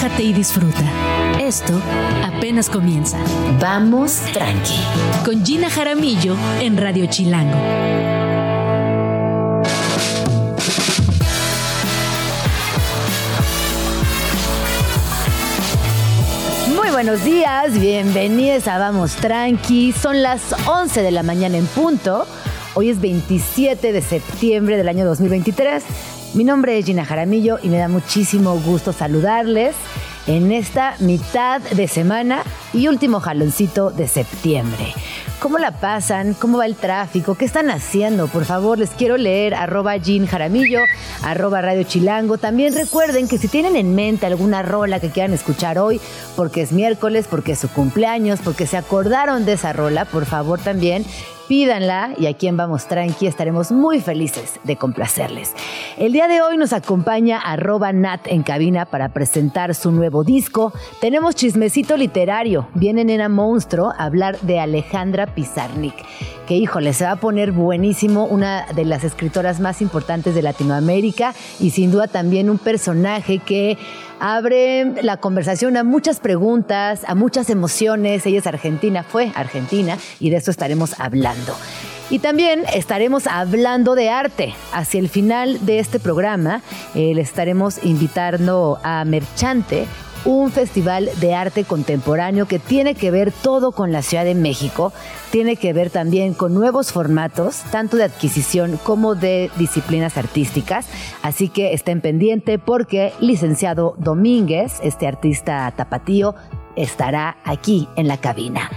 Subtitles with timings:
[0.00, 0.82] relájate y disfruta.
[1.38, 1.78] Esto
[2.24, 3.18] apenas comienza.
[3.60, 4.78] Vamos tranqui.
[5.24, 7.58] Con Gina Jaramillo en Radio Chilango.
[16.74, 19.92] Muy buenos días, bienvenidos a Vamos Tranqui.
[19.92, 22.26] Son las 11 de la mañana en punto.
[22.74, 25.84] Hoy es 27 de septiembre del año 2023.
[26.32, 29.74] Mi nombre es Gina Jaramillo y me da muchísimo gusto saludarles
[30.28, 34.94] en esta mitad de semana y último jaloncito de septiembre.
[35.40, 36.34] ¿Cómo la pasan?
[36.34, 37.34] ¿Cómo va el tráfico?
[37.34, 38.28] ¿Qué están haciendo?
[38.28, 40.82] Por favor, les quiero leer arroba Jean Jaramillo,
[41.24, 42.38] arroba Radio Chilango.
[42.38, 46.00] También recuerden que si tienen en mente alguna rola que quieran escuchar hoy,
[46.36, 50.60] porque es miércoles, porque es su cumpleaños, porque se acordaron de esa rola, por favor
[50.60, 51.04] también
[51.50, 55.52] pídanla y aquí en Vamos Tranqui estaremos muy felices de complacerles.
[55.98, 60.72] El día de hoy nos acompaña arroba Nat en cabina para presentar su nuevo disco.
[61.00, 62.68] Tenemos chismecito literario.
[62.74, 65.96] Viene Nena Monstruo a hablar de Alejandra Pizarnik
[66.50, 71.32] que híjole, se va a poner buenísimo, una de las escritoras más importantes de Latinoamérica
[71.60, 73.78] y sin duda también un personaje que
[74.20, 78.24] abre la conversación a muchas preguntas, a muchas emociones.
[78.26, 81.56] Ella es argentina, fue argentina y de eso estaremos hablando.
[82.10, 84.54] Y también estaremos hablando de arte.
[84.72, 86.60] Hacia el final de este programa
[86.94, 89.86] eh, le estaremos invitando a Merchante,
[90.24, 94.92] un festival de arte contemporáneo que tiene que ver todo con la Ciudad de México,
[95.30, 100.86] tiene que ver también con nuevos formatos, tanto de adquisición como de disciplinas artísticas.
[101.22, 106.34] Así que estén pendiente porque licenciado Domínguez, este artista tapatío,
[106.76, 108.70] estará aquí en la cabina.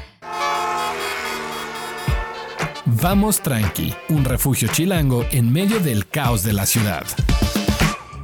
[2.85, 7.03] Vamos tranqui, un refugio chilango en medio del caos de la ciudad.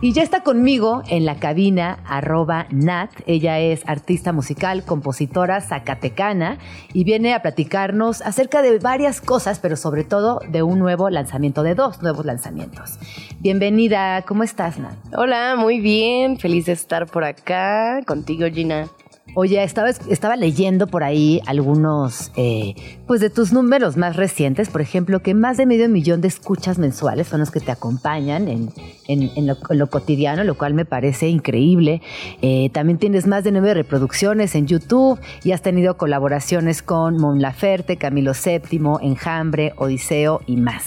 [0.02, 3.12] Y ya está conmigo en la cabina arroba Nat.
[3.26, 6.58] Ella es artista musical, compositora zacatecana
[6.94, 11.64] y viene a platicarnos acerca de varias cosas, pero sobre todo de un nuevo lanzamiento,
[11.64, 12.98] de dos nuevos lanzamientos.
[13.40, 14.96] Bienvenida, ¿cómo estás, Nat?
[15.18, 18.88] Hola, muy bien, feliz de estar por acá contigo, Gina.
[19.36, 22.76] Oye, estaba, estaba leyendo por ahí algunos eh,
[23.08, 26.78] pues de tus números más recientes, por ejemplo, que más de medio millón de escuchas
[26.78, 32.02] mensuales son los que te acompañan en, lo, cotidiano, lo cual me parece increíble.
[32.42, 37.42] Eh, también tienes más de nueve reproducciones en YouTube y has tenido colaboraciones con Mon
[37.42, 40.84] Laferte, Camilo VII, Enjambre, Odiseo y más.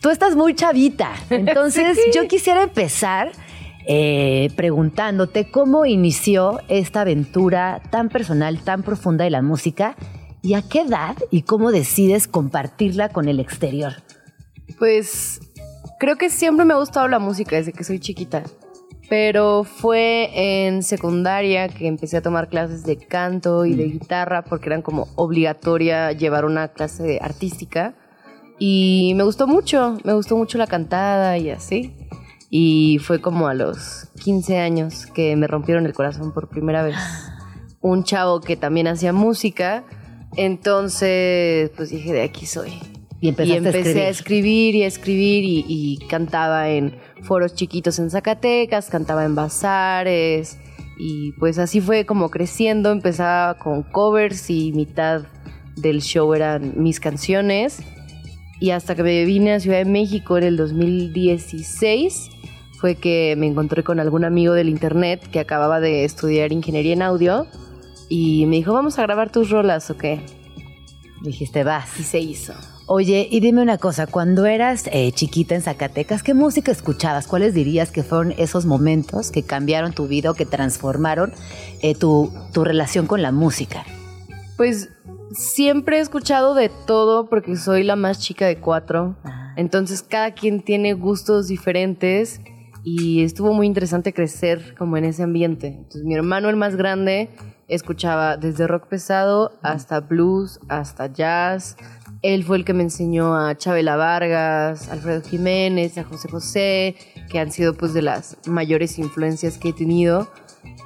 [0.00, 3.32] Tú estás muy chavita, entonces yo quisiera empezar
[3.88, 9.94] eh, preguntándote cómo inició esta aventura tan personal, tan profunda de la música
[10.42, 13.94] y a qué edad y cómo decides compartirla con el exterior.
[14.78, 15.40] Pues
[16.00, 18.42] creo que siempre me ha gustado la música desde que soy chiquita.
[19.08, 23.92] Pero fue en secundaria que empecé a tomar clases de canto y de mm.
[23.92, 27.94] guitarra porque eran como obligatoria llevar una clase artística.
[28.58, 31.94] Y me gustó mucho, me gustó mucho la cantada y así.
[32.58, 36.96] Y fue como a los 15 años que me rompieron el corazón por primera vez.
[37.82, 39.84] Un chavo que también hacía música.
[40.38, 42.72] Entonces, pues dije, de aquí soy.
[43.20, 48.88] Y, empecé a escribir y a escribir y, y, cantaba en foros chiquitos en Zacatecas,
[48.88, 50.58] cantaba en bazares
[50.98, 52.90] y pues así fue como creciendo.
[52.90, 55.24] Empezaba con covers y mitad
[55.76, 57.82] del show eran mis canciones.
[58.60, 62.30] Y hasta que me vine a Ciudad de México en el 2016
[62.78, 67.02] fue que me encontré con algún amigo del internet que acababa de estudiar ingeniería en
[67.02, 67.46] audio
[68.08, 70.20] y me dijo, vamos a grabar tus rolas o qué.
[71.22, 71.98] Dijiste, vas.
[71.98, 72.54] Y se hizo.
[72.88, 77.26] Oye, y dime una cosa, cuando eras eh, chiquita en Zacatecas, ¿qué música escuchabas?
[77.26, 81.32] ¿Cuáles dirías que fueron esos momentos que cambiaron tu vida o que transformaron
[81.82, 83.84] eh, tu, tu relación con la música?
[84.56, 84.90] Pues
[85.32, 89.16] siempre he escuchado de todo porque soy la más chica de cuatro.
[89.24, 89.52] Ah.
[89.56, 92.40] Entonces cada quien tiene gustos diferentes
[92.88, 95.66] y estuvo muy interesante crecer como en ese ambiente.
[95.66, 97.30] Entonces mi hermano, el más grande,
[97.66, 101.76] escuchaba desde rock pesado hasta blues, hasta jazz.
[102.22, 106.96] Él fue el que me enseñó a Chabela Vargas, Alfredo Jiménez, a José José,
[107.28, 110.30] que han sido pues de las mayores influencias que he tenido.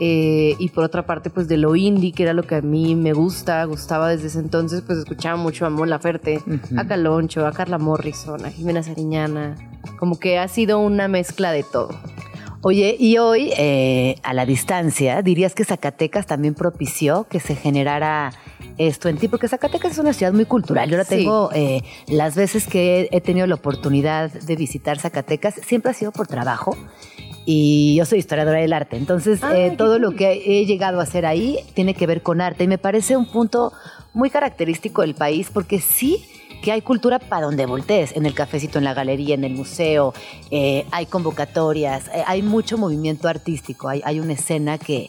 [0.03, 2.95] Eh, y por otra parte, pues de lo indie, que era lo que a mí
[2.95, 6.41] me gusta, gustaba desde ese entonces, pues escuchaba mucho a Mon Laferte,
[6.77, 9.57] a Caloncho, a Carla Morrison, a Jimena Sariñana.
[9.99, 11.91] Como que ha sido una mezcla de todo.
[12.63, 18.33] Oye, y hoy, eh, a la distancia, dirías que Zacatecas también propició que se generara
[18.77, 20.89] esto en ti, porque Zacatecas es una ciudad muy cultural.
[20.89, 25.91] Yo ahora tengo eh, las veces que he tenido la oportunidad de visitar Zacatecas, siempre
[25.91, 26.77] ha sido por trabajo
[27.47, 28.97] y yo soy historiadora del arte.
[28.97, 32.41] Entonces, Ay, eh, todo lo que he llegado a hacer ahí tiene que ver con
[32.41, 33.73] arte y me parece un punto
[34.13, 36.25] muy característico del país porque sí
[36.63, 40.13] que hay cultura para donde voltees, en el cafecito, en la galería, en el museo,
[40.51, 45.09] eh, hay convocatorias, eh, hay mucho movimiento artístico, hay, hay una escena que,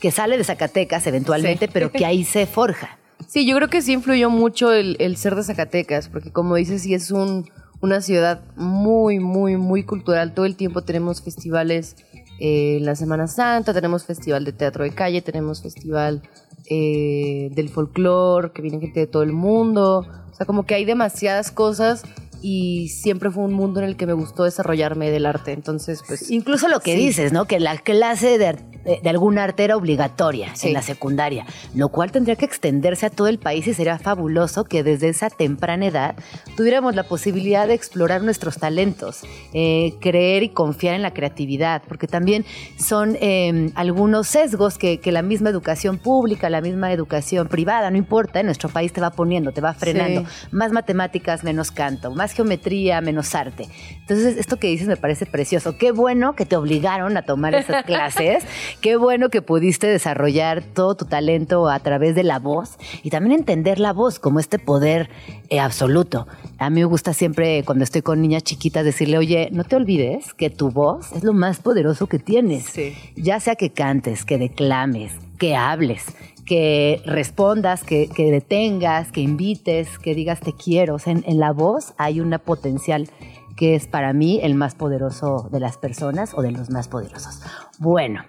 [0.00, 1.70] que sale de Zacatecas eventualmente, Sí.
[1.72, 2.98] pero que ahí se forja.
[3.28, 6.82] Sí, yo creo que sí influyó mucho el, el ser de Zacatecas, porque como dices,
[6.82, 7.48] sí es un,
[7.80, 10.34] una ciudad muy, muy, muy cultural.
[10.34, 11.96] Todo el tiempo tenemos festivales
[12.40, 16.22] eh, la Semana Santa, tenemos festival de teatro de calle, tenemos festival
[16.70, 20.06] eh, del folclore, que viene gente de todo el mundo.
[20.30, 22.04] O sea, como que hay demasiadas cosas
[22.42, 25.52] y siempre fue un mundo en el que me gustó desarrollarme del arte.
[25.52, 26.30] Entonces, pues...
[26.30, 26.98] Incluso lo que Sí.
[27.06, 27.46] dices, ¿no?
[27.46, 28.56] Que la clase de,
[29.02, 30.68] de algún arte era obligatoria Sí.
[30.68, 31.44] en la secundaria,
[31.74, 35.30] lo cual tendría que extenderse a todo el país y sería fabuloso que desde esa
[35.30, 36.16] temprana edad
[36.56, 42.06] tuviéramos la posibilidad de explorar nuestros talentos, eh, creer y confiar en la creatividad, porque
[42.06, 42.44] también
[42.78, 47.96] son eh, algunos sesgos que, que la misma educación pública, la misma educación privada, no
[47.96, 50.22] importa, en nuestro país te va poniendo, te va frenando.
[50.22, 50.46] Sí.
[50.52, 53.68] Más matemáticas, menos canto, más geometría, menos arte.
[54.00, 55.76] Entonces, esto que dices me parece precioso.
[55.76, 58.44] Qué bueno que te obligaron a tomar esas clases.
[58.80, 63.38] Qué bueno que pudiste desarrollar todo tu talento a través de la voz y también
[63.38, 65.10] entender la voz como este poder
[65.50, 66.26] eh, absoluto.
[66.58, 70.34] A mí me gusta siempre cuando estoy con niñas chiquitas decirle, oye, no te olvides
[70.34, 72.64] que tu voz es lo más poderoso que tienes.
[72.64, 72.94] Sí.
[73.16, 76.04] Ya sea que cantes, que declames, que hables,
[76.48, 80.96] que respondas, que, detengas, que invites, que digas te quiero.
[81.04, 83.08] En la voz hay una potencial
[83.54, 87.42] que es para mí el más poderoso de las personas o de los más poderosos.
[87.78, 88.24] Bueno,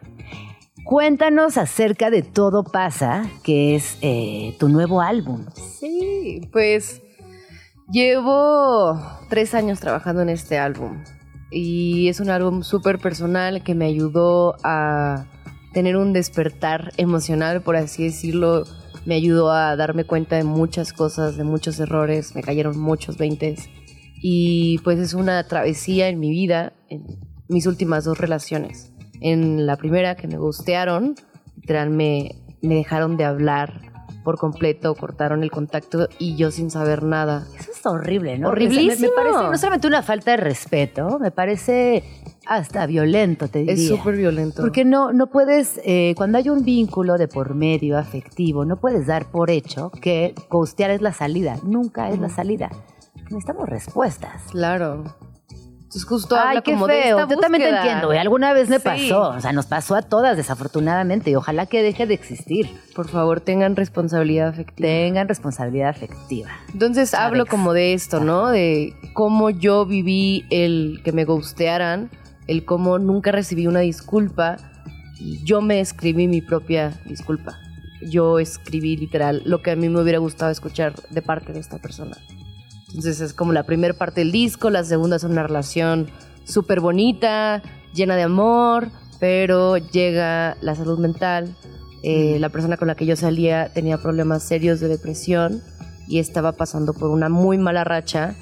[0.83, 5.45] cuéntanos acerca de Todo pasa, que es eh, tu nuevo álbum.
[5.53, 7.01] Sí, pues
[7.89, 8.99] llevo
[9.29, 11.03] tres años trabajando en este álbum
[11.51, 15.25] y es un álbum súper personal que me ayudó a
[15.73, 18.63] tener un despertar emocional, por así decirlo.
[19.05, 23.69] Me ayudó a darme cuenta de muchas cosas, de muchos errores, me cayeron muchos veintes
[24.21, 27.05] y pues es una travesía en mi vida, en
[27.47, 28.91] mis últimas dos relaciones.
[29.21, 31.15] En la primera que me gustearon,
[31.55, 33.89] literal me, me dejaron de hablar
[34.25, 37.47] por completo, cortaron el contacto y yo sin saber nada.
[37.57, 38.49] Eso es horrible, ¿no?
[38.49, 39.07] Horriblísimo.
[39.07, 42.03] Me, me parece no solamente una falta de respeto, me parece
[42.49, 43.73] hasta violento, te diría.
[43.75, 44.61] Es súper violento.
[44.61, 49.07] Porque no, no puedes, eh, cuando hay un vínculo de por medio afectivo, no puedes
[49.07, 51.57] dar por hecho que costear es la salida.
[51.63, 52.69] Nunca es la salida.
[53.29, 54.41] Necesitamos respuestas.
[54.51, 55.03] Claro.
[55.51, 57.17] Entonces justo Ay, habla qué como feo.
[57.17, 58.07] de esta Yo también te entiendo.
[58.07, 58.19] güey.
[58.19, 58.83] Alguna vez me Sí.
[58.83, 59.29] pasó.
[59.29, 61.31] O sea, nos pasó a todas, desafortunadamente.
[61.31, 62.69] Y ojalá que deje de existir.
[62.95, 64.87] Por favor, tengan responsabilidad afectiva.
[64.87, 66.49] Tengan responsabilidad afectiva.
[66.73, 68.49] Entonces hablo como de esto, ¿no?
[68.49, 72.11] De cómo yo viví el que me gustearan,
[72.49, 74.57] el cómo nunca recibí una disculpa
[75.19, 77.59] y yo me escribí mi propia disculpa.
[78.01, 81.77] Yo escribí literal lo que a mí me hubiera gustado escuchar de parte de esta
[81.77, 82.17] persona.
[82.87, 86.07] Entonces es como la primera parte del disco, la segunda es una relación
[86.43, 87.61] súper bonita,
[87.93, 91.55] llena de amor, pero llega la salud mental.
[92.01, 95.61] Eh, La persona con la que yo salía tenía problemas serios de depresión
[96.07, 98.35] y estaba pasando por una muy mala racha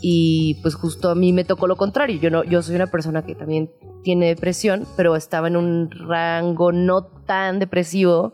[0.00, 2.20] y pues justo a mí me tocó lo contrario.
[2.20, 3.70] Yo no, yo soy una persona que también
[4.02, 8.32] tiene depresión, pero estaba en un rango no tan depresivo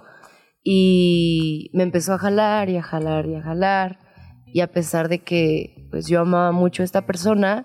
[0.63, 3.99] y me empezó a jalar y a jalar y a jalar
[4.47, 7.65] y a pesar de que pues yo amaba mucho a esta persona,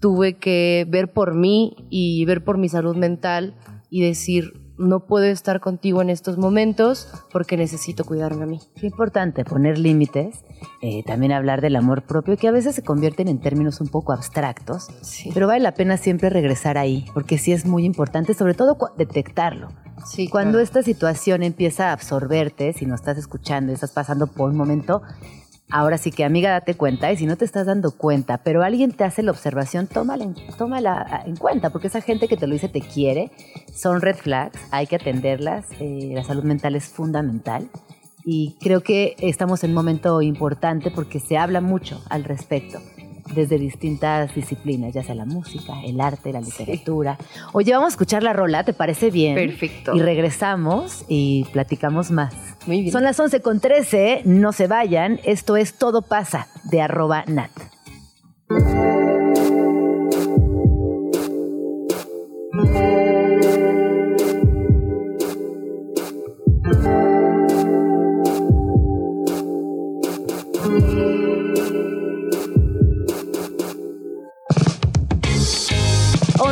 [0.00, 3.54] tuve que ver por mí y ver por mi salud mental
[3.90, 8.60] y decir, no puedo estar contigo en estos momentos porque necesito cuidarme a mí.
[8.76, 10.44] Qué importante poner límites,
[10.80, 14.12] eh, también hablar del amor propio, que a veces se convierten en términos un poco
[14.12, 15.30] abstractos, Sí.
[15.34, 19.68] pero vale la pena siempre regresar ahí, porque sí es muy importante, sobre todo detectarlo.
[20.06, 20.64] Sí, Cuando claro.
[20.64, 25.02] esta situación empieza a absorberte, si no estás escuchando y estás pasando por un momento,
[25.72, 28.92] ahora sí que amiga date cuenta y si no te estás dando cuenta, pero alguien
[28.92, 32.68] te hace la observación, tómala tómala en cuenta, porque esa gente que te lo dice
[32.68, 33.30] te quiere,
[33.74, 37.70] son red flags, hay que atenderlas, eh, la salud mental es fundamental
[38.24, 42.78] y creo que estamos en un momento importante porque se habla mucho al respecto
[43.34, 47.18] desde distintas disciplinas, ya sea la música, el arte, la literatura.
[47.52, 49.34] Oye, vamos a escuchar la rola, ¿te parece bien?
[49.34, 49.94] Perfecto.
[49.94, 52.34] Y regresamos y platicamos más.
[52.66, 52.92] Muy bien.
[52.92, 55.20] Son las 11 con 13, no se vayan.
[55.24, 57.50] Esto es Todo pasa de arroba nat.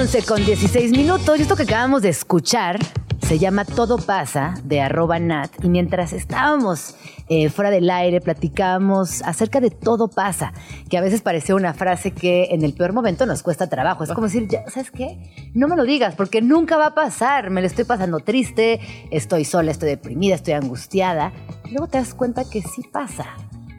[0.00, 1.38] 11 con 16 minutos.
[1.38, 2.78] Y esto que acabamos de escuchar
[3.20, 5.50] se llama Todo pasa de arroba nat.
[5.62, 6.96] Y mientras estábamos
[7.28, 10.54] eh, fuera del aire, platicábamos acerca de todo pasa,
[10.88, 14.02] que a veces parecía una frase que en el peor momento nos cuesta trabajo.
[14.02, 15.50] Es como decir, ya, ¿sabes qué?
[15.52, 17.50] No me lo digas porque nunca va a pasar.
[17.50, 18.80] Me lo estoy pasando triste,
[19.10, 21.30] estoy sola, estoy deprimida, estoy angustiada.
[21.70, 23.26] luego te das cuenta que sí pasa.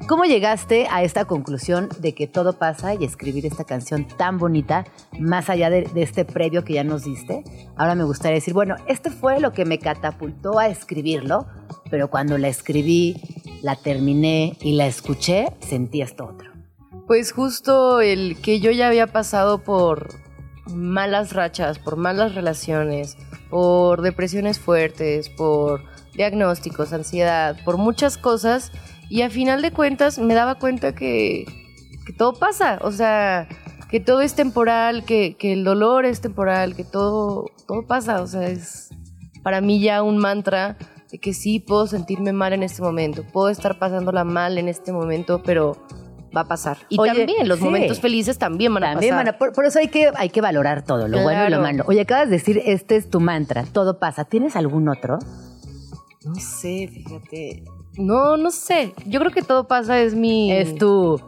[0.07, 4.85] ¿Cómo llegaste a esta conclusión de que todo pasa y escribir esta canción tan bonita,
[5.19, 7.43] más allá de, este previo que ya nos diste?
[7.77, 11.47] Ahora me gustaría decir, bueno, este fue lo que me catapultó a escribirlo,
[11.89, 13.21] pero cuando la escribí,
[13.61, 16.51] la terminé y la escuché, sentí esto otro.
[17.07, 20.09] Pues justo el que yo ya había pasado por
[20.67, 23.17] malas rachas, por malas relaciones,
[23.49, 28.71] por depresiones fuertes, por diagnósticos, ansiedad, por muchas cosas
[29.11, 31.43] y a final de cuentas me daba cuenta que,
[32.17, 33.45] todo pasa, o sea,
[33.89, 38.47] que todo es temporal, que, el dolor es temporal, que todo, todo pasa, o sea,
[38.47, 38.89] es
[39.43, 40.77] para mí ya un mantra
[41.11, 44.93] de que sí puedo sentirme mal en este momento, puedo estar pasándola mal en este
[44.93, 45.75] momento, pero
[46.33, 46.77] va a pasar.
[46.87, 49.37] Y también los momentos felices también van a pasar.
[49.37, 51.83] por, eso hay que, hay que valorar todo, lo bueno y lo malo.
[51.87, 54.23] Oye, acabas de decir, este es tu mantra, todo pasa.
[54.23, 55.19] ¿Tienes algún otro?
[56.23, 57.65] No sé, fíjate.
[57.97, 58.93] No, no sé.
[59.05, 60.51] Yo creo que todo pasa es mi...
[60.51, 61.19] Es tu...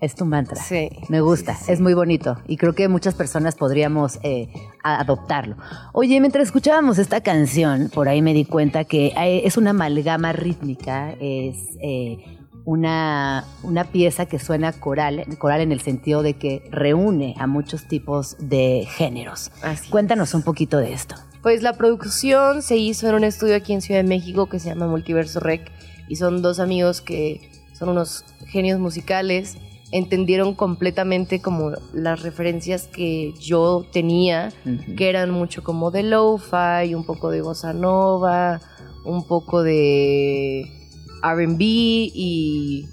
[0.00, 0.56] Es tu mantra.
[0.56, 0.88] Sí.
[1.08, 5.54] Me gusta, es muy bonito y creo que muchas personas podríamos eh, adoptarlo.
[5.92, 11.12] Oye, mientras escuchábamos esta canción, por ahí me di cuenta que es una amalgama rítmica,
[11.20, 12.18] es eh,
[12.64, 17.86] una, una pieza que suena coral, coral en el sentido de que reúne a muchos
[17.86, 19.52] tipos de géneros.
[19.88, 21.14] Cuéntanos un poquito de esto.
[21.42, 24.68] Pues la producción se hizo en un estudio aquí en Ciudad de México que se
[24.68, 25.70] llama Multiverso Rec
[26.12, 27.40] y son dos amigos que
[27.72, 29.56] son unos genios musicales,
[29.92, 34.52] entendieron completamente como las referencias que yo tenía,
[34.98, 38.60] que eran mucho como de lo-fi, un poco de bossa nova,
[39.06, 40.64] un poco de
[41.22, 42.90] RB y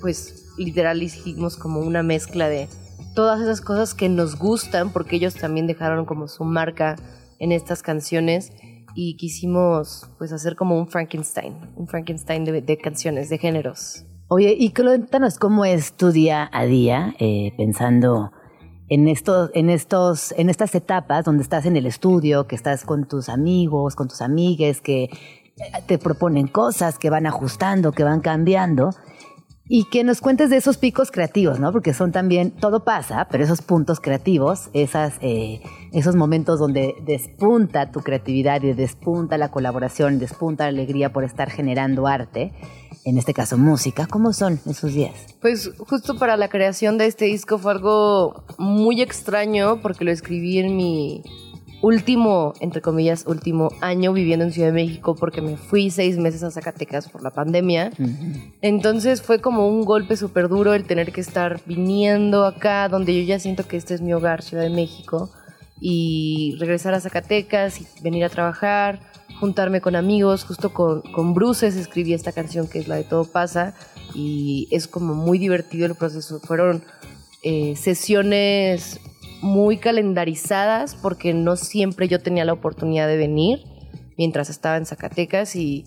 [0.00, 2.66] pues literal hicimos como una mezcla de
[3.14, 6.96] todas esas cosas que nos gustan porque ellos también dejaron como su marca
[7.38, 8.50] en estas canciones
[8.96, 14.06] y quisimos pues hacer como un Frankenstein, un Frankenstein de, canciones, de géneros.
[14.28, 18.32] Oye, y cuéntanos cómo es tu día a día eh, pensando
[18.88, 23.06] en estos, en estos, en estas etapas donde estás en el estudio, que estás con
[23.06, 25.10] tus amigos, con tus amigues, que
[25.86, 28.90] te proponen cosas, que van ajustando, que van cambiando.
[29.68, 31.72] Y que nos cuentes de esos picos creativos, ¿no?
[31.72, 35.60] Porque son también, todo pasa, pero esos puntos creativos, esas, eh,
[35.92, 41.50] esos momentos donde despunta tu creatividad y despunta la colaboración, despunta la alegría por estar
[41.50, 42.52] generando arte,
[43.04, 45.14] en este caso música, ¿cómo son esos días?
[45.40, 50.58] Pues justo para la creación de este disco fue algo muy extraño porque lo escribí
[50.58, 51.22] en mi
[51.82, 56.42] último, entre comillas, último año viviendo en Ciudad de México porque me fui seis meses
[56.42, 57.90] a Zacatecas por la pandemia.
[58.60, 63.22] Entonces fue como un golpe súper duro el tener que estar viniendo acá, donde yo
[63.26, 65.30] ya siento que este es mi hogar, Ciudad de México,
[65.80, 69.00] y regresar a Zacatecas y venir a trabajar,
[69.38, 73.24] juntarme con amigos, justo con, con Bruces escribí esta canción que es la de Todo
[73.24, 73.74] pasa
[74.14, 76.40] y es como muy divertido el proceso.
[76.40, 76.82] Fueron
[77.42, 78.98] eh, sesiones
[79.46, 83.60] muy calendarizadas porque no siempre yo tenía la oportunidad de venir
[84.18, 85.84] mientras estaba en Zacatecas y,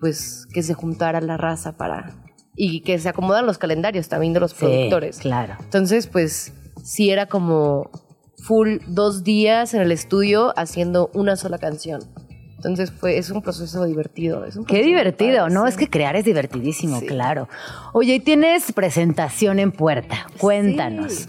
[0.00, 2.14] pues que se juntara la raza para...
[2.54, 5.18] y que se acomodan los calendarios también de los productores.
[5.18, 5.56] Claro.
[5.60, 6.52] Entonces, pues
[6.84, 7.90] sí era como
[8.36, 12.02] full dos días en el estudio haciendo una sola canción.
[12.56, 14.44] Entonces fue, es un proceso divertido.
[14.44, 15.66] Es un Qué divertido, ¿no?
[15.66, 17.48] Es que crear es divertidísimo, claro.
[17.92, 20.28] Oye, y tienes presentación en puerta.
[20.38, 21.28] Cuéntanos.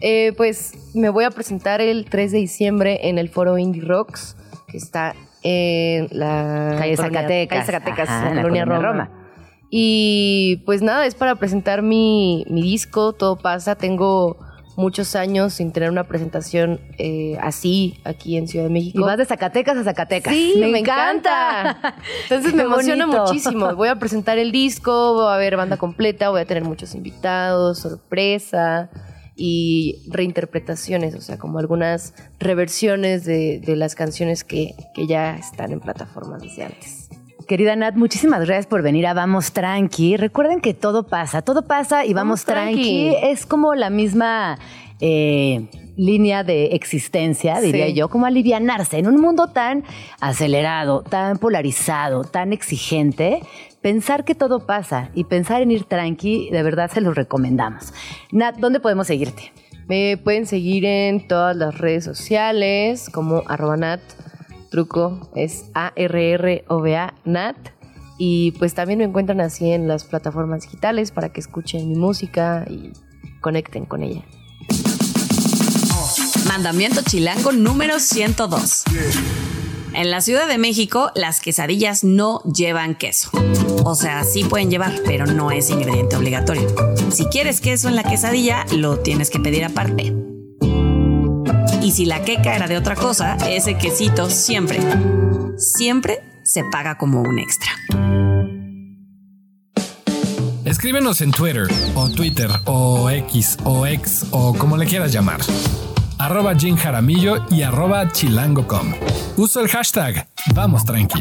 [0.00, 4.36] Eh, pues me voy a presentar el 3 de diciembre en el foro Indie Rocks,
[4.68, 9.10] que está en la calle Zacatecas, calle Zacatecas en la colonia Roma.
[9.70, 13.74] Y pues nada, es para presentar mi, mi, disco, todo pasa.
[13.74, 14.36] Tengo
[14.76, 19.00] muchos años sin tener una presentación eh, así aquí en Ciudad de México.
[19.00, 20.32] Y vas de Zacatecas a Zacatecas.
[20.32, 21.96] Sí, me, encanta.
[22.24, 23.74] Entonces me emociona muchísimo.
[23.74, 27.78] Voy a presentar el disco, va a haber banda completa, voy a tener muchos invitados,
[27.78, 28.90] sorpresa
[29.36, 34.74] y reinterpretaciones, o sea, como algunas reversiones de, las canciones que,
[35.06, 37.10] ya están en plataformas desde antes.
[37.46, 40.16] Querida Nat, muchísimas gracias por venir a Vamos Tranqui.
[40.16, 43.14] Recuerden que todo pasa, todo pasa y Vamos, tranqui.
[43.22, 44.58] Es como la misma
[45.00, 49.84] eh, línea de existencia, diría yo, como alivianarse en un mundo tan
[50.20, 53.40] acelerado, tan polarizado, tan exigente
[53.86, 57.92] pensar que todo pasa y pensar en ir tranqui, de verdad se los recomendamos.
[58.32, 59.52] Nat, ¿dónde podemos seguirte?
[59.86, 64.00] Me pueden seguir en todas las redes sociales como arroba nat,
[64.72, 67.56] truco es A-R-R-O-V-A, nat.
[68.18, 72.66] Y pues también me encuentran así en las plataformas digitales para que escuchen mi música
[72.68, 72.90] y
[73.40, 74.24] conecten con ella.
[76.48, 78.82] Mandamiento chilango número 102.
[79.96, 83.30] En la Ciudad de México, las quesadillas no llevan queso.
[83.82, 86.68] O sea, sí pueden llevar, pero no es ingrediente obligatorio.
[87.10, 90.14] Si quieres queso en la quesadilla, lo tienes que pedir aparte.
[91.80, 94.80] Y si la queca era de otra cosa, ese quesito siempre,
[95.56, 97.70] siempre se paga como un extra.
[100.66, 105.40] Escríbenos en Twitter, o Twitter, o X, o X, o como le quieras llamar
[106.18, 108.94] arroba Jim Jaramillo y arroba chilango.com.
[109.36, 111.20] Uso el hashtag Vamos Tranqui.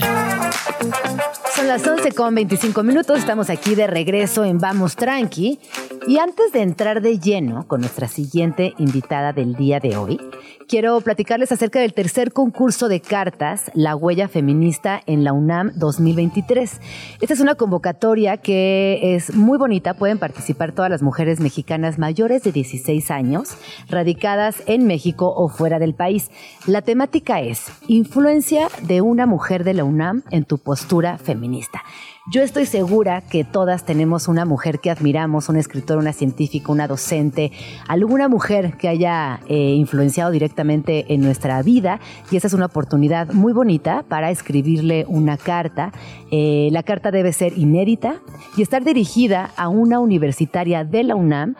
[1.55, 5.57] Son las 11 con 25 minutos, estamos aquí de regreso en Vamos Tranqui.
[6.05, 10.19] Y antes de entrar de lleno con nuestra siguiente invitada del día de hoy,
[10.67, 16.81] quiero platicarles acerca del tercer concurso de cartas, La Huella Feminista en la UNAM 2023.
[17.21, 22.43] Esta es una convocatoria que es muy bonita, pueden participar todas las mujeres mexicanas mayores
[22.43, 23.55] de 16 años,
[23.87, 26.29] radicadas en México o fuera del país.
[26.67, 31.44] La temática es influencia de una mujer de la UNAM en tu postura feminista.
[32.31, 36.87] Yo estoy segura que todas tenemos una mujer que admiramos, una escritora, una científica, una
[36.87, 37.51] docente,
[37.87, 41.99] alguna mujer que haya eh, influenciado directamente en nuestra vida
[42.31, 45.91] y esa es una oportunidad muy bonita para escribirle una carta.
[46.31, 48.15] Eh, la carta debe ser inédita
[48.57, 51.55] y estar dirigida a una universitaria de la UNAM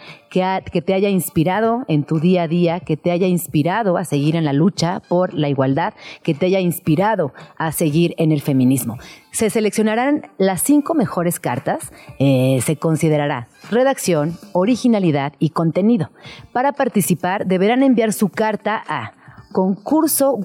[0.72, 4.36] que, te haya inspirado en tu día a día, que te haya inspirado a seguir
[4.36, 8.98] en la lucha por la igualdad, que te haya inspirado a seguir en el feminismo.
[9.32, 16.12] Se seleccionarán las cinco mejores cartas, eh, se considerará redacción, originalidad y contenido.
[16.52, 19.14] Para participar deberán enviar su carta a
[19.56, 20.36] concurso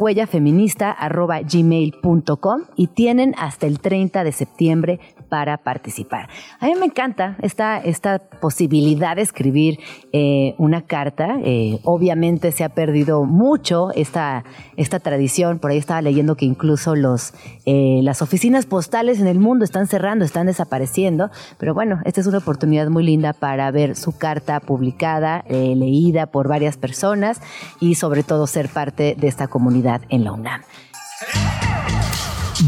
[1.50, 6.28] gmail.com y tienen hasta el 30 de septiembre para participar.
[6.60, 9.78] A mí me encanta esta, esta posibilidad de escribir
[10.12, 11.38] eh, una carta.
[11.42, 14.44] Eh, obviamente se ha perdido mucho esta,
[14.76, 15.58] esta tradición.
[15.58, 17.32] Por ahí estaba leyendo que incluso los,
[17.64, 21.30] eh, las oficinas postales en el mundo están cerrando, están desapareciendo.
[21.58, 26.48] Pero bueno, esta es una oportunidad muy linda para ver su carta publicada, leída por
[26.48, 27.40] varias personas
[27.80, 30.62] y sobre todo ser parte de esta comunidad en la UNAM.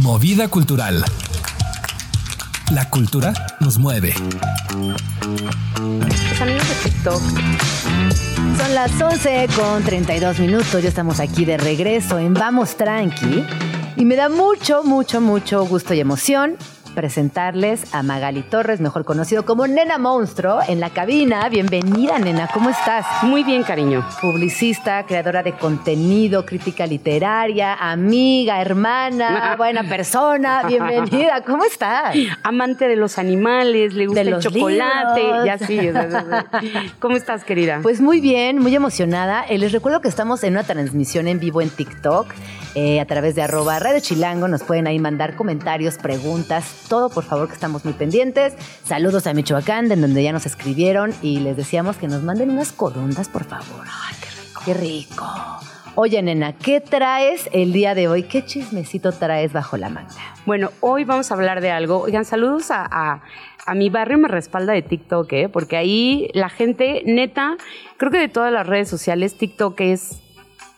[0.01, 1.05] Movida cultural.
[2.73, 4.15] La cultura nos mueve.
[8.59, 10.83] Son las 11 con 32 minutos.
[10.83, 13.45] Ya estamos aquí de regreso en Vamos Tranqui.
[13.97, 16.57] Y me da mucho, mucho, mucho gusto y emoción
[16.95, 21.49] presentarles a Magali Torres, mejor conocido como Nena Monstruo, en la cabina.
[21.49, 23.07] Bienvenida, Nena, ¿cómo estás?
[23.23, 24.07] Muy bien, cariño.
[24.21, 30.63] Publicista, creadora de contenido, crítica literaria, amiga, hermana, buena persona.
[30.67, 32.15] Bienvenida, ¿cómo estás?
[32.43, 35.79] Amante de los animales, le gusta el chocolate, ya sí.
[37.01, 37.81] ¿Cómo estás, querida?
[37.83, 39.45] Pues muy bien, muy emocionada.
[39.49, 42.27] Eh, les recuerdo que estamos en una transmisión en vivo en TikTok.
[42.75, 47.25] Eh, a través de arroba Radio Chilango nos pueden ahí mandar comentarios, preguntas, todo, por
[47.25, 48.55] favor, que estamos muy pendientes.
[48.85, 52.73] Saludos a Michoacán, de donde ya nos escribieron y les decíamos que nos manden unas
[52.73, 53.85] corundas, por favor.
[53.87, 54.63] Ay, qué rico.
[54.65, 55.27] Qué rico.
[55.95, 58.23] Oye, nena, ¿qué traes el día de hoy?
[58.23, 60.15] ¿Qué chismecito traes bajo la manga?
[60.47, 62.01] Bueno, hoy vamos a hablar de algo.
[62.01, 63.21] Oigan, saludos a,
[63.67, 65.49] a, mi barrio me respalda de TikTok, ¿eh?
[65.51, 67.59] porque ahí la gente, neta,
[67.99, 70.22] creo que de todas las redes sociales, TikTok es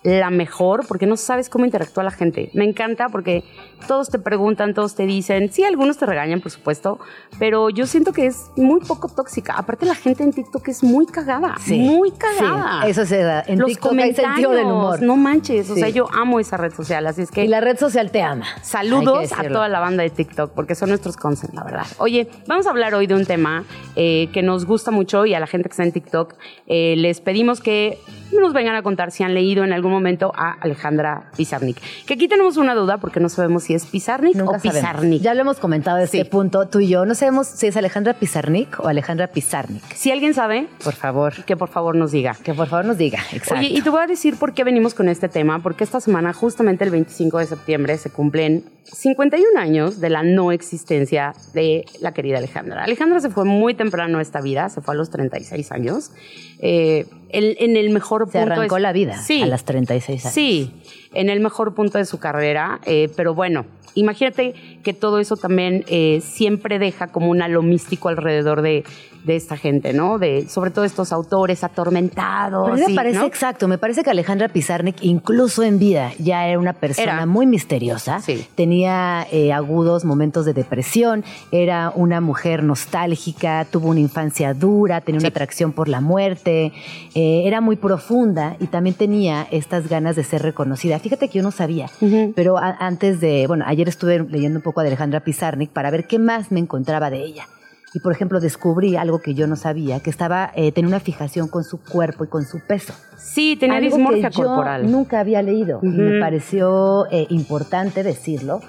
[0.05, 2.51] la mejor porque no sabes cómo interactúa la gente.
[2.53, 3.43] Me encanta porque
[3.89, 7.01] todos te preguntan, todos te dicen, sí, algunos te regañan, por supuesto,
[7.39, 9.55] pero yo siento que es muy poco tóxica.
[9.55, 12.83] Aparte, la gente en TikTok es muy cagada, muy cagada.
[12.85, 13.43] Sí, eso se da.
[13.47, 15.01] En Los TikTok hay sentido del humor.
[15.03, 17.45] No manches, o sea, yo amo esa red social, así es que...
[17.45, 18.47] Y la red social te ama.
[18.63, 21.87] Saludos a toda la banda de TikTok, porque son nuestros consens, la verdad.
[21.99, 23.65] Oye, vamos a hablar hoy de un tema
[23.97, 26.35] eh, que nos gusta mucho y a la gente que está en TikTok
[26.67, 27.99] eh, les pedimos que
[28.33, 31.81] nos vengan a contar si han leído en algún momento a Alejandra Pizarnik.
[32.07, 35.23] Que aquí tenemos una duda porque no sabemos si es Pizarnik o Pizarnik.
[35.23, 37.05] Ya lo hemos comentado desde este punto, tú y yo.
[37.05, 39.83] No sabemos si es Alejandra Pizarnik o Alejandra Pizarnik.
[39.95, 41.45] Si alguien sabe, por favor.
[41.45, 42.37] Que por favor nos diga.
[42.43, 43.55] Que por favor nos diga, exacto.
[43.57, 46.33] Oye, y te voy a decir por qué venimos con este tema, porque esta semana,
[46.33, 52.13] justamente el 25 de septiembre, se cumplen 51 años de la no existencia de la
[52.13, 52.85] querida Alejandra.
[52.85, 56.13] Alejandra se fue muy temprano a esta vida, se fue a los 36 años.
[56.59, 60.35] Eh, en el mejor se arrancó la vida a las 36 años.
[60.35, 60.73] Sí.
[61.13, 65.85] en el mejor punto de su carrera, eh, pero bueno, imagínate que todo eso también
[65.89, 68.85] eh, siempre deja como un halo místico alrededor de,
[69.25, 70.19] de esta gente, ¿no?
[70.19, 72.71] De, sobre todo estos autores atormentados.
[72.75, 73.25] Pero me parece ¿no?
[73.25, 77.27] exacto, me parece que Alejandra Pizarnik, incluso en vida, ya era una persona Era.
[77.27, 78.21] muy misteriosa.
[78.21, 78.47] Sí.
[78.55, 85.21] Tenía eh, agudos momentos de depresión, era una mujer nostálgica, tuvo una infancia dura, tenía
[85.21, 86.73] una atracción por la muerte,
[87.15, 90.99] eh, era muy profunda y también tenía estas ganas de ser reconocida.
[90.99, 91.89] Fíjate que yo no sabía,
[92.35, 96.19] pero antes de, bueno, ayer estuve leyendo un poco de Alejandra Pizarnik para ver qué
[96.19, 97.47] más me encontraba de ella.
[97.95, 101.47] Y por ejemplo, descubrí algo que yo no sabía, que estaba, eh, tenía una fijación
[101.47, 102.93] con su cuerpo y con su peso.
[103.17, 104.91] Sí, tenía Algo dismorfia que yo corporal.
[104.91, 105.79] nunca había leído.
[105.81, 108.61] y me pareció eh, importante decirlo,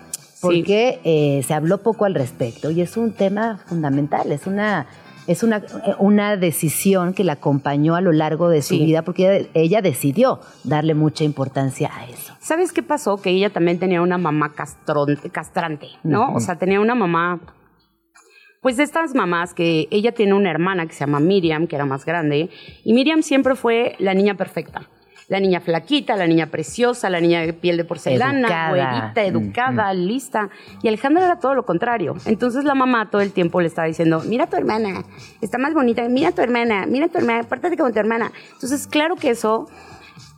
[0.41, 4.85] porque eh, se habló poco al respecto y es un tema fundamental, es una...
[5.27, 5.63] Es una, eh,
[5.99, 8.85] una decisión que la acompañó a lo largo de su Sí.
[8.85, 12.33] vida porque ella, ella decidió darle mucha importancia a eso.
[12.39, 13.17] ¿Sabes qué pasó?
[13.21, 16.33] Que ella también tenía una mamá castrón- castrante, ¿no?
[16.33, 17.39] O sea, tenía una mamá,
[18.61, 21.85] pues de estas mamás que ella tiene una hermana que se llama Miriam, que era
[21.85, 22.49] más grande,
[22.83, 24.87] y Miriam siempre fue la niña perfecta.
[25.27, 28.69] La niña flaquita, la niña preciosa, la niña de piel de porcelana, Educada.
[28.69, 30.49] güerita, educada, lista.
[30.83, 32.15] Y Alejandra era todo lo contrario.
[32.25, 35.03] Entonces la mamá todo el tiempo le estaba diciendo, mira a tu hermana,
[35.41, 38.31] está más bonita, mira a tu hermana, mira a tu hermana, pórtate como tu hermana.
[38.53, 39.67] Entonces, claro que eso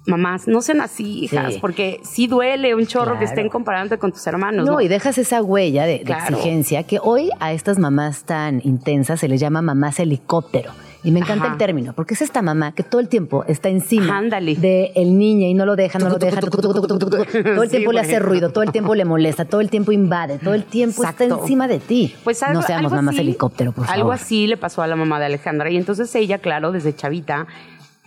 [0.05, 1.59] mamás, no sean así, hijas, Sí.
[1.59, 3.19] porque sí duele un chorro Claro.
[3.19, 4.65] que estén comparándote con tus hermanos.
[4.65, 4.81] No, ¿no?
[4.81, 9.41] y dejas esa huella de, exigencia que hoy a estas mamás tan intensas se les
[9.41, 10.71] llama mamás helicóptero.
[11.07, 11.53] Y me encanta Ajá.
[11.53, 14.55] el término, porque es esta mamá que todo el tiempo está encima Ándale.
[14.55, 16.41] de el niño y no lo deja, no lo deja.
[16.41, 20.37] Todo el tiempo le hace ruido, todo el tiempo le molesta, todo el tiempo invade,
[20.37, 22.13] todo el tiempo está encima de ti.
[22.25, 23.97] Pues algo, no seamos algo mamás así- helicóptero, por favor.
[23.97, 25.69] Algo así le pasó a la mamá de Alejandra.
[25.71, 27.47] Y entonces ella, claro, desde chavita,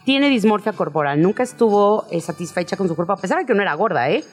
[0.05, 1.23] tiene dismorfia corporal.
[1.23, 4.25] Nunca estuvo eh, satisfecha con su cuerpo, a pesar de que no era gorda, ¿eh?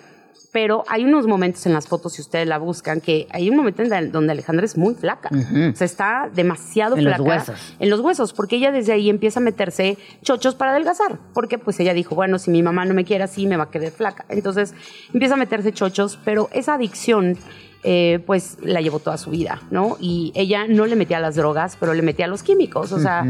[0.52, 3.84] Pero hay unos momentos en las fotos, si ustedes la buscan, que hay un momento
[3.84, 5.30] en donde Alejandra es muy flaca.
[5.32, 7.30] O sea, está demasiado En los flaca.
[7.30, 7.76] huesos.
[7.80, 11.20] En los huesos, porque ella desde ahí empieza a meterse chochos para adelgazar.
[11.34, 13.70] Porque pues ella dijo, bueno, si mi mamá no me quiere así, me va a
[13.70, 14.26] quedar flaca.
[14.30, 14.74] Entonces
[15.14, 17.38] empieza a meterse chochos, pero esa adicción
[17.84, 19.98] eh, pues la llevó toda su vida, ¿no?
[20.00, 23.24] Y ella no le metía las drogas, pero le metía los químicos, o sea,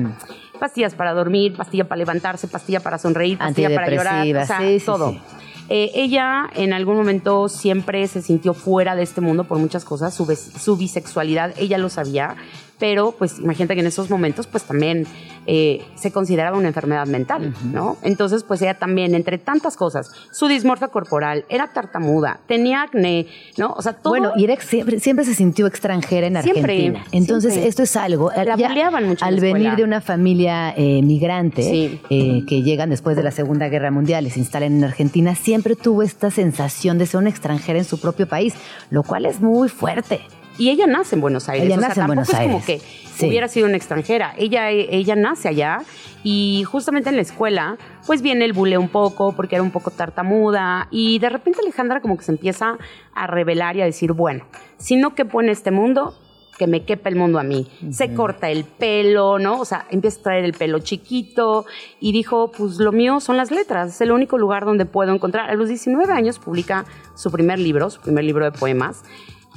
[0.59, 4.79] pastillas para dormir, pastilla para levantarse, pastilla para sonreír, pastilla para llorar, o sea, sí,
[4.79, 5.11] sí, todo.
[5.11, 5.19] sí.
[5.69, 10.13] Eh, ella en algún momento siempre se sintió fuera de este mundo por muchas cosas,
[10.13, 12.37] su, su bisexualidad, ella lo sabía,
[12.79, 15.05] pero pues imagínate que en esos momentos pues también
[15.47, 17.97] eh, se consideraba una enfermedad mental, ¿no?
[18.03, 23.73] Entonces pues ella también, entre tantas cosas, su dismorfia corporal, era tartamuda, tenía acné, ¿no?
[23.73, 24.11] O sea, todo...
[24.11, 27.05] Bueno, y era siempre, siempre se sintió extranjera en Siempre, Argentina.
[27.11, 27.69] Entonces, siempre.
[27.69, 28.31] esto es algo.
[28.35, 32.01] La ya mucho Al venir de una familia eh, migrante, Sí.
[32.09, 35.75] eh, que llegan después de la Segunda Guerra Mundial y se instalan en Argentina, siempre
[35.75, 38.53] tuvo esta sensación de ser una extranjera en su propio país,
[38.89, 40.21] lo cual es muy fuerte.
[40.57, 41.67] Y ella nace en Buenos Aires.
[41.67, 42.65] Ella o sea, nace en tampoco Buenos es como Aires.
[42.65, 43.27] que Sí.
[43.27, 44.33] hubiera sido una extranjera.
[44.37, 45.79] Ella, ella nace allá
[46.23, 49.89] y justamente en la escuela, pues viene el buleo un poco porque era un poco
[49.91, 52.77] tartamuda y de repente Alejandra como que se empieza
[53.15, 54.45] a revelar y a decir, bueno,
[54.77, 56.15] si no quepo en este mundo,
[56.59, 57.67] que me quepa el mundo a mí.
[57.91, 59.59] Se corta el pelo, ¿no?
[59.59, 61.65] O sea, empieza a traer el pelo chiquito
[61.99, 65.49] y dijo, pues lo mío son las letras, es el único lugar donde puedo encontrar.
[65.51, 69.03] A los 19 años publica su primer libro, su primer libro de poemas.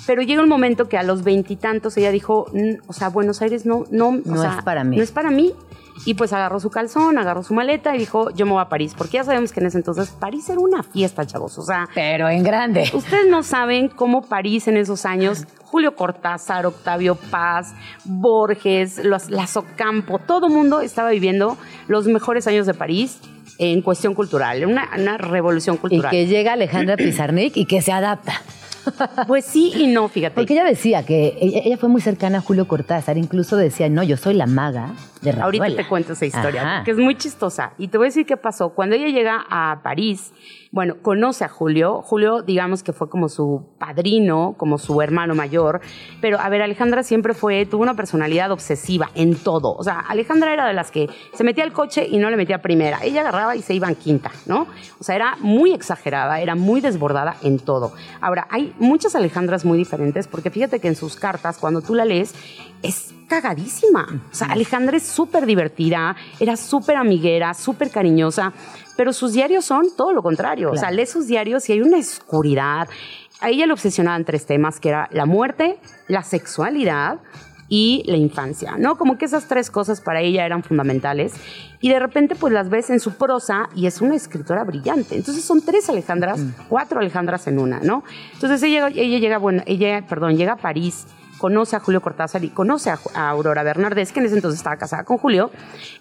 [0.07, 3.67] Pero llega un momento que a los veintitantos ella dijo, "Mm, o sea, Buenos Aires
[3.67, 4.97] no, no, o No sea, es para mí".
[4.97, 5.53] No es para mí.
[6.07, 8.95] Y pues agarró su calzón, agarró su maleta y dijo, yo me voy a París.
[8.97, 11.59] Porque ya sabemos que en ese entonces París era una fiesta, chavos.
[11.59, 12.91] O sea, Pero en grande.
[12.95, 17.75] Ustedes no saben cómo París en esos años, Julio Cortázar, Octavio Paz,
[18.07, 23.19] Borges, los, las Ocampo, todo mundo estaba viviendo los mejores años de París
[23.59, 26.11] en cuestión cultural, una, una revolución Y cultural.
[26.11, 28.41] que llega Alejandra Pizarnik y que se adapta.
[29.27, 30.35] Pues sí y no, fíjate.
[30.35, 34.03] Porque ella decía que ella, ella fue muy cercana a Julio Cortázar, incluso decía, no,
[34.03, 35.45] yo soy la maga de Rayuela.
[35.45, 37.73] Ahorita te cuento esa historia, porque es muy chistosa.
[37.79, 38.71] Y te voy a decir qué pasó.
[38.71, 40.33] Cuando ella llega a París,
[40.73, 42.01] bueno, conoce a Julio.
[42.03, 45.81] Julio, digamos que fue como su padrino, como su hermano mayor.
[46.21, 49.75] Pero, a ver, Alejandra siempre fue, tuvo una personalidad obsesiva en todo.
[49.75, 52.63] O sea, Alejandra era de las que se metía al coche y no le metía
[52.63, 53.01] primera.
[53.03, 54.69] Ella agarraba y se iba en quinta, ¿no?
[55.01, 57.93] O sea, era muy exagerada, era muy desbordada en todo.
[58.21, 62.05] Ahora, hay muchas Alejandras muy diferentes, porque fíjate que en sus cartas, cuando tú la
[62.05, 62.35] lees,
[62.83, 64.07] es cagadísima.
[64.31, 68.53] O sea, Alejandra es súper divertida, era súper amiguera, súper cariñosa,
[68.97, 70.69] pero sus diarios son todo lo contrario.
[70.71, 70.97] O sea, Claro.
[70.97, 72.88] lee sus diarios y hay una oscuridad.
[73.40, 77.21] A ella le obsesionaban tres temas, que era la muerte, la sexualidad
[77.73, 78.99] y la infancia, ¿no?
[78.99, 81.33] Como que esas tres cosas para ella eran fundamentales.
[81.81, 85.14] Y de repente pues las ves en su prosa y es una escritora brillante.
[85.16, 88.03] Entonces son tres Alejandras, cuatro Alejandras en una, ¿no?
[88.35, 91.07] Entonces ella, ella llega, bueno, ella, perdón, llega a París
[91.40, 94.76] conoce a Julio Cortázar y conoce a, a Aurora Bernardés, que en ese entonces estaba
[94.76, 95.50] casada con Julio.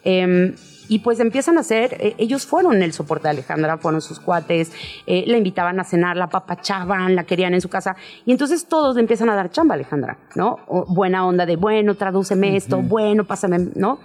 [0.03, 0.53] eh,
[0.89, 4.71] y pues empiezan a hacer, eh, ellos fueron el soporte de Alejandra, fueron sus cuates,
[5.05, 7.95] eh, la invitaban a cenar, la papachaban, la querían en su casa.
[8.25, 10.57] Y entonces todos le empiezan a dar chamba a Alejandra, ¿no?
[10.67, 13.99] O buena onda de, bueno, tradúceme esto, bueno, pásame, ¿no?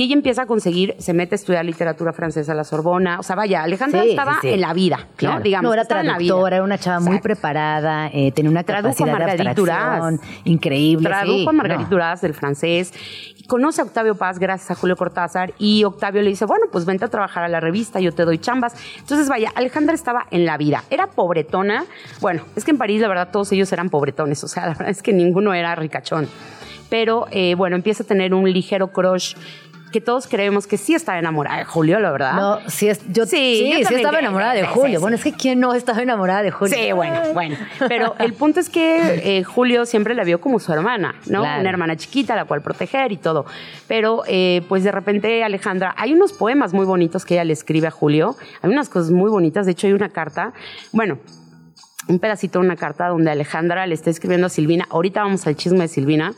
[0.00, 3.18] Y ella empieza a conseguir, se mete a estudiar literatura francesa a la Sorbona.
[3.20, 4.54] O sea, vaya, Alejandra Sí, estaba sí, sí.
[4.54, 5.16] en la vida, ¿no?
[5.16, 5.42] Claro.
[5.42, 9.12] Digamos, no, era traductora, era una chava muy preparada, eh, tenía una Tradujo a de
[9.12, 11.06] abstracción increíble.
[11.06, 11.90] Tradujo a Margarita no.
[11.90, 12.94] Duras del francés.
[13.36, 15.52] Y conoce a Octavio Paz gracias a Julio Cortázar.
[15.58, 18.38] Y Octavio le dice, bueno, pues vente a trabajar a la revista, yo te doy
[18.38, 18.74] chambas.
[19.00, 20.82] Entonces, vaya, Alejandra estaba en la vida.
[20.88, 21.84] Era pobretona.
[22.22, 24.42] Bueno, es que en París, la verdad, todos ellos eran pobretones.
[24.44, 26.26] O sea, la verdad es que ninguno era ricachón.
[26.88, 29.34] Pero, eh, bueno, empieza a tener un ligero crush
[29.90, 32.34] que todos creemos que sí estaba enamorada de Julio, la verdad.
[32.34, 35.00] No, sí, es, yo, Sí, sí, yo sí estaba enamorada de Julio.
[35.00, 36.76] Bueno, es que ¿quién no estaba enamorada de Julio?
[36.76, 37.56] Sí, bueno, bueno.
[37.88, 41.42] Pero el punto es que eh, Julio siempre la vio como su hermana, ¿no?
[41.42, 41.60] Claro.
[41.60, 43.46] Una hermana chiquita, la cual proteger y todo.
[43.88, 47.88] Pero, eh, pues de repente, Alejandra, hay unos poemas muy bonitos que ella le escribe
[47.88, 48.36] a Julio.
[48.62, 49.66] Hay unas cosas muy bonitas.
[49.66, 50.52] De hecho, hay una carta.
[50.92, 51.18] Bueno.
[52.08, 54.86] Un pedacito de una carta donde Alejandra le está escribiendo a Silvina.
[54.90, 56.32] Ahorita vamos al chisme de Silvina,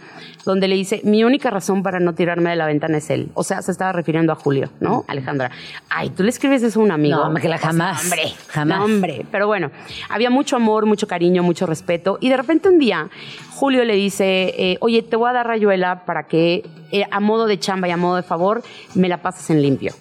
[0.45, 3.31] donde le dice: Mi única razón para no tirarme de la ventana es él.
[3.35, 5.05] O sea, se estaba refiriendo a Julio, ¿no?
[5.07, 5.51] Alejandra.
[5.89, 7.29] Ay, tú le escribes eso a un amigo.
[7.29, 8.79] No, que la O sea, jamás, hombre, jamás.
[8.79, 9.27] no, hombre.
[9.31, 9.71] Pero bueno,
[10.11, 12.19] había mucho amor, mucho cariño, mucho respeto.
[12.21, 13.09] Y de repente un día,
[13.55, 17.47] Julio le dice, eh, oye, te voy a dar rayuela para que eh, a modo
[17.47, 18.63] de chamba y a modo de favor
[18.95, 19.95] me la pases en limpio.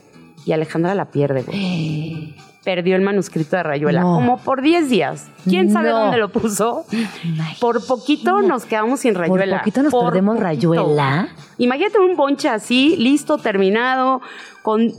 [0.43, 2.35] Y Alejandra la pierde, güey.
[2.63, 4.13] Perdió el manuscrito de Rayuela, No.
[4.15, 5.27] como por 10 días.
[5.45, 5.99] ¿Quién sabe No.
[5.99, 6.85] dónde lo puso?
[7.59, 9.59] Por poquito nos quedamos sin Rayuela.
[9.59, 11.29] poquito nos perdemos Rayuela.
[11.57, 14.21] Imagínate un bonche así, listo, terminado,
[14.61, 14.91] con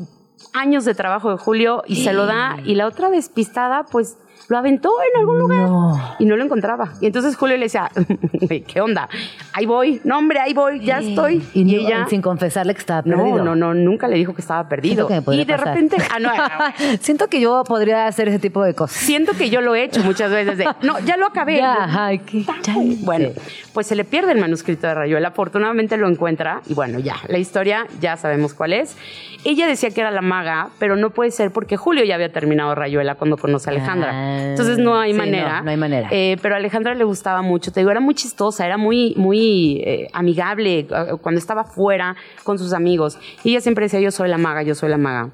[0.54, 4.18] años de trabajo de Julio y se lo da y la otra despistada pues
[4.52, 6.14] lo aventó en algún lugar No.
[6.18, 6.92] y no lo encontraba.
[7.00, 7.90] Y entonces Julio le decía,
[8.32, 9.08] "Güey, ¿qué onda?
[9.54, 11.42] Ahí voy, no hombre, ahí voy, ya estoy.
[11.54, 13.44] Y, no- ella, sin confesarle que estaba no, perdido.
[13.44, 15.08] no, no, nunca le dijo que estaba perdido.
[15.08, 15.68] Que y de pasar.
[15.68, 16.30] repente, ah, no,
[17.00, 18.96] Siento que yo podría hacer ese tipo de cosas.
[18.98, 21.56] siento que yo lo he hecho muchas veces de, no, ya lo acabé.
[21.62, 23.30] Ya, ay, ya- Bueno,
[23.72, 25.28] pues se le pierde el manuscrito de Rayuela.
[25.28, 28.96] Afortunadamente lo encuentra y bueno, ya, la historia ya sabemos cuál es.
[29.44, 32.74] Ella decía que era la maga, pero no puede ser porque Julio ya había terminado
[32.74, 34.10] Rayuela cuando conoce a Alejandra.
[34.12, 35.58] Ah, Entonces no hay sí, manera.
[35.58, 36.08] no, no hay manera.
[36.10, 37.72] Eh, pero a Alejandra le gustaba mucho.
[37.72, 40.86] Te digo, era muy chistosa, era muy, muy eh, amigable eh,
[41.20, 43.18] cuando estaba fuera con sus amigos.
[43.44, 45.30] Y ella siempre decía, yo soy la maga, yo soy la maga.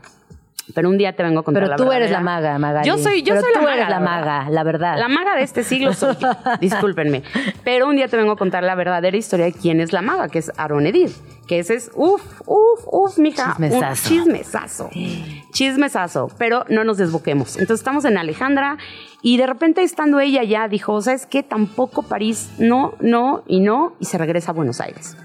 [0.75, 2.87] Pero un día te vengo a contar Pero la tú eres la maga, Magali.
[2.87, 3.75] Yo soy, yo Pero soy la maga.
[3.75, 4.99] eres la maga, la verdad.
[4.99, 6.31] La maga de este siglo soy yo.
[6.61, 7.23] Discúlpenme.
[7.65, 10.29] Pero un día te vengo a contar la verdadera historia de quién es la maga,
[10.29, 11.13] que es Aaron Edith.
[11.47, 13.53] Que ese es, uff, uff, uff, mija.
[13.53, 13.87] Chismesazo.
[13.89, 14.91] Un chismesazo.
[15.53, 16.29] Chismesazo.
[16.39, 17.57] Pero no nos desboquemos.
[17.57, 18.77] Entonces estamos en Alejandra
[19.23, 21.43] y de repente estando ella ya dijo, ¿sabes qué?
[21.43, 23.95] Tampoco París, no, no y no.
[23.99, 25.17] Y se regresa a Buenos Aires.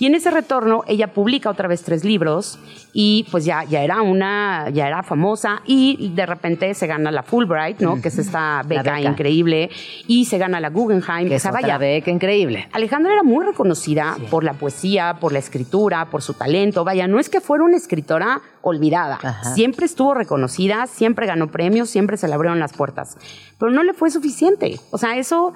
[0.00, 2.58] Y en ese retorno ella publica otra vez tres libros
[2.94, 7.22] y pues ya, ya era una, ya era famosa y de repente se gana la
[7.22, 8.00] Fulbright, ¿no?
[8.00, 9.00] Que es esta beca, beca.
[9.02, 9.70] increíble
[10.08, 11.28] y se gana la Guggenheim.
[11.28, 12.66] Que o es sea, otra vaya, beca increíble.
[12.72, 16.82] Alejandra era muy reconocida por la poesía, por la escritura, por su talento.
[16.82, 19.18] Vaya, no es que fuera una escritora olvidada.
[19.22, 19.54] Ajá.
[19.54, 23.18] Siempre estuvo reconocida, siempre ganó premios, siempre se le abrieron las puertas.
[23.58, 24.80] Pero no le fue suficiente.
[24.90, 25.52] O sea, eso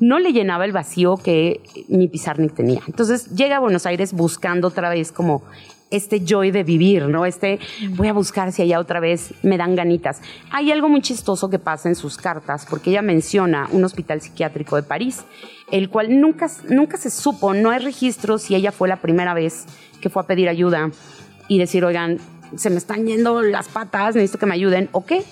[0.00, 2.82] no le llenaba el vacío que mi Pizarnik tenía.
[2.86, 5.42] Entonces llega a Buenos Aires buscando otra vez como
[5.90, 7.26] este joy de vivir, ¿no?
[7.26, 10.20] Este, voy a buscar si allá otra vez me dan ganitas.
[10.50, 14.76] Hay algo muy chistoso que pasa en sus cartas, porque ella menciona un hospital psiquiátrico
[14.76, 15.24] de París,
[15.70, 19.66] el cual nunca, nunca se supo, no hay registro si ella fue la primera vez
[20.00, 20.90] que fue a pedir ayuda
[21.48, 22.18] y decir, oigan,
[22.56, 25.22] se me están yendo las patas, necesito que me ayuden, ¿o qué?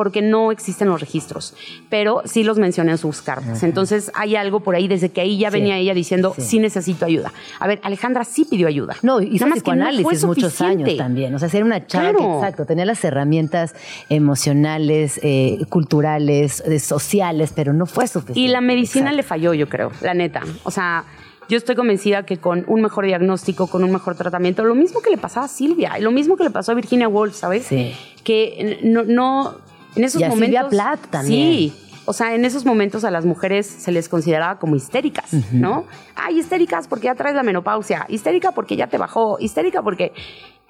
[0.00, 1.54] Porque no existen los registros,
[1.90, 3.62] pero sí los menciona en sus cartas.
[3.62, 6.40] Entonces hay algo por ahí, desde que ahí ya Sí, venía ella diciendo, sí.
[6.42, 6.58] sí.
[6.58, 7.34] necesito ayuda.
[7.58, 8.96] A ver, Alejandra sí pidió ayuda.
[9.02, 10.84] No, hizo Nada más que no fue psicoanálisis muchos suficiente.
[10.92, 11.34] años también.
[11.34, 12.34] O sea, era una chava que, Claro.
[12.36, 13.74] exacto, tenía las herramientas
[14.08, 18.40] emocionales, eh, culturales, eh, sociales, pero no fue suficiente.
[18.40, 19.16] Y la medicina Exacto.
[19.16, 20.40] le falló, yo creo, la neta.
[20.64, 21.04] O sea,
[21.48, 25.10] yo estoy convencida que con un mejor diagnóstico, con un mejor tratamiento, lo mismo que
[25.10, 27.64] le pasaba a Silvia, lo mismo que le pasó a Virginia Woolf, ¿sabes?
[27.66, 27.92] Sí.
[28.22, 29.56] Que no, no
[29.96, 30.46] en esos Y a momentos.
[30.46, 31.52] Silvia Plath también.
[31.52, 31.74] Sí.
[32.06, 35.84] O sea, en esos momentos a las mujeres se les consideraba como histéricas, ¿no?
[36.16, 40.12] Ay, histéricas porque ya traes la menopausia, histérica porque ya te bajó, histérica porque...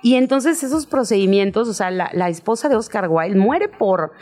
[0.03, 4.13] Y entonces esos procedimientos, o sea, la, la esposa de Oscar Wilde muere por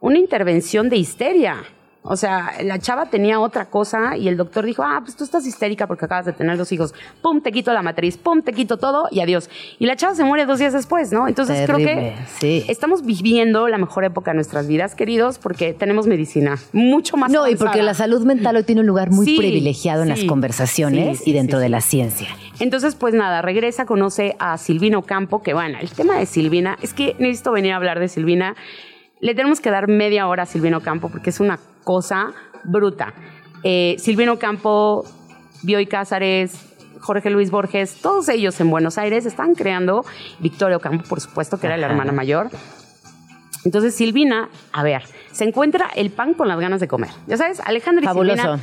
[0.00, 1.56] una intervención de histeria.
[2.04, 5.46] O sea, la chava tenía otra cosa y el doctor dijo, ah, pues tú estás
[5.46, 6.94] histérica porque acabas de tener dos hijos.
[7.22, 9.48] Pum, te quito la matriz, pum, te quito todo y adiós.
[9.78, 11.28] Y la chava se muere dos días después, ¿no?
[11.28, 12.64] Entonces creo que sí.
[12.68, 17.46] estamos viviendo la mejor época de nuestras vidas, queridos, porque tenemos medicina mucho más No,
[17.48, 20.28] y porque la salud mental hoy tiene un lugar muy Sí, privilegiado en sí, las
[20.28, 22.28] conversaciones y dentro de la ciencia.
[22.58, 26.94] Entonces, pues nada, regresa, conoce a Silvino Campo, que bueno, el tema de Silvina, es
[26.94, 28.56] que necesito venir a hablar de Silvina.
[29.20, 32.32] Le tenemos que dar media hora a Silvino Campo porque es una cosa
[32.64, 33.14] bruta.
[33.62, 35.04] Eh, Silvino Campo,
[35.62, 40.04] Bioy Cázares, Jorge Luis Borges, todos ellos en Buenos Aires están creando,
[40.38, 42.50] Victoria Campo, por supuesto, que era la hermana mayor.
[43.64, 47.10] Entonces Silvina, a ver, se encuentra el pan con las ganas de comer.
[47.26, 48.42] Ya sabes, Alejandra y Fabuloso.
[48.42, 48.60] Silvina.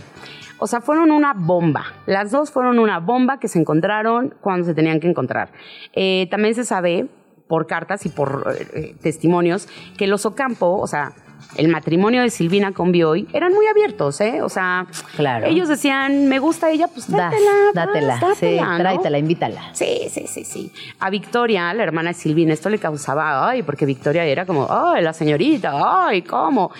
[0.59, 1.85] O sea, fueron una bomba.
[2.05, 5.51] Las dos fueron una bomba que se encontraron cuando se tenían que encontrar.
[5.93, 7.07] Eh, también se sabe
[7.47, 11.13] por cartas y por eh, testimonios que los Ocampo, o sea,
[11.55, 14.41] el matrimonio de Silvina con Bioy, eran muy abiertos, ¿eh?
[14.41, 15.47] O sea, Claro.
[15.47, 18.77] ellos decían, me gusta ella, pues Das, dátela, dátela, vas, sí, dátela, ¿no?
[18.77, 19.61] tráetela, invítala.
[19.73, 20.71] Sí, sí, sí, sí.
[20.99, 25.03] A Victoria, la hermana de Silvina, esto le causaba, ay, porque Victoria era como, ay,
[25.03, 26.71] la señorita, ay, ¿cómo?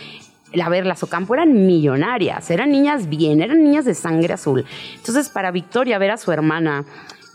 [0.63, 4.65] A ver, las Ocampo eran millonarias, eran niñas bien, eran niñas de sangre azul.
[4.95, 6.85] Entonces, para Victoria ver a su hermana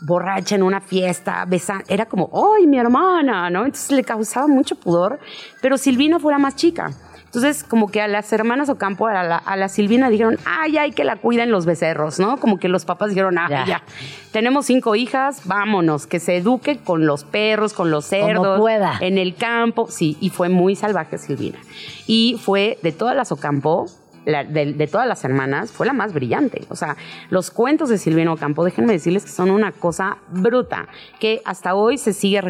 [0.01, 3.49] borracha en una fiesta, besa, era como, ¡ay, mi hermana!
[3.49, 3.59] ¿no?
[3.65, 5.19] Entonces le causaba mucho pudor,
[5.61, 6.91] pero Silvina fue la más chica.
[7.35, 10.91] Entonces, como que a las hermanas Ocampo, a la, a la Silvina dijeron, ay, ay,
[10.91, 12.37] que la cuiden los becerros, ¿no?
[12.37, 13.65] Como que los papás dijeron, ah, Ya.
[13.65, 13.83] ya.
[14.31, 18.59] Tenemos cinco hijas, vámonos, que se eduque con los perros, con los cerdos.
[18.59, 18.97] pueda.
[19.01, 21.59] En el campo, sí, y fue muy salvaje Silvina.
[22.07, 23.85] Y fue de todas las Ocampo,
[24.25, 26.63] la- de, de todas las hermanas, fue la más brillante.
[26.69, 26.97] O sea,
[27.29, 30.87] los cuentos de Silvina Ocampo, déjenme decirles que son una cosa bruta,
[31.19, 32.41] que hasta hoy se sigue,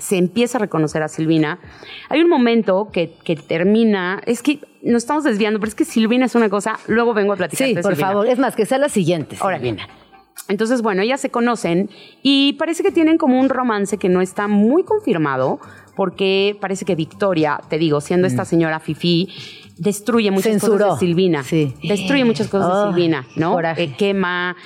[0.00, 1.58] se empieza a reconocer a Silvina.
[2.08, 6.26] Hay un momento que, que termina, es que nos estamos desviando, pero es que Silvina
[6.26, 8.06] es una cosa, luego vengo a platicar Sí, por Silvina.
[8.08, 8.26] favor.
[8.28, 9.36] Es más, que sea la siguiente.
[9.40, 9.64] Órale.
[9.64, 9.88] Silvina.
[10.48, 11.90] Entonces, bueno, ellas se conocen
[12.22, 15.58] y parece que tienen como un romance que no está muy confirmado,
[15.96, 19.28] porque parece que Victoria, te digo, siendo esta señora Fifi,
[19.78, 20.86] destruye muchas Censuró.
[20.86, 21.42] cosas de Silvina.
[21.42, 21.74] Sí.
[21.82, 23.58] Destruye muchas cosas Oh, de Silvina, ¿no?
[23.60, 24.56] Eh, quema,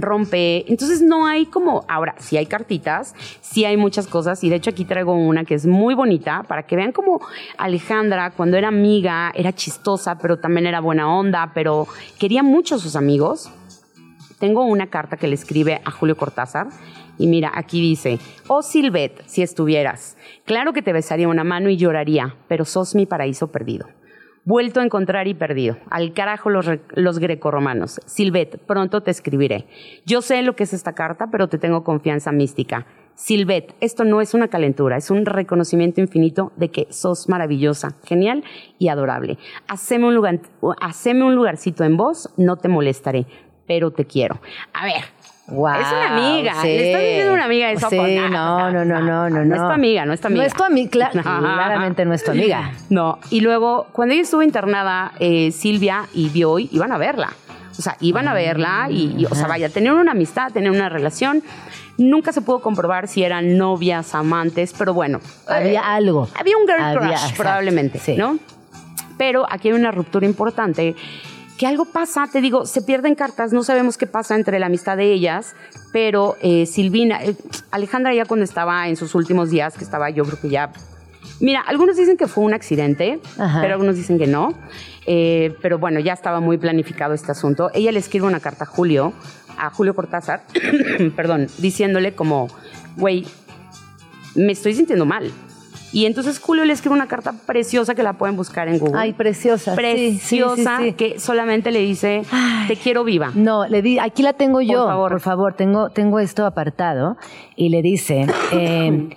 [0.00, 0.64] rompe.
[0.70, 1.84] Entonces no hay como.
[1.88, 5.54] Ahora, sí hay cartitas, sí hay muchas cosas, y de hecho aquí traigo una que
[5.54, 7.20] es muy bonita para que vean como
[7.56, 11.86] Alejandra, cuando era amiga, era chistosa, pero también era buena onda, pero
[12.18, 13.50] quería mucho a sus amigos
[14.38, 16.68] tengo una carta que le escribe a Julio Cortázar
[17.18, 21.76] y mira, aquí dice, oh Silvet, si estuvieras, claro que te besaría una mano y
[21.76, 23.88] lloraría, pero sos mi paraíso perdido.
[24.48, 25.76] Vuelto a encontrar y perdido.
[25.90, 28.00] Al carajo los, los grecorromanos.
[28.06, 29.66] Silvet, pronto te escribiré.
[30.06, 32.86] Yo sé lo que es esta carta, pero te tengo confianza mística.
[33.14, 38.42] Silvet, esto no es una calentura, es un reconocimiento infinito de que sos maravillosa, genial
[38.78, 39.36] y adorable.
[39.68, 40.40] Haceme un, lugar,
[40.80, 43.26] haceme un lugarcito en vos, no te molestaré,
[43.66, 44.40] pero te quiero.
[44.72, 45.04] A ver,
[45.48, 46.54] Guau, es una amiga.
[46.60, 46.68] sí.
[46.68, 47.88] Le estás diciendo una amiga eso.
[47.88, 49.44] Sí, pues, no, no, no, no, no.
[49.44, 50.42] No es tu amiga, no es tu amiga.
[50.42, 52.72] No es tu amiga, claramente no es tu amiga.
[52.90, 57.32] No, y luego, cuando ella estuvo internada, eh, Silvia y Bioy iban a verla.
[57.78, 60.88] O sea, iban a verla y, y, o sea, vaya, tenían una amistad, tenían una
[60.88, 61.42] relación.
[61.96, 65.20] Nunca se pudo comprobar si eran novias, amantes, pero bueno.
[65.46, 66.28] Había eh, algo.
[66.38, 68.16] Había un girl Había, crush, exacto, probablemente, sí.
[68.16, 68.38] ¿no?
[69.16, 70.94] Pero aquí hay una ruptura importante
[71.58, 74.96] que algo pasa, te digo, se pierden cartas, no sabemos qué pasa entre la amistad
[74.96, 75.56] de ellas,
[75.92, 77.34] pero eh, Silvina, eh,
[77.72, 80.72] Alejandra ya cuando estaba en sus últimos días, que estaba yo creo que ya...
[81.40, 83.60] Mira, algunos dicen que fue un accidente, Ajá.
[83.60, 84.54] pero algunos dicen que no.
[85.06, 87.70] Eh, pero bueno, ya estaba muy planificado este asunto.
[87.74, 89.12] Ella le escribe una carta a Julio,
[89.56, 90.42] a Julio Cortázar,
[91.16, 92.48] perdón, diciéndole como,
[92.96, 93.26] güey,
[94.34, 95.32] me estoy sintiendo mal.
[95.92, 98.98] Y entonces Julio le escribe una carta preciosa que la pueden buscar en Google.
[98.98, 99.74] Ay, preciosa.
[99.74, 100.92] sí, sí, sí, preciosa sí.
[100.92, 102.68] que solamente le dice Ay.
[102.68, 103.30] te quiero viva.
[103.34, 104.80] No, le di, aquí la tengo yo.
[104.84, 105.10] Por favor.
[105.12, 107.16] Por favor, tengo, tengo esto apartado.
[107.56, 109.08] Y le dice, eh,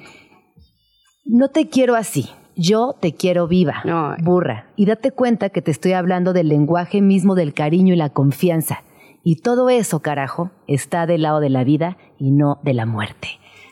[1.26, 2.30] no te quiero así.
[2.56, 4.16] Yo te quiero viva, No.
[4.22, 4.68] burra.
[4.76, 8.84] Y date cuenta que te estoy hablando del lenguaje mismo del cariño y la confianza.
[9.24, 13.28] Y todo eso, carajo, está del lado de la vida y no de la muerte.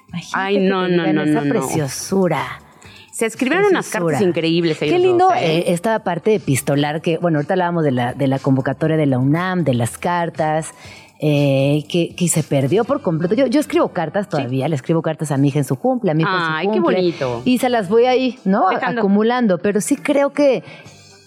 [0.10, 1.60] Imagínate Ay, que no, te no, no, esa no, no.
[3.20, 5.58] Se escribieron unas cartas increíbles ellos Qué lindo dos, ¿eh?
[5.58, 9.20] eh, esta parte epistolar que, bueno, ahorita hablábamos de la, de la convocatoria de la
[9.20, 10.74] UNAM, de las cartas,
[11.20, 13.36] eh, que, que se perdió por completo.
[13.36, 16.14] Yo, yo escribo cartas todavía, le escribo cartas a mi hija en su cumple, a
[16.14, 16.96] mi en su Ay, qué cumple.
[16.96, 17.42] bonito.
[17.44, 18.70] Y se las voy ahí, ¿no?
[18.70, 19.02] Dejando.
[19.02, 19.58] Acumulando.
[19.58, 20.64] Pero sí creo que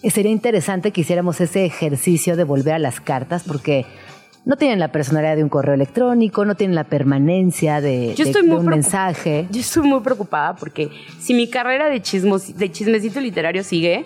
[0.02, 3.84] sería interesante que hiciéramos ese ejercicio de volver a las cartas porque
[4.44, 8.30] no tienen la personalidad de un correo electrónico, no tienen la permanencia de, Yo de-
[8.30, 9.46] estoy de muy un mensaje.
[9.50, 10.90] Yo estoy muy preocupada porque
[11.20, 14.04] si mi carrera de, chismos, de chismecito literario sigue,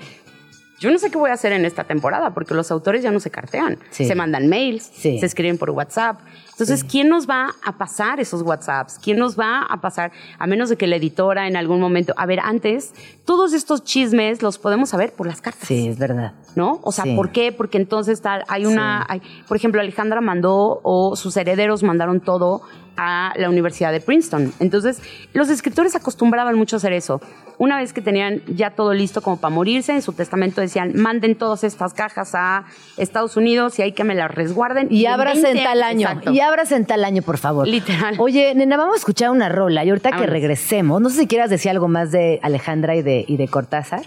[0.78, 3.20] yo no sé qué voy a hacer en esta temporada, porque los autores ya no
[3.20, 3.78] se cartean.
[3.90, 4.04] Sí.
[4.06, 5.18] Se mandan mails, Sí.
[5.18, 6.20] se escriben por WhatsApp.
[6.52, 8.98] Entonces, ¿quién nos va a pasar esos WhatsApps?
[8.98, 10.10] ¿Quién nos va a pasar?
[10.38, 12.14] A menos de que la editora en algún momento.
[12.16, 12.94] A ver, antes,
[13.26, 15.68] todos estos chismes los podemos saber por las cartas.
[15.68, 16.32] Sí, es verdad.
[16.54, 16.80] ¿no?
[16.82, 17.14] O sea, Sí.
[17.14, 17.52] ¿por qué?
[17.52, 22.62] Porque entonces tal, hay una, hay- por ejemplo, Alejandra mandó o sus herederos mandaron todo
[22.96, 24.54] a la Universidad de Princeton.
[24.58, 25.02] Entonces,
[25.34, 27.20] los escritores acostumbraban mucho a hacer eso.
[27.58, 31.36] Una vez que tenían ya todo listo como para morirse, en su testamento decían, manden
[31.36, 32.64] todas estas cajas a
[32.98, 34.88] Estados Unidos y hay que me las resguarden.
[34.90, 36.06] Y abras en 20 tal año.
[36.08, 36.32] Exacto.
[36.32, 37.66] Y abras en tal año, por favor.
[37.66, 38.16] Literal.
[38.18, 39.84] Oye, nena, vamos a escuchar una rola.
[39.84, 43.24] Y ahorita que regresemos, no sé si quieras decir algo más de Alejandra y de,
[43.26, 44.02] y de Cortázar.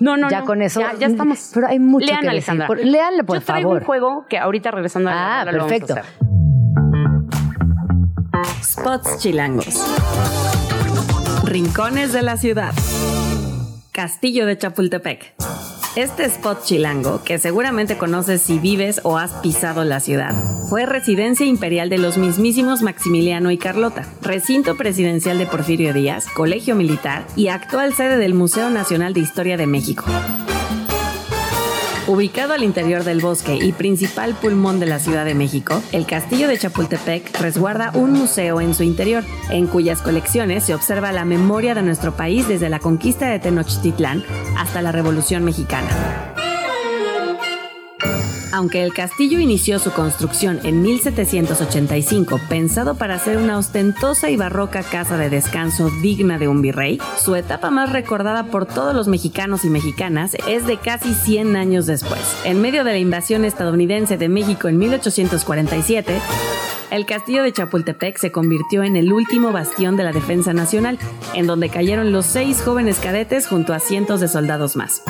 [0.00, 0.46] No, no, Ya no.
[0.46, 1.50] con eso- Ya, ya estamos.
[1.54, 2.30] Pero hay mucho Lean, que decir.
[2.50, 2.66] Alejandra.
[2.66, 3.80] Por- léanle, por Yo traigo favor.
[3.82, 6.00] un juego que ahorita regresando a la Ah, rola lo vamos a perfecto.
[6.00, 6.28] hacer.
[8.62, 9.84] Spots chilangos.
[11.48, 12.74] Rincones de la ciudad.
[13.90, 15.34] Castillo de Chapultepec.
[15.96, 20.34] Este spot chilango, que seguramente conoces si vives o has pisado la ciudad,
[20.68, 26.74] fue residencia imperial de los mismísimos Maximiliano y Carlota, recinto presidencial de Porfirio Díaz, colegio
[26.74, 30.04] militar y actual sede del Museo Nacional de Historia de México.
[32.08, 36.48] Ubicado al interior del bosque y principal pulmón de la Ciudad de México, el Castillo
[36.48, 41.74] de Chapultepec resguarda un museo en su interior, en cuyas colecciones se observa la memoria
[41.74, 44.24] de nuestro país desde la conquista de Tenochtitlán
[44.56, 46.37] hasta la Revolución Mexicana.
[48.58, 54.82] Aunque el castillo inició su construcción en 1785 pensado para ser una ostentosa y barroca
[54.82, 59.64] casa de descanso digna de un virrey, su etapa más recordada por todos los mexicanos
[59.64, 62.20] y mexicanas es de casi 100 años después.
[62.42, 66.20] En medio de la invasión estadounidense de México en 1847,
[66.90, 70.98] el castillo de Chapultepec se convirtió en el último bastión de la defensa nacional,
[71.32, 75.04] en donde cayeron los seis jóvenes cadetes junto a cientos de soldados más.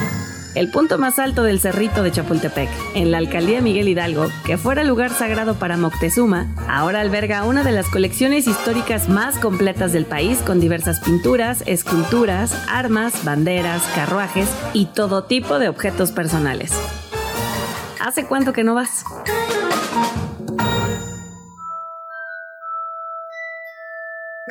[0.59, 4.83] El punto más alto del cerrito de Chapultepec, en la alcaldía Miguel Hidalgo, que fuera
[4.83, 10.43] lugar sagrado para Moctezuma, ahora alberga una de las colecciones históricas más completas del país
[10.43, 16.73] con diversas pinturas, esculturas, armas, banderas, carruajes y todo tipo de objetos personales.
[18.05, 19.05] ¿Hace cuánto que no vas?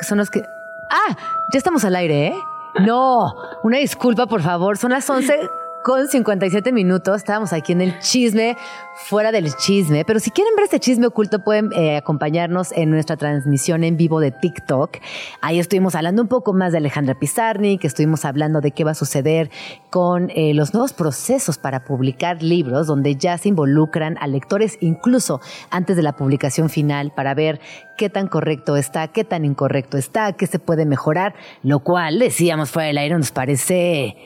[0.00, 0.40] Son los que.
[0.88, 1.18] ¡Ah!
[1.52, 2.34] Ya estamos al aire, ¿eh?
[2.80, 4.78] No, una disculpa, por favor.
[4.78, 5.50] Son las 11
[5.88, 7.16] con 57 minutos.
[7.16, 8.58] Estábamos aquí en el chisme,
[8.94, 10.04] fuera del chisme.
[10.04, 14.20] Pero si quieren ver este chisme oculto, pueden eh, acompañarnos en nuestra transmisión en vivo
[14.20, 14.98] de TikTok.
[15.40, 18.94] Ahí estuvimos hablando un poco más de Alejandra Pizarnik, estuvimos hablando de qué va a
[18.94, 19.50] suceder
[19.88, 25.40] con eh, los nuevos procesos para publicar libros, donde ya se involucran a lectores incluso
[25.70, 27.60] antes de la publicación final para ver
[27.96, 32.70] qué tan correcto está, qué tan incorrecto está, qué se puede mejorar, lo cual, decíamos
[32.70, 34.18] fuera del aire, nos parece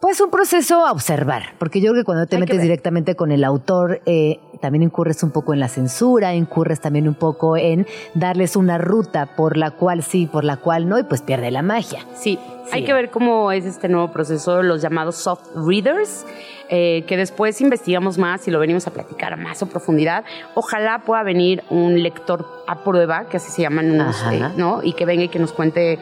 [0.00, 3.32] pues un proceso a observar, porque yo creo que cuando te Hay metes directamente con
[3.32, 7.86] el autor, eh, también incurres un poco en la censura, incurres también un poco en
[8.14, 11.62] darles una ruta por la cual sí, por la cual no, y pues pierde la
[11.62, 12.00] magia.
[12.14, 12.76] Sí, Sí.
[12.76, 16.24] hay que ver cómo es este nuevo proceso, los llamados soft readers,
[16.68, 20.24] eh, que después investigamos más y lo venimos a platicar a más a profundidad.
[20.54, 24.84] Ojalá pueda venir un lector a prueba, que así se llaman unos, eh, ¿no?
[24.84, 25.98] Y que venga y que nos cuente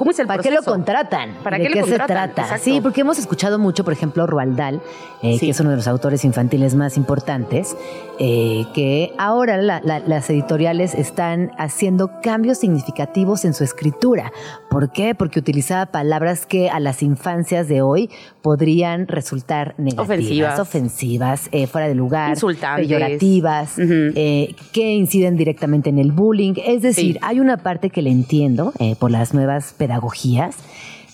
[0.00, 1.34] cómo es el ¿Para qué lo contratan?
[1.44, 2.24] ¿Para ¿De qué qué lo se trata?
[2.42, 2.64] Exacto.
[2.64, 4.80] Sí, porque hemos escuchado mucho, por ejemplo, Roald Dahl,
[5.22, 5.40] eh, Sí.
[5.46, 7.76] que es uno de los autores infantiles más importantes,
[8.18, 14.32] eh, que ahora la- la- las editoriales están haciendo cambios significativos en su escritura.
[14.70, 15.14] ¿Por qué?
[15.14, 18.08] Porque utilizaba palabras que a las infancias de hoy
[18.40, 20.60] podrían resultar negativas, Ofensivas.
[20.60, 22.86] ofensivas, eh, fuera de lugar, Insultantes.
[22.86, 26.54] peyorativas, que inciden directamente en el bullying.
[26.64, 27.18] Es decir, Sí.
[27.20, 29.89] hay una parte que le entiendo por las nuevas pedagogías,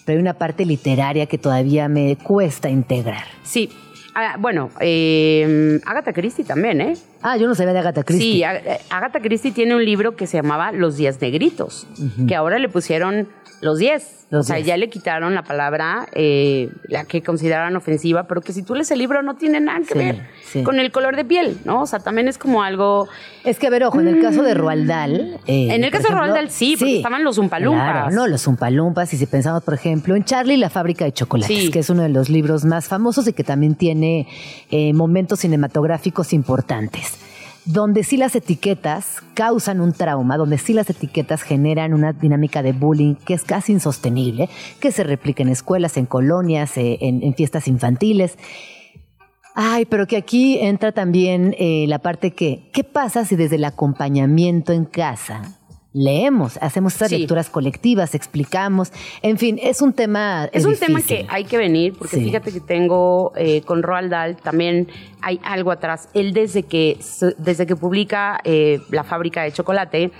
[0.04, 3.24] pero hay una parte literaria que todavía me cuesta integrar.
[3.42, 3.70] Sí.
[4.18, 6.94] Ah, bueno, eh, Agatha Christie también, ¿eh?
[7.22, 8.32] Ah, yo no sabía de Agatha Christie.
[8.32, 11.86] Sí, Ag- eh, Agatha Christie tiene un libro que se llamaba Los Días Negritos,
[12.26, 13.28] que ahora le pusieron
[13.60, 14.26] los 10.
[14.30, 14.66] Los o sea, 10.
[14.66, 18.90] ya le quitaron la palabra, eh, la que consideraran ofensiva, pero que si tú lees
[18.90, 20.62] el libro no tiene nada que Sí, ver sí.
[20.64, 21.82] con el color de piel, ¿no?
[21.82, 23.08] O sea, también es como algo...
[23.44, 25.38] Es que, a ver, ojo, en el caso de Roald Dahl...
[25.46, 25.70] eh, Mm.
[25.70, 27.90] En el caso de Roald Dahl sí, porque estaban los Umpalumpas.
[27.92, 29.12] Claro, no, los Umpalumpas.
[29.14, 31.70] Y si pensamos, por ejemplo, en Charlie y la fábrica de chocolates, Sí.
[31.70, 34.26] que es uno de los libros más famosos y que también tiene
[34.72, 37.12] eh, momentos cinematográficos importantes.
[37.66, 42.72] Donde sí las etiquetas causan un trauma, donde sí las etiquetas generan una dinámica de
[42.72, 44.48] bullying que es casi insostenible,
[44.80, 48.38] que se replica en escuelas, en colonias, eh, en- fiestas infantiles.
[49.56, 53.64] Ay, pero que aquí entra también eh, la parte que, ¿qué pasa si desde el
[53.64, 55.58] acompañamiento en casa
[55.96, 57.18] leemos, hacemos estas Sí.
[57.18, 58.92] lecturas colectivas, explicamos.
[59.22, 60.48] En fin, es un tema.
[60.52, 62.24] Es un tema que hay que venir, porque Sí.
[62.24, 64.88] fíjate que tengo eh, con Roald Dahl también
[65.22, 66.08] hay algo atrás.
[66.12, 66.98] Él desde que,
[67.38, 70.10] desde que publica eh, La fábrica de chocolate,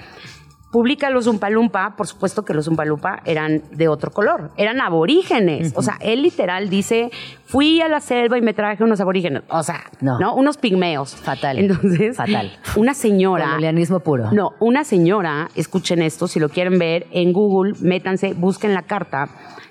[0.77, 5.72] publica los Umpalumpa, por supuesto que los Umpalumpa eran de otro color, eran aborígenes.
[5.74, 7.11] O sea, él literal dice,
[7.47, 9.43] fui a la selva y me traje unos aborígenes.
[9.49, 10.18] O sea, No.
[10.20, 11.16] no, unos pigmeos.
[11.16, 11.59] Fatal.
[11.59, 12.53] Entonces, Fatal.
[12.77, 13.47] una señora...
[13.47, 14.31] Colonialismo puro.
[14.33, 19.31] No, una señora, escuchen esto, si lo quieren ver, en Google, métanse, busquen la carta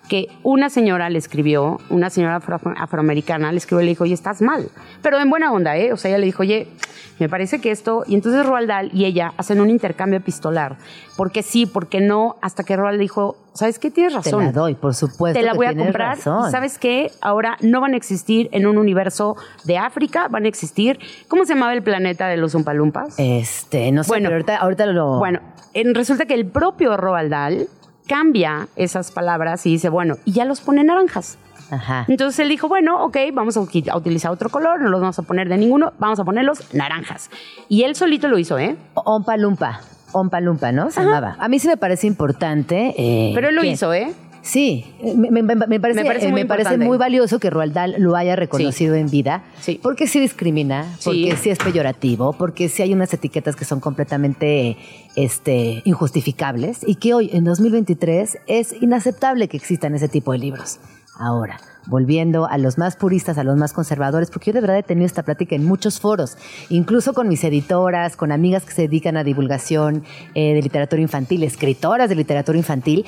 [0.10, 4.14] que una señora le escribió, una señora afro- afroamericana le escribió y le dijo, oye,
[4.14, 4.70] estás mal.
[5.02, 5.92] Pero en buena onda, ¿eh?
[5.94, 6.68] O sea, ella le dijo, oye,
[7.20, 8.04] me parece que esto...
[8.08, 10.78] Y entonces Roald Dahl y ella hacen un intercambio epistolar.
[11.18, 13.90] Porque sí, porque no, hasta que Roald dijo, ¿sabes qué?
[13.90, 15.40] Tienes Te razón la doy, por supuesto.
[15.40, 16.18] te la que voy a comprar.
[16.18, 16.52] razón.
[16.52, 17.10] ¿Sabes qué?
[17.22, 21.00] Ahora no van a existir en un universo de África, van a existir.
[21.30, 23.16] ¿Cómo se llamaba el planeta de los Umpalumpas?
[23.18, 24.26] Este, no sé, Bueno.
[24.28, 25.18] pero ahorita, ahorita lo.
[25.20, 25.40] Bueno,
[25.74, 27.68] en- resulta que el propio Roald Dahl
[28.08, 31.38] cambia esas palabras y dice, bueno, y ya los pone naranjas.
[31.72, 32.06] Ajá.
[32.08, 35.18] Entonces él dijo, bueno, ok, vamos a, uti- a utilizar otro color, no los vamos
[35.18, 37.32] a poner de ninguno, vamos a ponerlos naranjas.
[37.70, 38.76] Y él solito lo hizo, ¿eh?
[38.94, 39.82] Ompa Lumpa.
[40.12, 40.92] Ompa Lumpa, ¿no?
[40.92, 41.36] Se llamaba.
[41.40, 42.94] A mí sí me parece importante.
[42.98, 44.14] eh, Pero él lo que- hizo, ¿eh?
[44.46, 44.86] Sí,
[45.16, 48.36] me, me- me- parece, Me parece eh, muy parece valioso que Roald Dahl lo haya
[48.36, 49.80] reconocido en vida, Sí.
[49.82, 51.06] porque sí discrimina, Sí.
[51.06, 54.78] porque sí es peyorativo, porque sí hay unas etiquetas que son completamente
[55.16, 60.80] este, injustificables y que hoy, en 2023, es inaceptable que existan ese tipo de libros.
[61.18, 64.84] Ahora, volviendo a los más puristas, a los más conservadores, porque yo de verdad he
[64.84, 66.38] tenido esta plática en muchos foros,
[66.70, 70.04] incluso con mis editoras, con amigas que se dedican a divulgación
[70.36, 73.06] eh, de literatura infantil, escritoras de literatura infantil,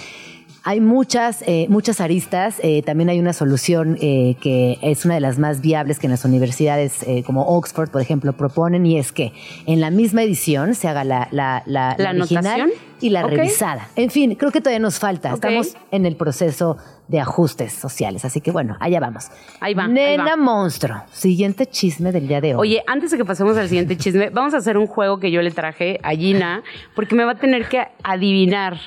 [0.68, 2.60] hay muchas, eh, muchas aristas.
[2.62, 6.12] eh, también hay una solución eh, que es una de las más viables que en
[6.12, 9.32] las universidades eh, como Oxford, por ejemplo, proponen y es que
[9.66, 13.88] en la misma edición se haga la, la, la, ¿La original y la revisada.
[13.96, 15.34] En fin, creo que todavía nos falta.
[15.34, 16.76] Estamos en el proceso
[17.08, 18.26] de ajustes sociales.
[18.26, 19.30] Así que bueno, allá vamos.
[19.62, 20.36] Ahí va, ahí Nena va.
[20.36, 21.04] monstruo.
[21.12, 22.70] Siguiente chisme del día de hoy.
[22.72, 25.42] Oye, antes de que pasemos al siguiente chisme, vamos a hacer un juego que yo
[25.42, 26.64] le traje a Gina,
[26.94, 28.78] porque me va a tener que adivinar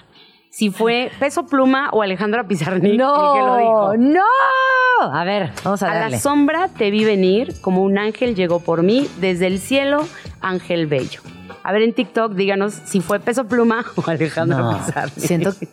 [0.51, 3.95] si fue Peso Pluma o Alejandra Pizarnik el que lo dijo.
[3.97, 5.13] no, no.
[5.15, 6.11] A ver, vamos a A darle.
[6.17, 10.07] la sombra te vi venir, como un ángel llegó por mí, desde el cielo,
[10.43, 11.21] ángel bello.
[11.63, 15.15] A ver, en TikTok, díganos si fue Peso Pluma o Alejandra No, Pizarnik.
[15.19, 15.69] siento que...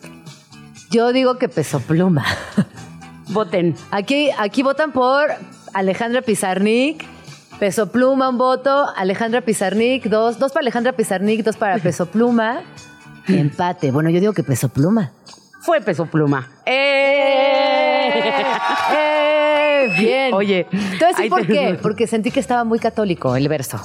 [0.90, 2.24] Yo digo que pesó pluma.
[3.30, 3.76] Voten.
[3.92, 5.28] Aquí, aquí votan por
[5.74, 7.04] Alejandra Pizarnik.
[7.60, 8.86] Peso Pluma, un voto.
[8.96, 10.40] Alejandra Pizarnik, dos.
[10.40, 12.62] Dos para Alejandra Pizarnik, dos para Peso Pluma.
[13.28, 13.92] Empate.
[13.92, 15.12] Bueno, yo digo que Peso Pluma.
[15.62, 16.48] Fue Peso Pluma.
[16.66, 18.12] ¡Eh!
[18.94, 19.90] ¡Eh!
[20.00, 20.34] Bien.
[20.34, 21.80] Oye, Te voy a decir ahí por te- qué.
[21.82, 23.80] Porque sentí que estaba muy católico el verso.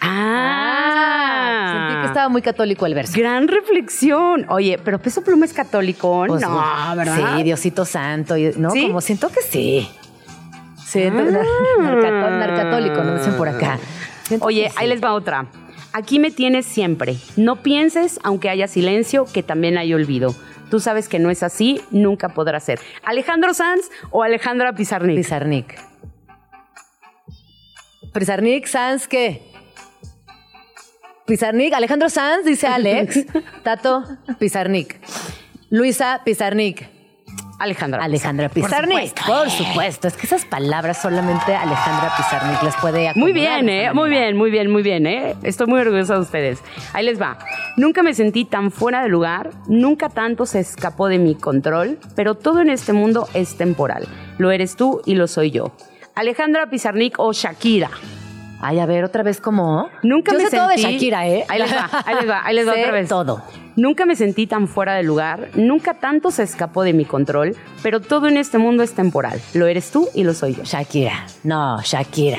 [0.00, 3.12] Ah, Sentí que estaba muy católico el verso.
[3.18, 4.46] Gran reflexión.
[4.48, 6.24] Oye, pero Peso Pluma es católico.
[6.26, 6.62] Pues, no,
[6.96, 7.36] ¿verdad?
[7.36, 8.36] Sí, Diosito Santo.
[8.36, 8.70] y- ¿No?
[8.70, 8.86] ¿Sí?
[8.86, 9.88] Como siento que sí.
[10.84, 11.44] Siento, nar-
[11.80, 13.78] narcató- narcatólico, nos dicen por acá.
[14.22, 14.76] Siento Oye, sí.
[14.78, 15.46] ahí les va otra.
[15.92, 17.16] Aquí me tienes siempre.
[17.36, 20.34] No pienses, aunque haya silencio, que también hay olvido.
[20.70, 22.78] Tú sabes que no es así, nunca podrá ser.
[23.04, 25.16] ¿Alejandro Sanz o Alejandra Pizarnik?
[25.16, 25.78] Pizarnik.
[28.12, 29.42] Pizarnik, Sanz, ¿qué?
[31.26, 33.26] Pizarnik, Alejandro Sanz, dice Alex.
[33.62, 34.04] Tato,
[34.38, 35.00] Pizarnik.
[35.70, 36.97] Luisa, Pizarnik.
[37.58, 38.04] Alejandra.
[38.04, 39.26] Alejandra Pizarnik.
[39.26, 40.08] Por supuesto.
[40.08, 43.92] Es que esas palabras solamente Alejandra Pizarnik las puede Muy acomodar bien, de ¿eh?
[43.92, 45.34] Muy bien, muy bien, muy bien, ¿eh?
[45.42, 46.62] Estoy muy orgullosa de ustedes.
[46.92, 47.38] Ahí les va.
[47.76, 52.36] Nunca me sentí tan fuera de lugar, nunca tanto se escapó de mi control, pero
[52.36, 54.06] todo en este mundo es temporal.
[54.38, 55.72] Lo eres tú y lo soy yo.
[56.14, 57.90] Alejandra Pizarnik o Shakira.
[58.60, 59.88] Ay, a ver, otra vez como.
[60.02, 61.44] Nunca Yo me sé todo de sentí- Shakira, ¿eh?
[61.48, 63.08] Ahí les va, ahí les va, ahí les va Sé otra vez.
[63.08, 63.42] todo.
[63.76, 68.00] Nunca me sentí tan fuera de lugar, nunca tanto se escapó de mi control, pero
[68.00, 69.40] todo en este mundo es temporal.
[69.54, 70.64] Lo eres tú y lo soy yo.
[70.64, 71.24] Shakira.
[71.44, 72.38] No, Shakira.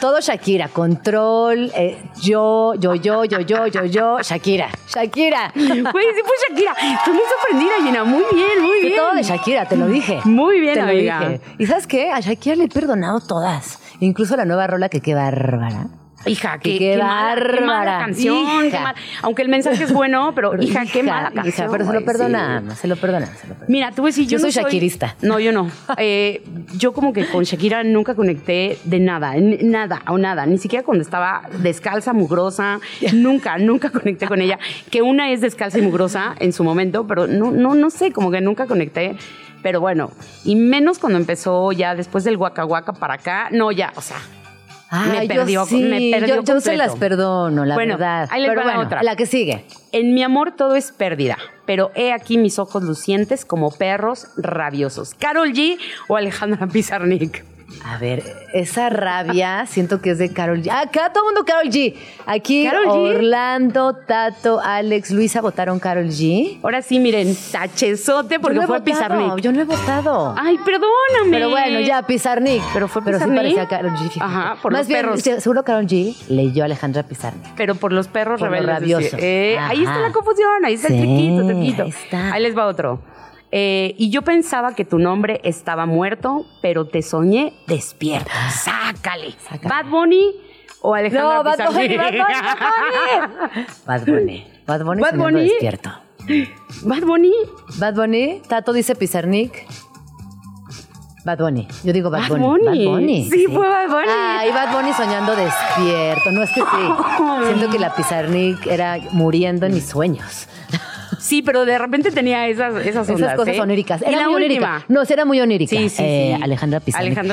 [0.00, 0.66] Todo Shakira.
[0.68, 4.18] Control, eh, yo, yo, yo, yo, yo, yo, yo.
[4.22, 4.68] Shakira.
[4.92, 5.52] Shakira.
[5.54, 6.72] Güey, sí fue Shakira.
[6.72, 8.02] Estoy muy sorprendida, Gina.
[8.04, 8.96] Muy bien, muy Fue bien.
[8.96, 10.18] todo de Shakira, te lo dije.
[10.24, 11.20] Muy bien, te lo amiga.
[11.20, 11.40] dije.
[11.58, 12.10] ¿Y sabes qué?
[12.10, 13.78] A Shakira le he perdonado todas.
[14.00, 15.86] Incluso la nueva rola que qué bárbara.
[16.24, 17.98] Hija, Que qué, qué qué mala, qué mala bárbara.
[18.06, 18.62] canción.
[18.62, 18.80] qué Hija.
[18.80, 21.68] mal- Aunque el mensaje es bueno, pero, Pero, hija, qué mala hija, canción.
[21.70, 22.80] pero se lo perdonamos, sí.
[22.80, 23.68] se lo perdonamos, perdonamos.
[23.68, 25.14] Mira, tú ves, si yo, Yo no soy shakirista.
[25.22, 25.70] No, yo no.
[25.98, 26.42] Eh,
[26.78, 30.46] yo como que con Shakira nunca conecté de nada, nada o nada.
[30.46, 32.80] Ni siquiera cuando estaba descalza, mugrosa.
[33.12, 34.58] Nunca, nunca conecté con ella.
[34.90, 38.30] Que una es descalza y mugrosa en su momento, pero no, no, no sé, como
[38.32, 39.16] que nunca conecté.
[39.66, 40.12] Pero bueno,
[40.44, 43.48] y menos cuando empezó ya después del Waka Waka para acá.
[43.50, 44.18] No, ya, o sea,
[44.90, 48.28] Ay, me perdió, yo sí, me perdió yo, yo se las perdono, la Bueno, verdad.
[48.30, 49.02] ahí les Pero bueno, otra.
[49.02, 49.64] La que sigue.
[49.90, 55.14] En mi amor todo es pérdida, pero he aquí mis ojos lucientes como perros rabiosos.
[55.14, 57.44] ¿Carol G o Alejandra Pizarnik?
[57.84, 60.70] A ver, esa rabia siento que es de Carol G.
[60.70, 61.94] Acá todo el mundo Carol G.
[62.24, 63.16] Aquí ¿Karol G?
[63.16, 66.58] Orlando, Tato, Alex, Luisa votaron Carol G.
[66.62, 69.40] Ahora sí, miren, tachezote porque Yo no he fue votado, Pizarnik.
[69.44, 70.34] Yo no he votado.
[70.38, 71.30] Ay, perdóname.
[71.30, 72.62] Pero bueno, ya, Pizarnik.
[72.72, 73.98] Pero fue Pero sí parecía Carol G.
[74.10, 74.20] fíjate.
[74.24, 75.20] Ajá, por Más los bien, perros.
[75.22, 77.52] seguro Carol G leyó a Alejandra Pizarnik.
[77.56, 78.80] Pero por los perros Por los rebeldes.
[78.80, 79.18] rabiosos.
[79.20, 81.82] Eh, ahí está la confusión, ahí está Sí, el truquito, truquito.
[81.82, 82.32] ahí está.
[82.32, 83.00] Ahí les va otro.
[83.58, 88.30] Eh, y yo pensaba que tu nombre estaba muerto, pero te soñé despierto.
[88.50, 89.34] Sácale.
[89.48, 89.68] Sácale.
[89.70, 90.34] ¿Bad Bunny
[90.82, 91.96] o Alejandra No, Bad Bunny?
[91.96, 92.26] Bad Bunny,
[93.86, 94.46] Bad Bunny.
[94.66, 95.48] Bad Bunny Bad soñando Bunny.
[95.48, 95.90] despierto.
[96.82, 97.32] Bad Bunny.
[97.78, 99.66] Bad Bunny, Tato dice Pizarnik.
[101.24, 101.66] Bad Bunny.
[101.82, 102.44] Yo digo Bad, Bad Bunny.
[102.68, 102.84] Bunny.
[102.84, 103.30] Bad Bunny.
[103.30, 104.06] Sí, fue Bad Bunny.
[104.10, 106.30] Ay, Bad Bunny soñando despierto.
[106.30, 107.46] No es que sí.
[107.46, 110.46] Siento que la Pizarnik era muriendo en mis sueños.
[111.26, 113.60] Sí, pero de repente tenía esas, esas, Esas cosas ¿eh?
[113.60, 114.00] oníricas.
[114.00, 114.68] Y Era la muy última.
[114.68, 114.84] onírica.
[114.88, 115.70] No, era muy onírica.
[115.70, 116.42] Sí, sí, eh, sí.
[116.42, 116.80] Alejandra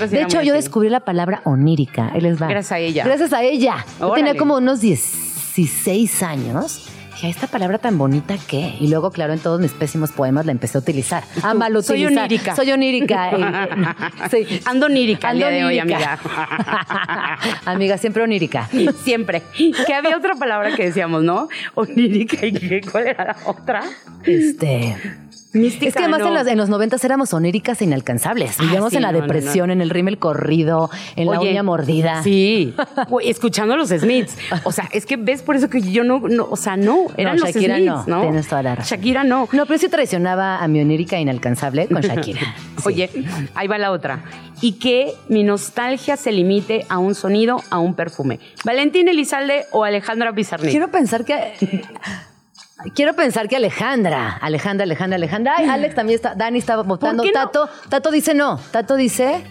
[0.08, 2.12] sí de hecho, yo descubrí la palabra onírica.
[2.16, 2.48] Él les va.
[2.48, 3.04] Gracias a ella.
[3.06, 3.86] Gracias a ella.
[4.00, 6.89] Yo tenía como unos 16 años.
[7.14, 8.76] Dije, esta palabra tan bonita, ¿qué?
[8.80, 11.24] Y luego, claro, en todos mis pésimos poemas la empecé a utilizar.
[11.43, 12.55] A mal Soy onírica.
[12.55, 13.30] Soy onírica.
[13.32, 13.70] eh,
[14.32, 14.61] eh.
[14.66, 16.20] Ando onírica el día de hoy, amiga.
[17.66, 18.68] amiga, siempre onírica.
[19.03, 19.43] Siempre.
[19.86, 21.47] Que había otra palabra que decíamos, ¿no?
[21.76, 22.82] Onírica y ¿qué?
[22.89, 23.84] ¿cuál era la otra?
[24.26, 24.97] Este.
[25.54, 25.88] Mística.
[25.88, 26.28] Es que además no.
[26.30, 28.60] en los, en los 90 éramos oníricas e inalcanzables.
[28.60, 31.64] Ah, Vivíamos sí, en la no, no, depresión, en el rímel corrido, en la uña
[31.64, 32.24] mordida.
[32.24, 32.74] Sí.
[33.24, 34.36] Escuchando a los Smiths.
[34.64, 37.49] O sea, es que ves por eso que yo no, o sea, no, eran los
[37.49, 38.97] Shakira Smiths, no, tienes toda la razón.
[38.97, 39.47] Shakira no.
[39.51, 42.41] No, pero sí traicionaba a mi onírica inalcanzable con Shakira.
[42.41, 42.84] Sí.
[42.86, 43.10] Oye,
[43.54, 44.24] ahí va la otra.
[44.62, 48.39] Y que mi nostalgia se limite a un sonido, a un perfume.
[48.66, 50.72] Valentín Elizalde o Alejandra Pizarnik.
[50.72, 51.54] Quiero pensar que.
[52.95, 55.55] Quiero pensar que Alejandra, Alejandra, Alejandra, Alejandra.
[55.57, 57.23] Ay, Alex también está, Dani estaba votando.
[57.23, 57.31] no?
[57.31, 58.59] Tato, Tato dice no.
[58.71, 59.43] Tato dice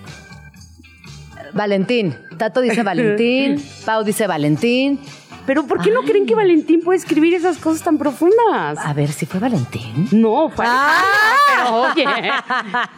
[1.53, 2.17] Valentín.
[2.37, 3.63] Tato dice Valentín.
[3.85, 5.01] Pau dice Valentín.
[5.47, 8.79] Pero ¿por qué no creen que Valentín puede escribir esas cosas tan profundas?
[8.79, 10.09] A ver si fue Valentín.
[10.13, 11.03] No, fue Ah.
[11.65, 12.05] Pero oye,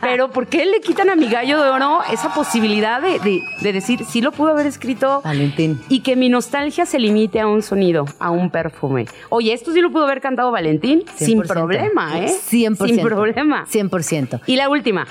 [0.01, 3.73] pero ¿por qué le quitan a mi gallo de oro esa posibilidad de, de- de
[3.73, 5.81] decir, sí lo pudo haber escrito Valentín.
[5.89, 9.07] y que mi nostalgia se limite a un sonido, a un perfume?
[9.31, 11.47] Oye, esto sí lo pudo haber cantado Valentín sin 100%.
[11.47, 12.27] problema, ¿eh?
[12.29, 12.87] 100%.
[12.87, 13.67] Sin problema.
[13.67, 14.41] 100%.
[14.47, 15.07] Y la última.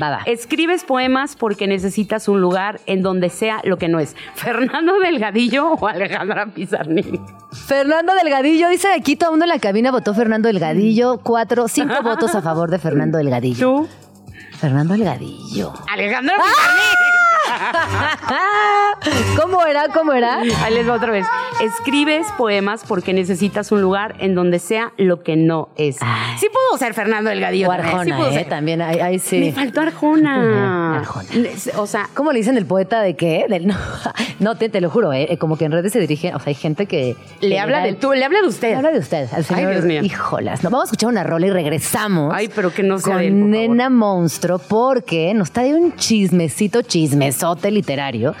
[0.00, 0.20] Va.
[0.26, 4.14] Escribes poemas porque necesitas un lugar en donde sea lo que no es.
[4.34, 7.20] Fernando Delgadillo o Alejandra Pizarnik.
[7.66, 11.18] Fernando Delgadillo, dice aquí todo mundo en la cabina votó Fernando Delgadillo.
[11.22, 13.58] Cuatro, cinco votos a favor de Fernando Delgadillo.
[13.58, 13.88] ¿Tú?
[14.58, 15.72] Fernando Delgadillo.
[15.90, 17.27] Alejandra ¡Ah!
[19.40, 19.88] ¿Cómo era?
[19.88, 20.40] ¿Cómo era?
[20.40, 21.26] Ahí les va otra vez.
[21.62, 25.96] Escribes poemas porque necesitas un lugar en donde sea lo que no es.
[26.00, 26.36] Ay.
[26.38, 27.68] Sí pudo ser Fernando Delgadillo.
[27.68, 28.46] O sí Arjona, ¿eh?
[28.48, 29.38] También, ahí, ahí sí.
[29.38, 30.96] Me faltó Arjona.
[30.98, 31.28] Arjona.
[31.76, 33.46] O sea, ¿Cómo le dicen el poeta de qué?
[33.48, 33.76] Del, no,
[34.40, 35.36] no, te, te lo juro, ¿eh?
[35.38, 37.16] Como que en redes se dirige, o sea, hay gente que...
[37.40, 38.70] que le habla de tú, le habla de usted.
[38.70, 39.72] Le habla de usted, al señor.
[39.72, 40.02] Dios mío.
[40.02, 40.62] Híjolas.
[40.64, 42.32] No, vamos a escuchar una rola y regresamos.
[42.34, 43.50] Ay, pero que no sea con él, por favor.
[43.50, 46.82] Nena Monstruo, porque nos trae un chismecito,
[47.70, 48.34] literario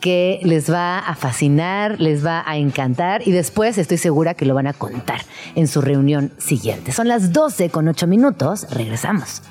[0.00, 4.54] que les va a fascinar, les va a encantar y después estoy segura que lo
[4.54, 5.22] van a contar
[5.54, 6.92] en su reunión siguiente.
[6.92, 9.42] Son las 12 con 8 minutos, regresamos.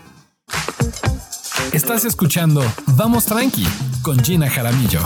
[1.74, 2.64] Estás escuchando
[2.96, 3.68] Vamos Tranqui
[4.02, 5.02] con Gina Jaramillo.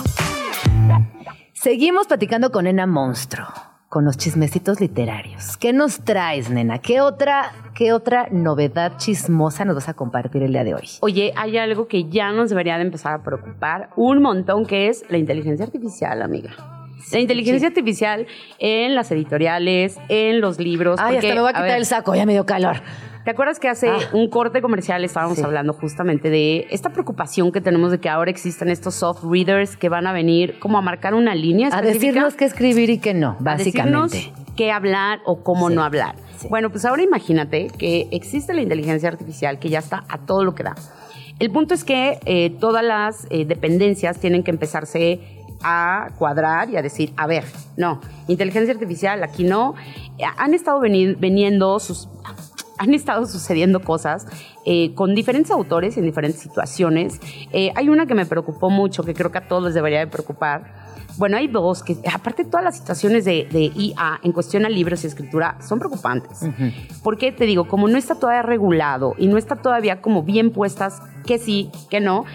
[1.53, 3.47] Seguimos platicando con Nena Monstruo,
[3.91, 5.57] con los chismecitos literarios.
[5.57, 6.79] ¿Qué nos traes, nena?
[6.79, 10.87] ¿Qué otra, qué otra novedad chismosa nos vas a compartir el día de hoy?
[11.01, 15.03] Oye, hay algo que ya nos debería de empezar a preocupar un montón, que es
[15.09, 16.51] la inteligencia artificial, amiga.
[17.11, 18.27] La inteligencia artificial
[18.59, 20.97] en las editoriales, en los libros.
[20.97, 22.77] Ay, porque, hasta me voy a a quitar ver, el saco, ya me dio calor.
[23.23, 23.97] ¿Te acuerdas que hace Ah.
[24.13, 25.43] un corte comercial estábamos Sí.
[25.43, 29.89] hablando justamente de esta preocupación que tenemos de que ahora existen estos soft readers que
[29.89, 33.31] van a venir como a marcar una línea A decirnos qué escribir y qué no,
[33.31, 34.17] a básicamente.
[34.17, 36.15] decirnos qué hablar o cómo Sí, no hablar.
[36.37, 36.47] sí.
[36.49, 40.55] Bueno, pues ahora imagínate que existe la inteligencia artificial que ya está a todo lo
[40.55, 40.75] que da.
[41.39, 45.19] El punto es que eh, todas las eh, dependencias tienen que empezarse
[45.63, 47.43] a cuadrar y a decir, a ver,
[47.77, 49.75] no, inteligencia artificial, aquí no.
[50.17, 52.09] Eh, Han estado veni- veniendo sus...
[52.81, 54.25] Han estado sucediendo cosas
[54.65, 57.19] eh, con diferentes autores en diferentes situaciones.
[57.51, 60.07] Eh, hay una que me preocupó mucho, que creo que a todos les debería de
[60.07, 64.69] preocupar, bueno, hay dos que, aparte, todas las situaciones de, de IA en cuestión a
[64.69, 66.39] libros y escritura son preocupantes.
[67.03, 71.01] Porque te digo, como no está todavía regulado y no está todavía como bien puestas
[71.27, 72.25] que sí, que no,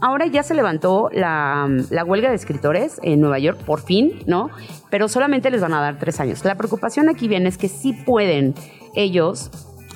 [0.00, 4.50] Ahora ya se levantó la, la huelga de escritores en Nueva York, por fin, ¿no?
[4.90, 6.44] Pero solamente les van a dar tres años.
[6.44, 8.54] La preocupación aquí viene es que sí pueden
[8.94, 9.50] ellos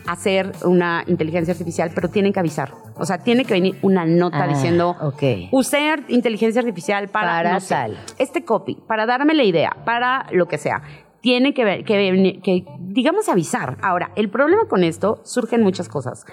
[0.07, 2.73] hacer una inteligencia artificial, pero tienen que avisar.
[2.97, 5.23] O sea, tiene que venir una nota Ah, diciendo, ok.
[5.53, 7.99] usar inteligencia artificial para, Para no sé, tal.
[8.19, 10.83] este copy, para darme la idea, para lo que sea.
[11.23, 13.77] Tiene que, ver- que, venir- que, digamos, avisar.
[13.83, 16.25] Ahora, el problema con esto surgen muchas cosas.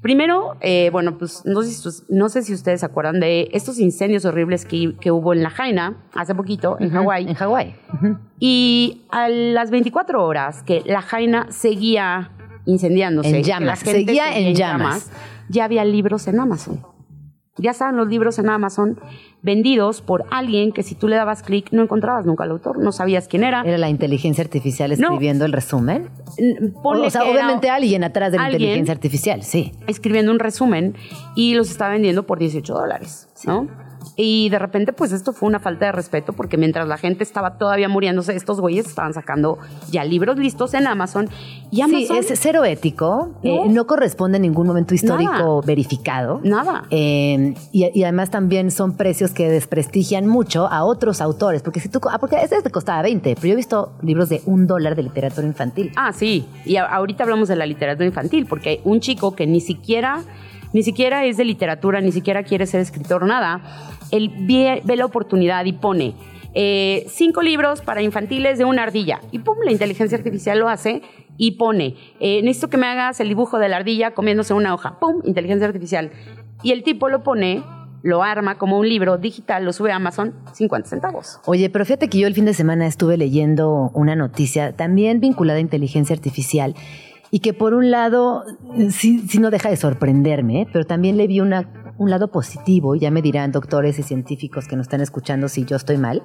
[0.00, 3.48] Primero, eh, bueno, pues no sé, si, sus- no sé si ustedes se acuerdan de
[3.52, 7.28] estos incendios horribles que, que hubo en La Jaina hace poquito, en Hawái.
[7.28, 7.74] En Hawái.
[8.40, 12.30] Y a las 24 horas que la Jaina seguía
[12.66, 15.10] incendiándose, En llamas, la gente seguía en llamas.
[15.48, 16.80] ya había libros en Amazon.
[17.58, 18.98] Ya estaban los libros en Amazon
[19.42, 22.92] vendidos por alguien que si tú le dabas clic no encontrabas nunca al autor, no
[22.92, 23.62] sabías quién era.
[23.62, 25.08] Era la inteligencia artificial No.
[25.08, 26.08] escribiendo el resumen.
[26.82, 29.72] Ponle o sea, obviamente alguien atrás de la alguien inteligencia artificial, sí.
[29.86, 30.94] escribiendo un resumen
[31.34, 33.68] y los estaba vendiendo por 18 dólares, ¿no?
[34.16, 37.58] Y de repente, pues esto fue una falta de respeto porque mientras la gente estaba
[37.58, 39.58] todavía muriéndose, estos güeyes estaban sacando
[39.90, 41.28] ya libros listos en Amazon
[41.70, 42.22] y Amazon...
[42.22, 43.64] Sí, es cero ético, No.
[43.64, 45.60] eh, no corresponde a ningún momento histórico Nada.
[45.64, 46.40] verificado.
[46.44, 46.84] Nada.
[46.90, 51.88] Eh, y, y además también son precios que desprestigian mucho a otros autores, porque si
[51.88, 54.94] tú, ah, porque este te costaba 20, pero yo he visto libros de un dólar
[54.96, 55.92] de literatura infantil.
[55.96, 56.44] Ah, sí.
[56.64, 60.22] Y a- ahorita hablamos de la literatura infantil, porque un chico que ni siquiera,
[60.72, 63.62] ni siquiera es de literatura, ni siquiera quiere ser escritor, nada,
[64.10, 66.14] él ve, la oportunidad y pone
[66.54, 69.20] eh, cinco libros para infantiles de una ardilla.
[69.30, 71.02] Y pum, la inteligencia artificial lo hace
[71.38, 74.98] y pone, eh, necesito que me hagas el dibujo de la ardilla comiéndose una hoja.
[75.00, 76.10] Pum, inteligencia artificial.
[76.62, 77.62] Y el tipo lo pone,
[78.02, 81.40] lo arma como un libro digital, lo sube a Amazon, 50 centavos.
[81.46, 85.58] Oye, pero fíjate que yo el fin de semana estuve leyendo una noticia también vinculada
[85.58, 86.74] a inteligencia artificial
[87.32, 88.44] y que por un lado
[88.76, 92.94] eh, sí, sí no deja de sorprenderme, pero también le vi una, un lado positivo,
[92.94, 96.22] ya me dirán doctores y científicos que nos están escuchando si yo estoy mal.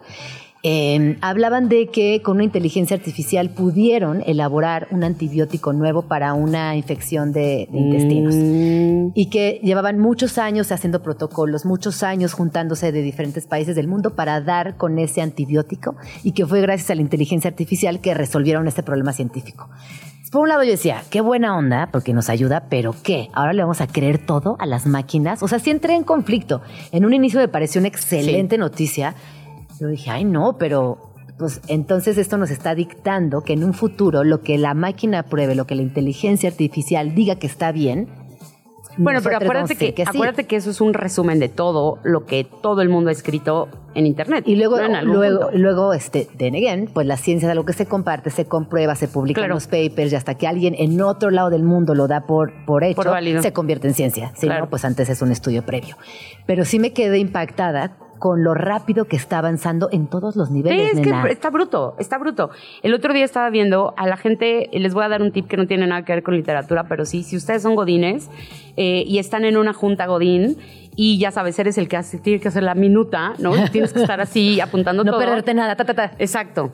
[0.63, 6.75] Eh, hablaban de que con una inteligencia artificial pudieron elaborar un antibiótico nuevo para una
[6.75, 12.91] infección de, de intestinos Mm, y que llevaban muchos años haciendo protocolos, muchos años juntándose
[12.91, 16.95] de diferentes países del mundo para dar con ese antibiótico y que fue gracias a
[16.95, 19.69] la inteligencia artificial que resolvieron este problema científico.
[20.31, 23.29] Por un lado yo decía, qué buena onda, porque nos ayuda, pero ¿qué?
[23.33, 25.41] ¿Ahora le vamos a creer todo a las máquinas?
[25.41, 26.61] O sea, sí entré en conflicto.
[26.91, 29.15] En un inicio me pareció una excelente noticia.
[29.79, 34.23] Yo dije, ay no, pero pues entonces esto nos está dictando que en un futuro
[34.23, 38.09] lo que la máquina pruebe, lo que la inteligencia artificial diga que está bien,
[38.97, 40.03] Bueno, pero acuérdate que, sí.
[40.05, 43.67] acuérdate que eso es un resumen de todo lo que todo el mundo ha escrito
[43.95, 44.43] en Internet.
[44.47, 45.01] Y luego, ¿no?
[45.03, 45.57] Luego, punto.
[45.57, 49.07] luego, este, then again, pues la ciencia es algo que se comparte, se comprueba, se
[49.07, 49.55] publica en Claro.
[49.55, 52.83] los papers y hasta que alguien en otro lado del mundo lo da por, por
[52.83, 54.31] hecho, Por se convierte en ciencia.
[54.35, 54.65] Si Claro.
[54.65, 55.95] no, pues antes es un estudio previo.
[56.45, 60.53] Pero sí me quedé impactada con lo rápido que está avanzando en todos los Sí,
[60.55, 61.23] niveles, es nena.
[61.23, 62.49] que está bruto, está bruto.
[62.83, 65.57] El otro día estaba viendo a la gente, les voy a dar un tip que
[65.57, 68.29] no tiene nada que ver con literatura, pero sí, si ustedes son godines
[68.75, 70.57] eh, y están en una junta godín
[70.95, 73.51] y ya sabes, eres el que hace, tiene que hacer la minuta, ¿no?
[73.71, 75.19] Tienes que estar así apuntando no todo.
[75.19, 76.11] perderte nada, ta, ta, ta.
[76.17, 76.71] Exacto.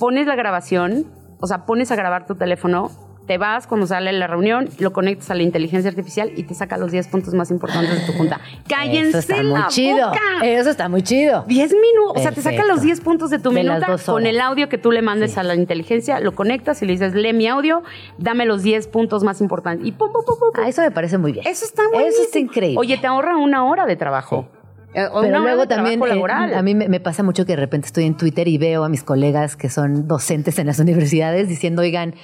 [0.00, 1.06] Pones la grabación,
[1.40, 2.90] o sea, pones a grabar tu teléfono,
[3.26, 6.76] te vas cuando sale la reunión, lo conectas a la inteligencia artificial y te saca
[6.76, 8.40] los 10 puntos más importantes de tu junta.
[8.68, 10.08] ¡Cállense Eso está muy la chido.
[10.08, 10.20] boca!
[10.42, 11.44] Eso está muy chido.
[11.46, 14.40] 10 minutos, o sea, te saca los 10 puntos de tu De minuta con el
[14.40, 17.46] audio que tú le mandes a la inteligencia, lo conectas y le dices, lee mi
[17.46, 17.82] audio,
[18.18, 19.86] dame los 10 puntos más importantes.
[19.86, 20.50] Y pum, pum, pum, pum.
[20.64, 21.46] Ah, eso me parece muy bien.
[21.46, 22.78] Eso está muy Eso está increíble.
[22.78, 24.48] Oye, te ahorra una hora de trabajo.
[24.92, 27.86] Eh, o Pero luego también eh, a mí me, me pasa mucho que de repente
[27.86, 31.82] estoy en Twitter y veo a mis colegas que son docentes en las universidades diciendo,
[31.82, 32.14] oigan,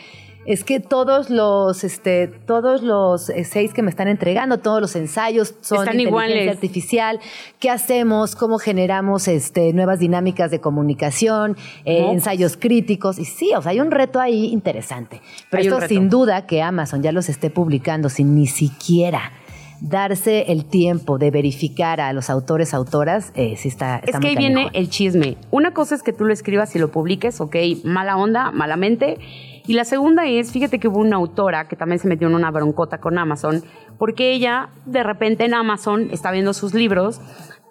[0.46, 4.96] es que todos los, este, todos los eh, seis que me están entregando, todos los
[4.96, 6.54] ensayos son Están de inteligencia iguales.
[6.54, 7.20] artificial.
[7.58, 8.36] ¿Qué hacemos?
[8.36, 11.56] ¿Cómo generamos este, nuevas dinámicas de comunicación?
[11.84, 12.12] eh, No.
[12.12, 13.18] ensayos críticos.
[13.18, 15.20] Y sí, o sea, hay un reto ahí interesante.
[15.50, 19.32] Pero Hay esto sin duda que Amazon ya los esté publicando sin ni siquiera
[19.80, 24.28] darse el tiempo de verificar a los autores, autoras, eh, sí está, Es está que
[24.28, 25.36] ahí viene el chisme.
[25.50, 29.18] Una cosa es que tú lo escribas y lo publiques, ok, mala onda, malamente.
[29.66, 32.50] Y la segunda es, fíjate que hubo una autora que también se metió en una
[32.50, 33.62] broncota con Amazon,
[33.98, 37.20] porque ella de repente en Amazon está viendo sus libros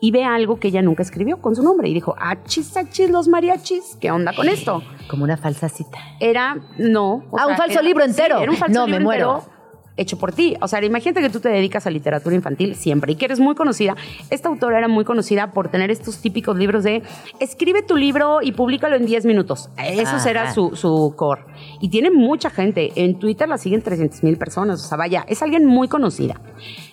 [0.01, 3.27] y ve algo que ella nunca escribió con su nombre y dijo, achis, achis, los
[3.27, 4.83] mariachis, ¿qué onda con esto?
[5.09, 5.97] Como una falsa cita.
[6.19, 7.23] Era, no.
[7.31, 8.39] o Ah, un falso libro entero.
[8.39, 9.35] era un falso No, me libro muero.
[9.37, 9.55] entero
[9.97, 10.55] hecho por ti.
[10.61, 13.55] O sea, imagínate que tú te dedicas a literatura infantil siempre y que eres muy
[13.55, 13.95] conocida.
[14.29, 17.01] Esta autora era muy conocida por tener estos típicos libros de
[17.39, 19.69] escribe tu libro y públicalo en 10 minutos.
[19.77, 21.43] Eso era su, su core.
[21.85, 22.93] Y tiene mucha gente.
[22.95, 24.83] En Twitter la siguen 300 mil personas.
[24.83, 26.41] O sea, vaya, es alguien muy conocida.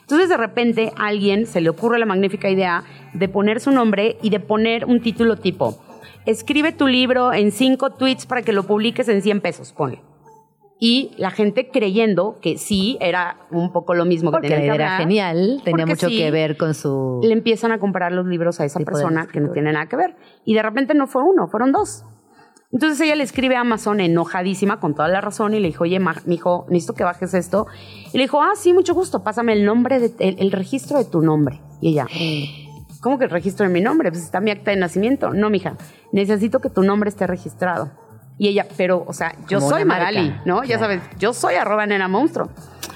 [0.03, 2.84] Entonces de repente a alguien se le ocurre la magnífica idea
[3.14, 5.82] de poner su nombre y de poner un título tipo,
[6.26, 10.03] escribe tu libro en cinco tweets para que lo publiques en 100 pesos, ponle.
[10.78, 14.74] Y la gente creyendo que sí, era un poco lo mismo Porque que tenía que
[14.74, 17.20] era genial, tenía mucho sí, que ver con su...
[17.22, 20.16] Le empiezan a comprar los libros a esa persona que no tiene nada que ver.
[20.45, 22.05] Y de repente no fue uno, fueron dos.
[22.72, 26.00] Entonces ella le escribe a Amazon enojadísima, con toda la razón, y le dijo, oye,
[26.24, 27.66] mijo, necesito que bajes esto.
[28.12, 31.04] Y le dijo, ah, sí, mucho gusto, pásame el nombre, de, el, el registro de
[31.04, 31.60] tu nombre.
[31.82, 32.06] Y ella,
[33.02, 34.10] ¿cómo que el registro de mi nombre?
[34.10, 35.34] Pues está mi acta de nacimiento.
[35.34, 35.76] No, mija,
[36.12, 37.90] necesito que tu nombre esté registrado.
[38.38, 39.84] Y ella, pero, o sea, yo Como soy.
[39.84, 40.64] Magali, ¿no?
[40.64, 42.48] Ya sabes, yo soy arroba nena monstruo.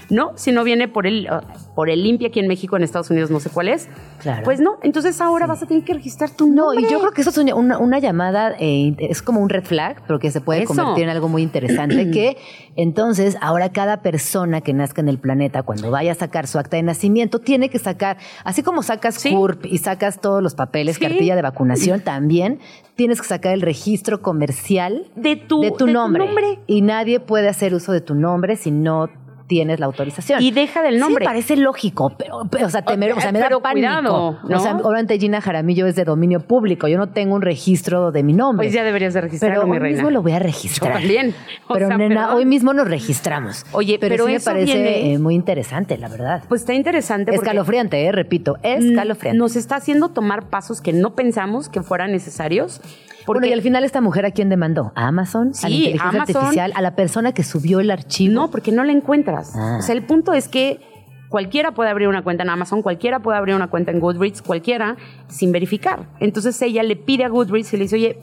[0.09, 3.11] No, si no viene por el, uh, por el limpia aquí en México, en Estados
[3.11, 3.88] Unidos, no sé cuál es.
[4.22, 4.42] Claro.
[4.44, 6.86] Pues no, entonces ahora vas a tener que registrar tu No, nombre.
[6.86, 10.02] y yo creo que eso es una, una- llamada, eh, es como un red flag,
[10.07, 10.74] pero que se puede Eso.
[10.74, 12.36] convertir en algo muy interesante, que
[12.76, 16.76] entonces ahora cada persona que nazca en el planeta, cuando vaya a sacar su acta
[16.76, 19.32] de nacimiento, tiene que sacar, así como sacas Sí.
[19.32, 21.02] CURP y sacas todos los papeles, Sí.
[21.02, 22.61] cartilla de vacunación, también
[22.94, 26.24] tienes que sacar el registro comercial de tu, de tu de nombre.
[26.26, 26.61] nombre.
[26.66, 29.09] Y nadie puede hacer uso de tu nombre si no
[29.47, 30.42] tienes la autorización.
[30.42, 31.24] Y deja del nombre.
[31.24, 33.86] Sí, parece lógico, pero, pero, o sea, temer- o sea, me da Pero pánico.
[33.88, 34.57] cuidado, ¿no?
[34.57, 36.88] O sea, obviamente Gina Jaramillo es de dominio público.
[36.88, 38.66] Yo no tengo un registro de mi nombre.
[38.66, 39.97] Pues ya deberías de registrarlo, pero mi hoy reina.
[39.97, 40.92] mismo lo voy a registrar.
[40.94, 41.34] Yo también.
[41.68, 43.64] O Pero sea, nena, hoy mismo nos registramos.
[43.72, 46.42] Oye, pero, pero sí me parece viene- eh, muy interesante, la verdad.
[46.49, 49.38] Pues está interesante porque Escalofriante, eh, repito, escalofriante.
[49.38, 52.80] nos está haciendo tomar pasos que no pensamos que fueran necesarios.
[53.26, 54.92] Porque Bueno, y al final esta mujer a quién demandó?
[54.94, 55.52] ¿A Amazon?
[55.62, 56.36] ¿A la inteligencia Amazon.
[56.36, 56.72] artificial?
[56.74, 58.32] ¿A la persona que subió el archivo?
[58.32, 59.52] No, porque no la encuentras.
[59.56, 59.78] Ah.
[59.80, 60.80] O sea, el punto es que
[61.28, 64.96] cualquiera puede abrir una cuenta en Amazon, cualquiera puede abrir una cuenta en Goodreads, cualquiera,
[65.28, 66.08] sin verificar.
[66.20, 68.18] Entonces ella le pide a Goodreads y le dice, oye,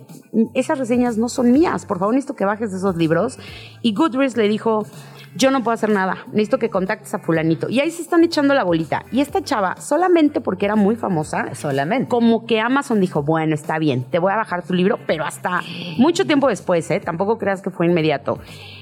[0.53, 3.37] esas reseñas no son mías, por favor necesito que bajes de esos libros.
[3.81, 4.85] Y Goodreads le dijo,
[5.35, 7.69] yo no puedo hacer nada, necesito que contactes a fulanito.
[7.69, 9.05] Y ahí se están echando la bolita.
[9.11, 12.07] Y esta chava, solamente porque era muy famosa, Solamente.
[12.07, 15.61] como que Amazon dijo, bueno, está bien, te voy a bajar tu libro, pero hasta
[15.97, 16.99] mucho tiempo después, ¿eh?
[16.99, 18.39] Tampoco creas que fue inmediato.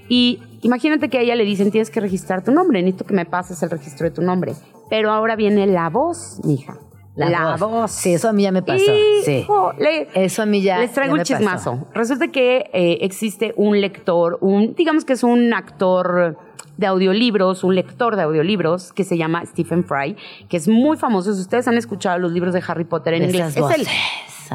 [0.10, 3.26] Y imagínate que a ella le dicen, tienes que registrar tu nombre, necesito que me
[3.26, 4.54] pases el registro de tu nombre.
[4.90, 6.78] Pero ahora viene la voz, mija.
[7.16, 7.92] La, voz.
[7.92, 8.92] Sí, eso a mí ya me pasó.
[9.26, 9.40] Sí.
[9.40, 10.08] Híjole.
[10.14, 10.80] Eso a mí ya.
[10.80, 11.38] Les traigo ya un pasó.
[11.38, 11.88] chismazo.
[11.94, 16.38] Resulta que eh, existe un lector, un, digamos que es un actor
[16.78, 20.16] de audiolibros, un lector de audiolibros que se llama Stephen Fry,
[20.50, 21.34] que es muy famoso.
[21.34, 23.88] Si ustedes han escuchado los libros de Harry Potter en inglés, es él.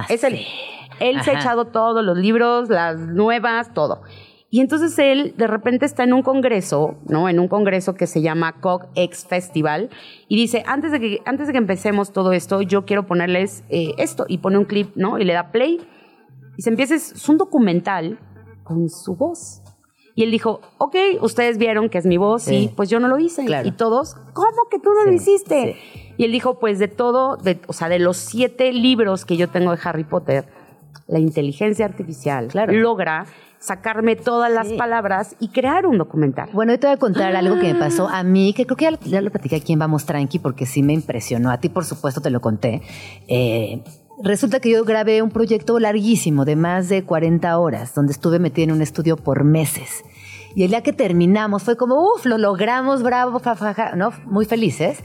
[0.09, 0.40] Es él.
[0.98, 4.02] Él se ha echado todos los libros, las nuevas, todo.
[4.57, 7.28] Y entonces él de repente está en un congreso, ¿no?
[7.28, 9.90] En un congreso que se llama Cog X Festival
[10.28, 13.92] y dice, antes de que, antes de que empecemos todo esto, yo quiero ponerles eh,
[13.98, 15.18] esto y pone un clip, ¿no?
[15.18, 15.78] Y le da play
[16.57, 18.18] y se empieza, es un documental
[18.64, 19.61] con su voz.
[20.14, 22.54] Y él dijo, ok, ustedes vieron que es mi voz, Sí.
[22.54, 23.44] y pues yo no lo hice.
[23.44, 23.68] Claro.
[23.68, 25.76] Y todos, ¿cómo que tú no lo Sí, hiciste?
[26.16, 29.50] Y él dijo, pues de todo, de, o sea, de los siete libros que yo
[29.50, 30.46] tengo de Harry Potter,
[31.09, 32.72] la inteligencia artificial Claro.
[32.72, 33.26] logra
[33.59, 34.76] sacarme todas las Sí.
[34.76, 36.48] palabras y crear un documental.
[36.52, 38.84] Bueno, hoy te voy a contar algo que me pasó a mí, que creo que
[38.84, 41.50] ya lo, ya lo platiqué aquí en Vamos Tranqui, porque sí me impresionó.
[41.50, 42.82] A ti, por supuesto, te lo conté.
[43.28, 43.82] Eh,
[44.22, 48.64] resulta que yo grabé un proyecto larguísimo de más de 40 horas, donde estuve metida
[48.64, 50.04] en un estudio por meses.
[50.54, 54.11] Y el día que terminamos fue como, uff, lo logramos, bravo, fa, fa, ja", ¿no?
[54.24, 55.00] Muy felices.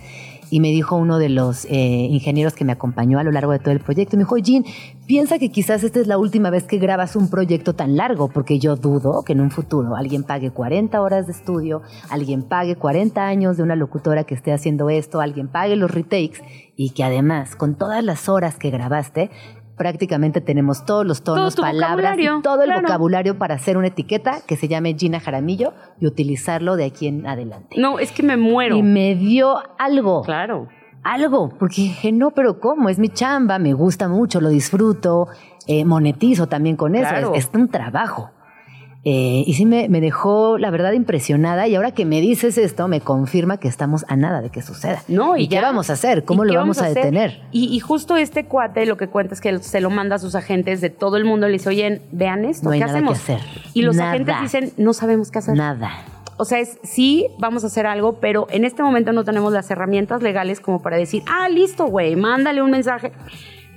[0.52, 3.60] Y me dijo uno de los eh, ingenieros que me acompañó a lo largo de
[3.60, 4.64] todo el proyecto, me dijo, Jean,
[5.08, 8.60] piensa que quizás esta es la última vez que grabas un proyecto tan largo, porque
[8.60, 13.26] yo dudo que en un futuro alguien pague 40 horas de estudio, alguien pague 40
[13.26, 16.42] años de una locutora que esté haciendo esto, alguien pague los retakes
[16.76, 19.32] y que además, con todas las horas que grabaste,
[19.82, 22.84] prácticamente tenemos todos los tonos, palabras y todo el claro.
[22.84, 27.26] vocabulario para hacer una etiqueta que se llame Gina Jaramillo y utilizarlo de aquí en
[27.26, 27.78] adelante.
[27.80, 28.76] No, es que me muero.
[28.76, 30.22] Y me dio algo.
[30.22, 30.68] Claro.
[31.02, 32.90] Algo, porque dije, no, pero ¿cómo?
[32.90, 35.30] Es mi chamba, me gusta mucho, lo disfruto,
[35.66, 37.34] eh, monetizo también con eso, Claro.
[37.34, 38.30] es, es un trabajo.
[39.04, 41.68] Eh, y sí me, me dejó, la verdad, impresionada.
[41.68, 45.02] Y ahora que me dices esto, me confirma que estamos a nada de que suceda.
[45.08, 45.62] No, y qué ya.
[45.64, 46.24] vamos a hacer?
[46.24, 46.96] ¿Cómo ¿Y lo qué vamos, a hacer?
[46.98, 47.42] detener?
[47.52, 50.36] Y, y justo este cuate lo que cuenta es que se lo manda a sus
[50.36, 51.48] agentes de todo el mundo.
[51.48, 53.18] Le dice, oye, vean esto, No hay ¿qué nada que hacemos?
[53.18, 53.40] hacer.
[53.74, 54.12] Y los Nada.
[54.12, 55.56] agentes dicen, no sabemos qué hacer.
[55.56, 55.90] Nada.
[56.38, 59.70] O sea, es sí, vamos a hacer algo, pero en este momento no tenemos las
[59.72, 63.12] herramientas legales como para decir, ah, listo, güey, mándale un mensaje.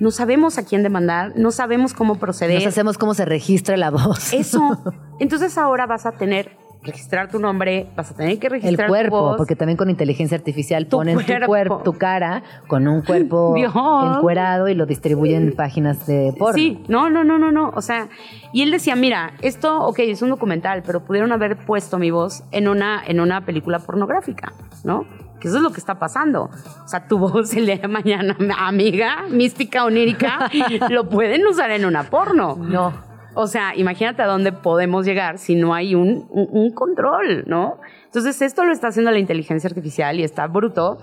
[0.04, 2.56] No sabemos a quién demandar, no sabemos cómo proceder.
[2.56, 4.34] Nos hacemos cómo se registra la voz.
[4.34, 4.60] Eso.
[5.18, 8.92] Entonces ahora vas a tener registrar tu nombre, vas a tener que El registrar tu
[8.92, 9.36] cuerpo, voz.
[9.38, 11.40] porque también con inteligencia artificial Tu ponen cuerpo.
[11.40, 13.72] tu cuerpo, tu cara con un cuerpo Dios.
[13.74, 16.52] encuerado y lo distribuyen en páginas de porno.
[16.58, 17.70] Sí, no, no, no, no, no.
[17.74, 18.10] O sea,
[18.52, 22.44] y él decía, mira, esto, ok, es un documental, pero pudieron haber puesto mi voz
[22.50, 24.52] en una, en una película pornográfica,
[24.84, 25.06] ¿no?
[25.48, 26.50] Eso es lo que está pasando.
[26.84, 30.50] O sea, tu voz el día de mañana, amiga, mística, onírica,
[30.90, 32.56] lo pueden usar en una porno.
[32.56, 32.92] No.
[33.36, 37.80] O sea, imagínate a dónde podemos llegar si no hay un, un- un control, ¿no?
[38.04, 40.98] Entonces, esto lo está haciendo la inteligencia artificial y está bruto.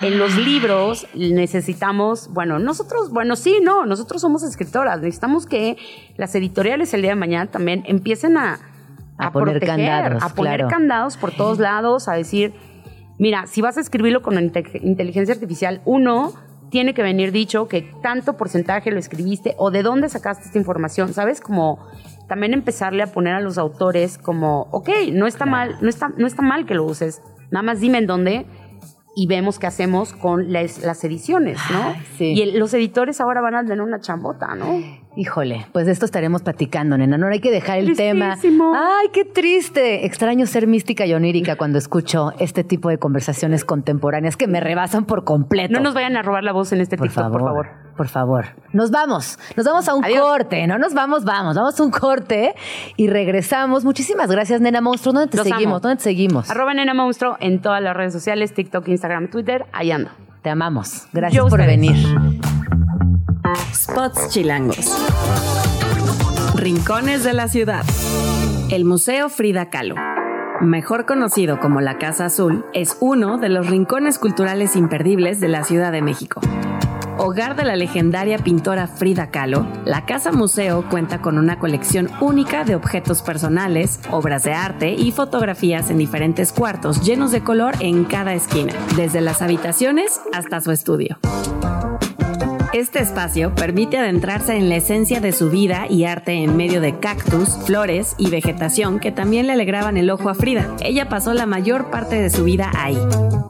[0.00, 5.00] En los libros necesitamos, bueno, nosotros, bueno, sí, no, nosotros somos escritoras.
[5.00, 5.76] Necesitamos que
[6.16, 8.58] las editoriales el día de mañana también empiecen a,
[9.16, 10.68] A poner candados, a poner claro.
[10.70, 12.52] candados por todos lados, a decir,
[13.18, 16.32] mira, si vas a escribirlo con inte- inteligencia artificial, uno,
[16.70, 21.12] tiene que venir dicho que tanto porcentaje lo escribiste o de dónde sacaste esta información,
[21.14, 21.40] ¿sabes?
[21.40, 21.78] Como
[22.28, 26.26] también empezarle a poner a los autores como, ok, no está mal, no está, no
[26.26, 28.46] está mal que lo uses, nada más dime en dónde
[29.14, 31.94] y vemos qué hacemos con las, las ediciones, ¿no?
[32.18, 32.32] Sí.
[32.34, 34.66] Y el- los editores ahora van a tener una chambota, ¿no?
[35.18, 37.16] Híjole, pues de esto estaremos platicando, nena.
[37.16, 38.36] No hay que dejar el tema.
[38.42, 40.04] Ay, qué triste.
[40.04, 45.06] Extraño ser mística y onírica cuando escucho este tipo de conversaciones contemporáneas que me rebasan
[45.06, 45.72] por completo.
[45.72, 47.66] No nos vayan a robar la voz en este por TikTok, favor, por favor.
[47.96, 48.44] Por favor.
[48.74, 49.38] Nos vamos.
[49.56, 50.20] Nos vamos a un Adiós.
[50.20, 50.66] corte.
[50.66, 51.56] No nos vamos, vamos.
[51.56, 52.54] Vamos a un corte
[52.98, 53.86] y regresamos.
[53.86, 55.14] Muchísimas gracias, nena monstruo.
[55.14, 55.64] ¿Dónde te Los seguimos?
[55.76, 55.80] amo.
[55.80, 56.50] ¿Dónde te seguimos?
[56.50, 60.10] Arroba Nena Monstruo en todas las redes sociales, TikTok, Instagram, Twitter, ahí ando.
[60.42, 61.06] Te amamos.
[61.14, 61.80] Gracias Yo por ustedes.
[61.80, 62.55] venir.
[63.54, 64.90] Spots chilangos.
[66.54, 67.84] Rincones de la ciudad.
[68.70, 69.94] El Museo Frida Kahlo.
[70.60, 75.64] Mejor conocido como la Casa Azul, es uno de los rincones culturales imperdibles de la
[75.64, 76.40] Ciudad de México.
[77.18, 82.64] Hogar de la legendaria pintora Frida Kahlo, la Casa Museo cuenta con una colección única
[82.64, 88.04] de objetos personales, obras de arte y fotografías en diferentes cuartos llenos de color en
[88.04, 91.18] cada esquina, desde las habitaciones hasta su estudio.
[92.76, 96.98] Este espacio permite adentrarse en la esencia de su vida y arte en medio de
[96.98, 100.76] cactus, flores y vegetación que también le alegraban el ojo a Frida.
[100.80, 102.98] Ella pasó la mayor parte de su vida ahí.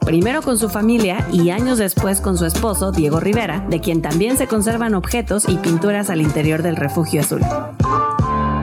[0.05, 4.37] Primero con su familia y años después con su esposo, Diego Rivera, de quien también
[4.37, 7.41] se conservan objetos y pinturas al interior del refugio azul.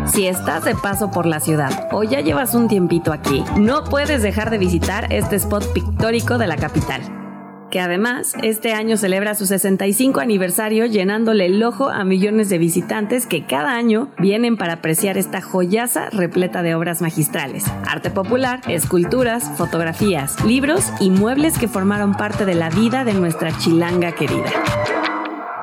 [0.06, 4.22] Si estás de paso por la ciudad o ya llevas un tiempito aquí, no puedes
[4.22, 7.02] dejar de visitar este spot pictórico de la capital
[7.74, 13.26] que además este año celebra su 65 aniversario llenándole el ojo a millones de visitantes
[13.26, 19.50] que cada año vienen para apreciar esta joyaza repleta de obras magistrales, arte popular, esculturas,
[19.56, 24.52] fotografías, libros y muebles que formaron parte de la vida de nuestra chilanga querida.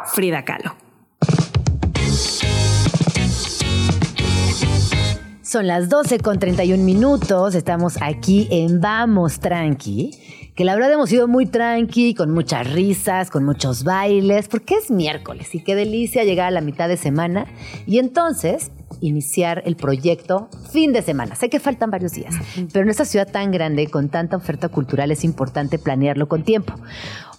[0.08, 0.76] Frida Kahlo.
[5.44, 7.56] Son las 12 con 31 minutos.
[7.56, 10.41] Estamos aquí en Vamos Tranqui.
[10.56, 14.92] Que la verdad hemos ido muy tranqui, con muchas risas, con muchos bailes, porque es
[14.92, 17.46] miércoles y qué delicia llegar a la mitad de semana
[17.88, 21.36] y entonces iniciar el proyecto fin de semana.
[21.36, 22.36] Sé que faltan varios días,
[22.74, 26.74] pero en esta ciudad tan grande, con tanta oferta cultural, es importante planearlo con tiempo.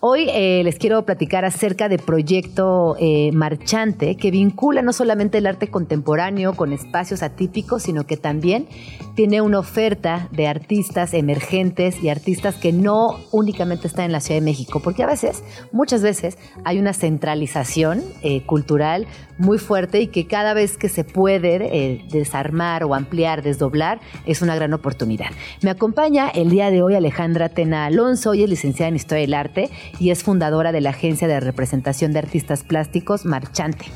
[0.04, 5.46] Hoy eh, les quiero platicar acerca de proyecto eh, marchante que vincula no solamente el
[5.46, 8.66] arte contemporáneo con espacios atípicos, sino que también
[9.14, 14.40] tiene una oferta de artistas emergentes y artistas que no únicamente están en la Ciudad
[14.40, 19.06] de México, porque a veces, muchas veces, hay una centralización eh, cultural
[19.38, 24.54] muy fuerte y que cada vez que se puede desarmar o ampliar, desdoblar, es una
[24.56, 25.28] gran oportunidad.
[25.62, 29.34] Me acompaña el día de hoy Alejandra Tena Alonso, ella es licenciada en Historia del
[29.34, 33.86] Arte y es fundadora de la Agencia de Representación de Artistas Plásticos Marchante.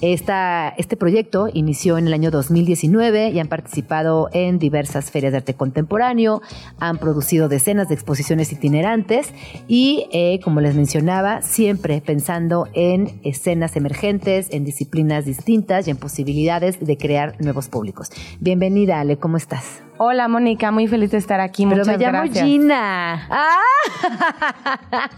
[0.00, 5.38] Esta, este proyecto inició en el año 2019 y han participado en diversas ferias de
[5.38, 6.42] arte contemporáneo,
[6.78, 9.32] han producido decenas de exposiciones itinerantes
[9.68, 15.96] y, eh, como les mencionaba, siempre pensando en escenas emergentes, en disciplinas distintas y en
[15.96, 18.10] posibilidades de crear nuevos públicos.
[18.40, 19.82] Bienvenida, Ale, ¿cómo estás?
[19.96, 21.64] Hola, Mónica, muy feliz de estar aquí.
[21.64, 22.44] Pero Muchas me llamo gracias.
[22.44, 23.28] Gina.
[23.30, 23.60] ¡Ah!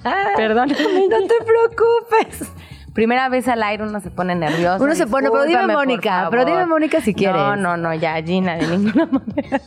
[0.36, 1.08] Perdóname.
[1.08, 2.52] No te preocupes.
[2.96, 4.82] Primera vez al aire uno se pone nervioso.
[4.82, 7.36] Uno se pone, pero dime Mónica, pero dime Mónica si quieres.
[7.36, 9.60] No, no, no, ya, Gina, de ninguna manera.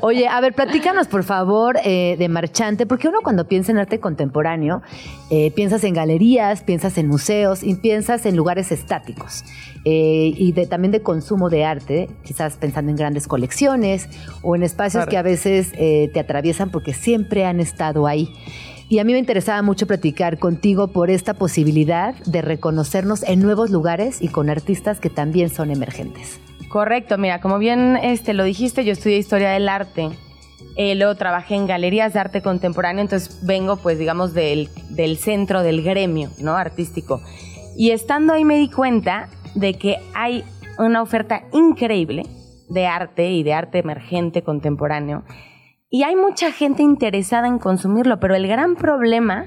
[0.00, 4.00] Oye, a ver, platícanos por favor eh, de Marchante, porque uno cuando piensa en arte
[4.00, 4.80] contemporáneo,
[5.28, 9.44] eh, piensas en galerías, piensas en museos y piensas en lugares estáticos
[9.84, 14.08] eh, y de, también de consumo de arte, quizás pensando en grandes colecciones
[14.40, 18.32] o en espacios que a veces eh, te atraviesan porque siempre han estado ahí.
[18.90, 23.70] Y a mí me interesaba mucho platicar contigo por esta posibilidad de reconocernos en nuevos
[23.70, 26.40] lugares y con artistas que también son emergentes.
[26.68, 30.08] Correcto, mira, como bien este, lo dijiste, yo estudié historia del arte.
[30.76, 35.62] Eh, luego trabajé en galerías de arte contemporáneo, entonces vengo, pues, digamos, del, del centro
[35.62, 36.56] del gremio, ¿no?
[36.56, 37.20] Artístico.
[37.76, 40.42] Y estando ahí me di cuenta de que hay
[40.78, 42.24] una oferta increíble
[42.68, 45.22] de arte y de arte emergente contemporáneo
[45.90, 49.46] Y hay mucha gente interesada en consumirlo, pero el gran problema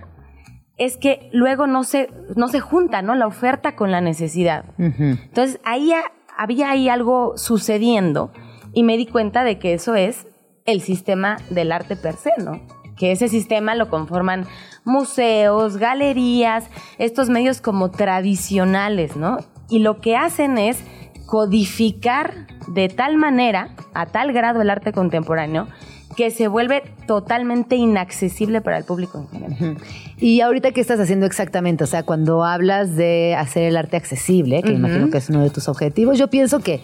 [0.77, 3.15] es que luego no se, no se junta, ¿no?
[3.15, 4.65] La oferta con la necesidad.
[4.77, 8.31] Entonces, ahí ha- había ahí algo sucediendo
[8.73, 10.27] y me di cuenta de que eso es
[10.65, 12.59] el sistema del arte per se, ¿no?
[12.97, 14.45] Que ese sistema lo conforman
[14.83, 19.37] museos, galerías, estos medios como tradicionales, ¿no?
[19.69, 20.83] Y lo que hacen es
[21.25, 25.67] codificar de tal manera, a tal grado el arte contemporáneo,
[26.15, 29.77] que se vuelve totalmente inaccesible para el público en general.
[30.19, 31.83] Y ahorita, ¿qué estás haciendo exactamente?
[31.83, 35.49] O sea, cuando hablas de hacer el arte accesible, que imagino que es uno de
[35.49, 36.81] tus objetivos, yo pienso que,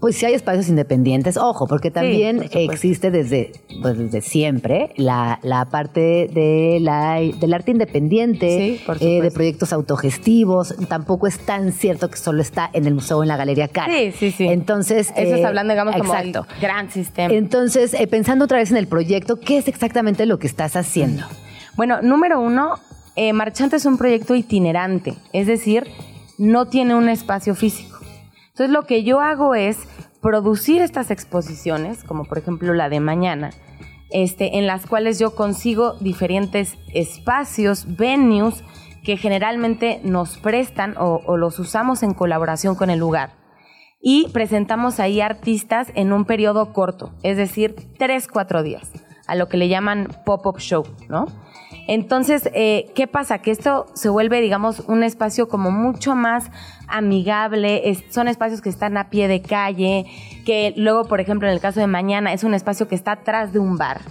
[0.00, 5.66] pues si hay espacios independientes, ojo, porque también existe desde, pues, desde siempre la, la
[5.66, 10.74] parte de la, del arte independiente, Sí, eh, de proyectos autogestivos.
[10.88, 13.92] Tampoco es tan cierto que solo está en el museo o en la galería Cara.
[13.92, 14.46] Sí, sí, sí.
[14.46, 16.46] Entonces, Eso eh, está hablando, digamos, como exacto.
[16.54, 17.32] el gran sistema.
[17.34, 21.24] Entonces, eh, pensando otra vez en el proyecto, ¿qué es exactamente lo que estás haciendo?
[21.76, 22.78] Bueno, número uno,
[23.16, 25.86] eh, Marchante es un proyecto itinerante, es decir,
[26.38, 27.99] no tiene un espacio físico.
[28.60, 29.78] Entonces lo que yo hago es
[30.20, 33.52] producir estas exposiciones, como por ejemplo la de mañana,
[34.10, 38.62] este, en las cuales yo consigo diferentes espacios, venues,
[39.02, 43.32] que generalmente nos prestan o, o los usamos en colaboración con el lugar.
[43.98, 48.92] Y presentamos ahí artistas en un periodo corto, es decir, tres, cuatro días,
[49.26, 51.28] a lo que le llaman pop-up show, ¿no?
[51.92, 53.38] Entonces, eh, ¿qué pasa?
[53.38, 56.48] Que esto se vuelve, digamos, un espacio como mucho más
[56.86, 60.06] amigable, es- son espacios que están a pie de calle,
[60.46, 63.52] que luego, por ejemplo, en el caso de mañana, es un espacio que está atrás
[63.52, 64.02] de un bar.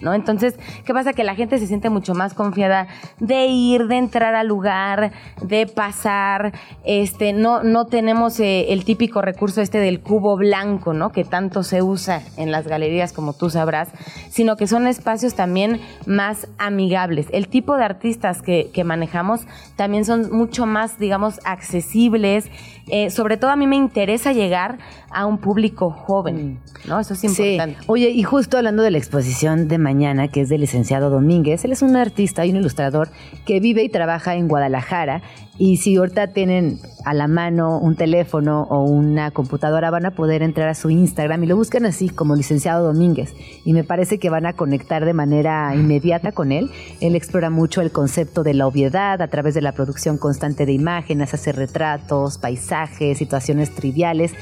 [0.00, 0.14] ¿No?
[0.14, 1.12] Entonces, ¿qué pasa?
[1.12, 2.86] Que la gente se siente mucho más confiada
[3.18, 6.52] de ir, de entrar al lugar, de pasar.
[6.84, 11.10] Este, no, no tenemos eh, el típico recurso este del cubo blanco, ¿no?
[11.10, 13.88] Que tanto se usa en las galerías, como tú sabrás,
[14.30, 17.26] sino que son espacios también más amigables.
[17.32, 19.46] El tipo de artistas que, que manejamos
[19.76, 22.50] también son mucho más, digamos, accesibles.
[22.86, 24.78] Eh, sobre todo a mí me interesa llegar
[25.10, 27.00] a un público joven, ¿no?
[27.00, 27.76] Eso es importante.
[27.80, 27.84] Sí.
[27.86, 31.72] Oye, y justo hablando de la exposición de mañana, que es del licenciado Domínguez, él
[31.72, 33.08] es un artista y un ilustrador
[33.46, 35.22] que vive y trabaja en Guadalajara.
[35.58, 40.42] Y si ahorita tienen a la mano un teléfono o una computadora, van a poder
[40.42, 43.34] entrar a su Instagram y lo buscan así como licenciado Domínguez.
[43.64, 46.70] Y me parece que van a conectar de manera inmediata con él.
[47.00, 50.72] Él explora mucho el concepto de la obviedad a través de la producción constante de
[50.72, 54.34] imágenes, hace retratos, paisajes, situaciones triviales.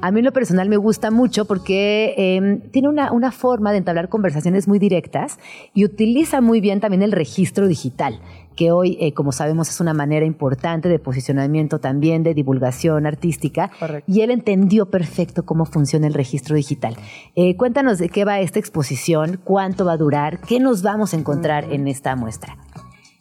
[0.00, 3.78] A mí en lo personal me gusta mucho porque eh, tiene una, una forma de
[3.78, 5.38] entablar conversaciones muy directas
[5.72, 8.20] y utiliza muy bien también el registro digital
[8.54, 13.70] que hoy, eh, como sabemos, es una manera importante de posicionamiento también, de divulgación artística.
[13.78, 14.10] Correcto.
[14.10, 16.96] Y él entendió perfecto cómo funciona el registro digital.
[17.34, 21.16] Eh, cuéntanos de qué va esta exposición, cuánto va a durar, qué nos vamos a
[21.16, 22.56] encontrar en esta muestra.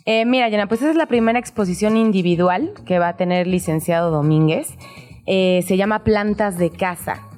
[0.05, 4.11] Eh, mira, Yana, pues esa es la primera exposición individual que va a tener licenciado
[4.11, 4.75] Domínguez.
[5.25, 7.29] Se llama Plantas de Casa.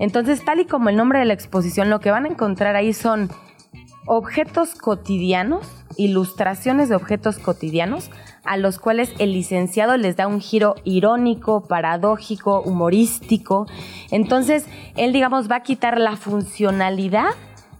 [0.00, 2.92] Entonces, tal y como el nombre de la exposición, lo que van a encontrar ahí
[2.92, 3.30] son
[4.06, 8.10] objetos cotidianos, ilustraciones de objetos cotidianos,
[8.44, 13.66] a los cuales el licenciado les da un giro irónico, paradójico, humorístico.
[14.10, 17.28] Entonces, él, digamos, va a quitar la funcionalidad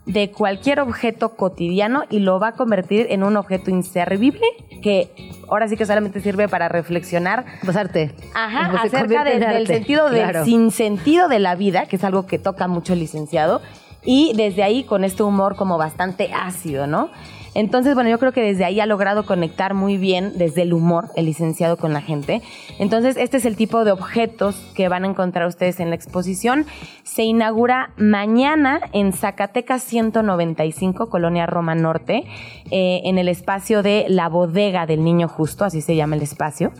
[0.05, 4.45] de cualquier objeto cotidiano y lo va a convertir en un objeto inservible
[4.81, 8.15] que ahora sí que solamente sirve para reflexionar Pues arte.
[8.33, 10.43] Ajá, Pues acerca de- del sentido del claro.
[10.45, 13.61] sinsentido de la vida, que es algo que toca mucho el licenciado,
[14.03, 17.11] y desde ahí con este humor como bastante ácido, ¿no?
[17.53, 21.09] Entonces, bueno, yo creo que desde ahí ha logrado conectar muy bien desde el humor
[21.15, 22.41] el licenciado con la gente.
[22.79, 26.65] Entonces, este es el tipo de objetos que van a encontrar ustedes en la exposición.
[27.03, 32.23] Se inaugura mañana en Zacatecas 195, Colonia Roma Norte,
[32.71, 36.71] eh, en el espacio de la bodega del niño justo, así se llama el espacio.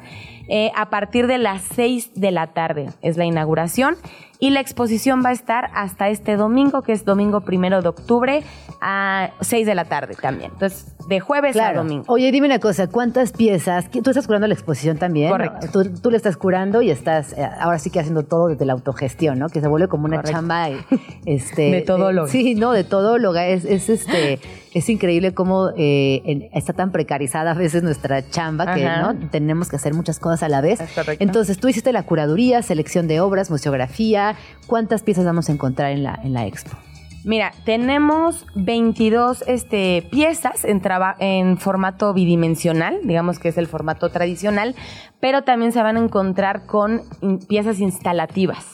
[0.48, 3.96] Eh, a partir de las 6 de la tarde es la inauguración
[4.44, 8.44] y la exposición va a estar hasta este domingo, que es domingo primero de octubre,
[8.82, 10.52] a 6 de la tarde también.
[10.52, 12.06] Entonces, de jueves a domingo.
[12.08, 13.90] Oye, dime una cosa, ¿cuántas piezas?
[13.92, 15.30] ¿Tú estás curando la exposición también?
[15.30, 15.34] ¿no?
[15.38, 15.68] Correcto.
[15.72, 18.74] Tú, tú le estás curando y estás eh, ahora sí que haciendo todo desde la
[18.74, 19.50] autogestión, ¿no?
[19.50, 20.36] Que se vuelve como una Correcto.
[20.38, 20.78] chamba eh,
[21.26, 22.28] este, De todóloga.
[22.32, 23.46] sí, no, de todóloga.
[23.46, 24.40] Es, es este,
[24.74, 29.70] es increíble cómo eh, en- está tan precarizada a veces nuestra chamba que no tenemos
[29.70, 30.80] que hacer muchas cosas a la vez.
[31.20, 34.31] Entonces, tú hiciste la curaduría, selección de obras, museografía.
[34.68, 36.78] ¿Cuántas piezas vamos a encontrar en la, en la expo?
[37.24, 44.10] Mira, tenemos 22 este, piezas en, traba- en formato bidimensional, digamos que es el formato
[44.10, 44.76] tradicional,
[45.20, 47.04] pero también se van a encontrar con
[47.48, 48.66] piezas instalativas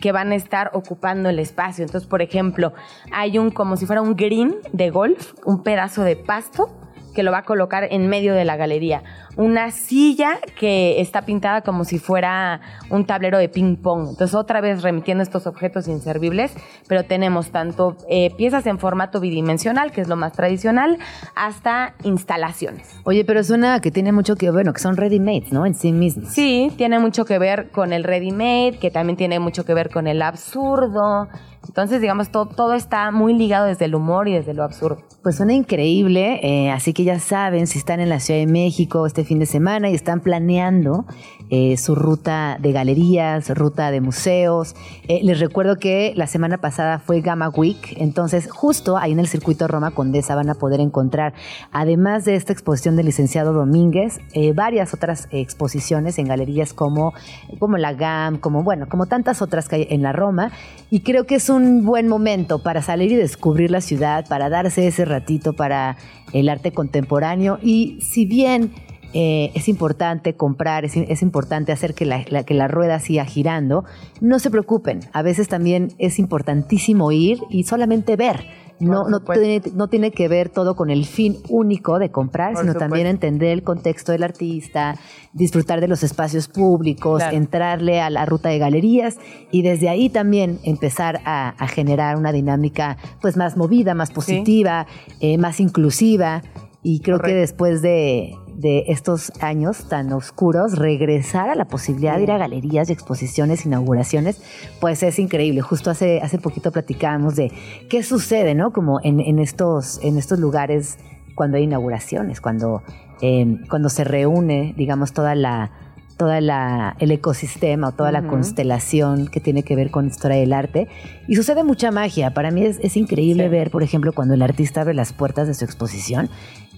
[0.00, 1.84] que van a estar ocupando el espacio.
[1.84, 2.72] Entonces, por ejemplo,
[3.12, 6.76] hay un como si fuera un green de golf, un pedazo de pasto
[7.14, 9.04] que lo va a colocar en medio de la galería.
[9.36, 12.60] Una silla que está pintada como si fuera
[12.90, 14.10] un tablero de ping pong.
[14.10, 16.52] Entonces, otra vez remitiendo estos objetos inservibles,
[16.88, 20.98] pero tenemos tanto eh, piezas en formato bidimensional, que es lo más tradicional,
[21.34, 22.88] hasta instalaciones.
[23.04, 25.64] Oye, pero suena que tiene mucho que bueno, que son ready-made, ¿no?
[25.64, 26.30] En sí mismos.
[26.32, 30.06] Sí, tiene mucho que ver con el ready-made, que también tiene mucho que ver con
[30.06, 31.28] el absurdo.
[31.66, 34.98] Entonces, digamos, todo, todo está muy ligado desde el humor y desde lo absurdo.
[35.22, 39.06] Pues suena increíble, eh, así que ya saben, si están en la Ciudad de México
[39.06, 41.04] este fin de semana y están planeando
[41.50, 44.74] eh, su ruta de galerías, ruta de museos,
[45.08, 49.28] eh, les recuerdo que la semana pasada fue Gamma Week, entonces justo ahí en el
[49.28, 51.34] circuito Roma Condesa van a poder encontrar,
[51.72, 54.20] además de esta exposición del licenciado Domínguez,
[54.54, 57.12] varias otras exposiciones en galerías como,
[57.58, 60.52] como la GAM, como bueno, como tantas otras que hay en la Roma,
[60.90, 64.86] y creo que es un buen momento para salir y descubrir la ciudad, para darse
[64.86, 65.96] ese ratito para
[66.32, 67.58] el arte contemporáneo.
[67.62, 68.72] Y si bien
[69.14, 73.84] eh, es importante comprar, es, importante hacer que la, que la rueda siga girando,
[74.20, 78.46] no se preocupen, a veces también es importantísimo ir y solamente ver.
[78.80, 82.74] No, no tiene, no, tiene, que ver todo con el fin único de comprar, sino
[82.74, 84.96] también entender el contexto del artista,
[85.32, 89.18] disfrutar de los espacios públicos, entrarle a la ruta de galerías
[89.52, 94.86] y desde ahí también empezar a, generar una dinámica pues más movida, más positiva,
[95.20, 96.42] eh, más inclusiva.
[96.82, 102.24] Y creo que después de, de estos años tan oscuros, regresar a la posibilidad de
[102.24, 104.42] ir a galerías y exposiciones, inauguraciones,
[104.80, 105.60] pues es increíble.
[105.60, 107.52] Justo hace, hace poquito platicábamos de
[107.88, 108.72] qué sucede, ¿no?
[108.72, 110.98] Como en, en estos, en estos lugares
[111.34, 112.82] cuando hay inauguraciones, cuando,
[113.20, 115.70] em, cuando se reúne, digamos, toda la
[116.18, 120.52] toda la, el ecosistema o toda la constelación que tiene que ver con historia del
[120.52, 120.86] arte.
[121.26, 122.32] Y sucede mucha magia.
[122.32, 125.54] Para mí es, es increíble ver, por ejemplo, cuando el artista abre las puertas de
[125.54, 126.30] su exposición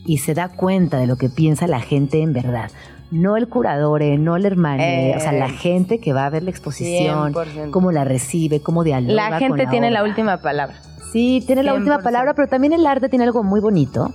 [0.05, 2.71] y se da cuenta de lo que piensa la gente en verdad.
[3.11, 6.31] No el curador, eh, no el hermano, o sea, la eh, gente que va a
[6.31, 7.35] ver la exposición,
[7.71, 9.31] cómo la recibe, cómo dialoga.
[9.31, 10.77] La gente tiene la última palabra.
[11.13, 14.13] Sí, tiene la última palabra, pero también el arte tiene algo muy bonito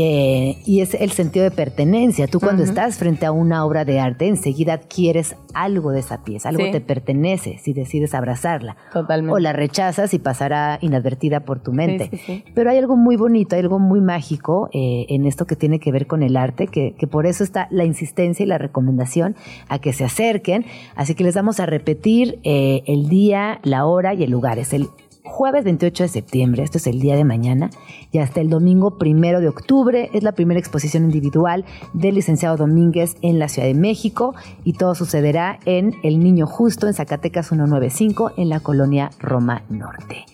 [0.00, 2.28] eh, y es el sentido de pertenencia.
[2.28, 6.50] Tú cuando estás frente a una obra de arte, enseguida adquieres algo de esa pieza,
[6.50, 8.76] algo te pertenece si decides abrazarla.
[8.92, 9.34] Totalmente.
[9.34, 12.12] O la rechazas y pasará inadvertida por tu mente.
[12.54, 15.90] Pero hay algo muy bonito, hay algo muy mágico eh, en esto que tiene que
[15.90, 19.34] ver con el arte, que, por eso está la insistencia y la recomendación
[19.68, 20.64] a que se acerquen.
[20.94, 24.60] Así que les vamos a repetir eh, el día, la hora y el lugar.
[24.60, 24.86] Es el
[25.28, 27.70] jueves 28 de septiembre, esto es el día de mañana,
[28.10, 33.16] y hasta el domingo primero de octubre es la primera exposición individual del licenciado Domínguez
[33.22, 34.34] en la Ciudad de México
[34.64, 40.24] y todo sucederá en El Niño Justo en Zacatecas 195 en la colonia Roma Norte.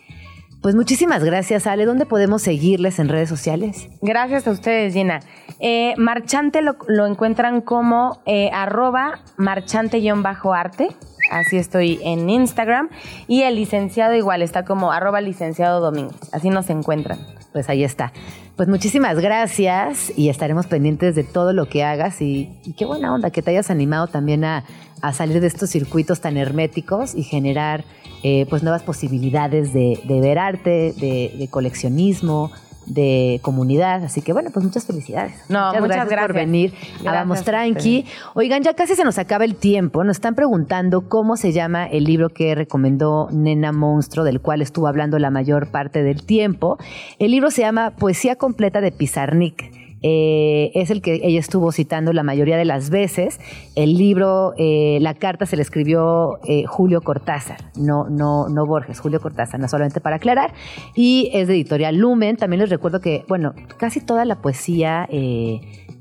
[0.65, 1.85] Pues muchísimas gracias, Ale.
[1.85, 3.91] ¿Dónde podemos seguirles en redes sociales?
[4.01, 5.21] Gracias a ustedes, Gina.
[5.61, 10.89] Eh, marchante lo, encuentran como eh, arroba marchante-arte
[11.31, 12.89] Así estoy en Instagram.
[13.27, 16.17] Y el licenciado igual, está como arroba licenciado Domínguez.
[16.33, 17.19] Así nos encuentran.
[17.53, 18.13] Pues ahí está.
[18.57, 23.31] Pues muchísimas gracias y estaremos pendientes de todo lo que hagas y, qué buena onda
[23.31, 24.65] que te hayas animado también a,
[25.13, 27.85] salir de estos circuitos tan herméticos y generar
[28.23, 32.51] eh, pues nuevas posibilidades de, ver arte, de coleccionismo,
[32.87, 34.05] de comunidad.
[34.05, 35.35] Así que bueno, pues muchas felicidades.
[35.49, 36.75] No, muchas, gracias, por venir
[37.07, 38.07] a Vamos Tranqui.
[38.35, 40.05] Oigan, ya casi se nos acaba el tiempo.
[40.05, 44.87] Nos están preguntando cómo se llama el libro que recomendó Nena Monstruo, del cual estuvo
[44.89, 46.79] hablando la mayor parte del tiempo.
[47.19, 49.84] El libro se llama Poesía completa de Pizarnik.
[50.07, 53.41] Eh, es el que ella estuvo citando la mayoría de las veces.
[53.75, 59.01] El libro, eh, la carta se le escribió eh, Julio Cortázar, no, no, no Borges,
[59.01, 60.53] Julio Cortázar, no solamente para aclarar.
[60.95, 62.37] Y es de editorial Lumen.
[62.37, 65.09] También les recuerdo que, bueno, casi toda la poesía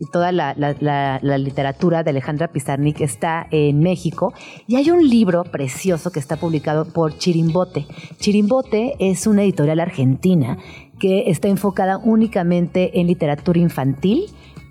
[0.04, 4.34] y toda la, la, literatura de Alejandra Pizarnik está en México.
[4.68, 7.86] Y hay un libro precioso que está publicado por Chirimbote.
[8.20, 10.58] Chirimbote es una editorial argentina
[11.04, 14.28] que está enfocada únicamente en literatura infantil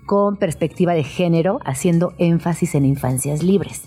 [0.07, 3.83] con perspectiva de género, haciendo énfasis en infancias libres.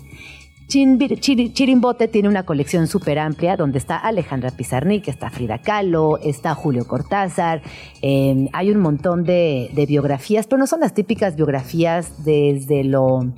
[0.69, 6.87] Chirimbote tiene una colección súper amplia donde está Alejandra Pizarnik, está Frida Kahlo, está Julio
[6.87, 7.63] Cortázar,
[8.01, 13.33] em, hay un montón de, biografías, pero no son las típicas biografías desde lo...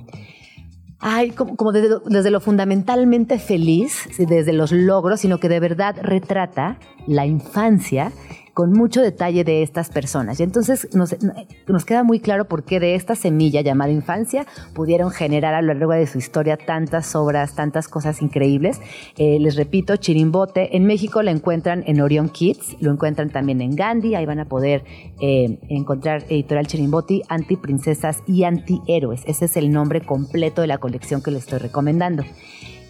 [1.00, 6.78] Ay, como, desde, desde, lo fundamentalmente feliz, desde los logros, sino que de verdad retrata
[7.08, 8.12] la infancia
[8.54, 10.40] con mucho detalle de estas personas.
[10.40, 15.54] Y entonces nos, queda muy claro por qué de esta semilla llamada infancia pudieron generar
[15.54, 18.80] a lo largo de su historia tantas obras, tantas cosas increíbles.
[19.16, 23.76] Eh, les repito, Chirimbote, en México lo encuentran en Orion Kids, lo encuentran también en
[23.76, 24.84] Gandhi, ahí van a poder
[25.20, 29.22] eh, encontrar editorial Chirimboti, Antiprincesas y Antihéroes.
[29.26, 32.24] Ese es el nombre completo de la colección que les estoy recomendando.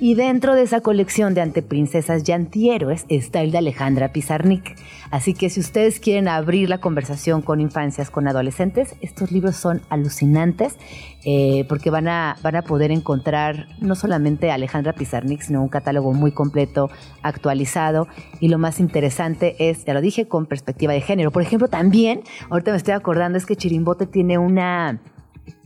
[0.02, 4.74] Y dentro de esa colección de anteprincesas y antihéroes está el de Alejandra Pizarnik.
[5.10, 9.82] Así que si ustedes quieren abrir la conversación con infancias, con adolescentes, estos libros son
[9.90, 10.78] alucinantes
[11.27, 15.68] eh, porque van a, van a poder encontrar no solamente a Alejandra Pizarnik, sino un
[15.68, 16.89] catálogo muy completo,
[17.22, 18.09] actualizado.
[18.40, 21.31] Y lo más interesante es, ya lo dije, con perspectiva de género.
[21.31, 24.98] Por ejemplo, también, ahorita me estoy acordando, es que Chirimbote tiene una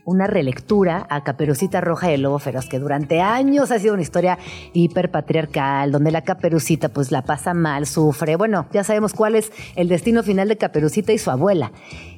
[0.05, 4.02] una relectura a Caperucita Roja y el Lobo Feroz, que durante años ha sido una
[4.02, 4.39] historia
[4.72, 8.36] hiperpatriarcal, donde la Caperucita pues la pasa mal, sufre.
[8.36, 11.72] Bueno, ya sabemos cuál es el destino final de Caperucita y su abuela.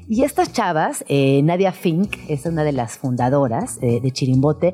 [0.09, 4.73] Y estas chavas, eh, Nadia Fink, es una de las fundadoras eh, de Chirimbote,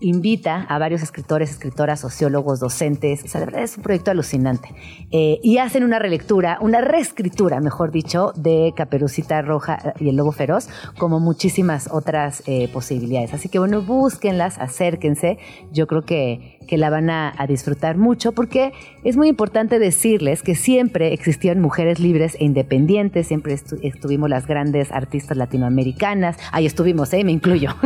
[0.00, 4.68] invita a varios escritores, escritoras, sociólogos, docentes, o sea, de verdad es un proyecto alucinante.
[5.10, 10.32] Eh, y hacen una relectura, una reescritura, mejor dicho, de Caperucita Roja y el Lobo
[10.32, 12.42] Feroz, como muchísimas otras
[12.72, 13.32] posibilidades.
[13.32, 15.38] Así que bueno, búsquenlas, acérquense.
[15.72, 18.72] Yo creo que, que la van a, a disfrutar mucho porque
[19.04, 24.92] es muy importante decirles que siempre existían mujeres libres e independientes, siempre estuvimos las grandes
[24.92, 26.36] artistas latinoamericanas.
[26.52, 27.24] Ahí estuvimos, ¿eh?
[27.24, 27.70] me incluyo.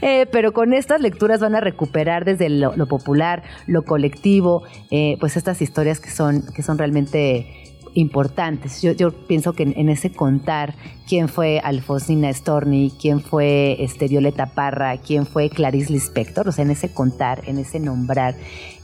[0.00, 5.36] Eh, pero con estas lecturas van a recuperar desde lo, popular, lo colectivo, eh, pues
[5.36, 7.61] estas historias que son, que son realmente
[7.94, 8.82] importantes.
[8.82, 10.74] Yo, pienso que en, ese contar
[11.08, 16.64] quién fue Alfonsina Storni, quién fue este, Violeta Parra, quién fue Clarice Lispector, o sea,
[16.64, 18.34] en ese contar, en ese nombrar,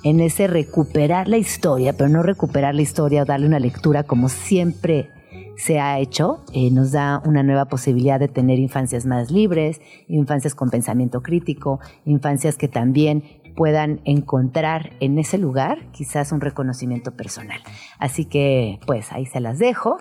[0.03, 4.29] en ese recuperar la historia, pero no recuperar la historia o darle una lectura como
[4.29, 5.11] siempre
[5.59, 10.55] se ha hecho, eh, nos da una nueva posibilidad de tener infancias más libres, infancias
[10.55, 13.25] con pensamiento crítico, infancias que también
[13.59, 17.61] puedan encontrar en ese lugar quizás un reconocimiento personal.
[17.99, 19.99] Así que pues ahí se las dejo.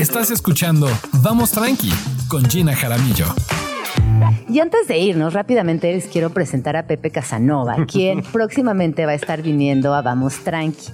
[0.00, 0.88] Estás escuchando
[1.22, 1.92] Vamos Tranqui
[2.26, 3.26] con Gina Jaramillo.
[4.48, 9.14] Y antes de irnos, rápidamente les quiero presentar a Pepe Casanova, quien próximamente va a
[9.14, 10.88] estar viniendo a Vamos Tranqui.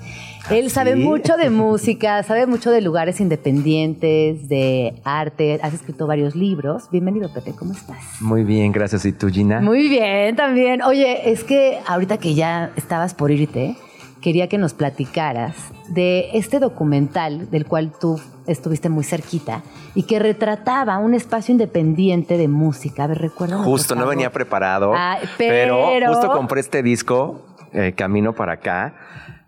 [0.48, 5.60] Él sabe mucho de música, sabe mucho de lugares independientes, de arte.
[5.62, 6.88] Has escrito varios libros.
[6.90, 7.98] Bienvenido, Pepe, ¿cómo estás?
[8.20, 9.04] Muy bien, gracias.
[9.04, 9.60] ¿Y tú, Gina?
[9.60, 10.82] Muy bien, también.
[10.82, 13.76] Oye, es que ahorita que ya estabas por irte,
[14.20, 15.54] quería que nos platicaras
[15.88, 19.62] de este documental del cual tú estuviste muy cerquita
[19.94, 23.04] y que retrataba un espacio independiente de música.
[23.04, 23.58] A ver, recuerda.
[23.58, 24.94] Justo, no venía preparado,
[25.38, 25.86] pero...
[26.08, 27.42] justo compré este disco,
[27.72, 28.94] eh, Camino para acá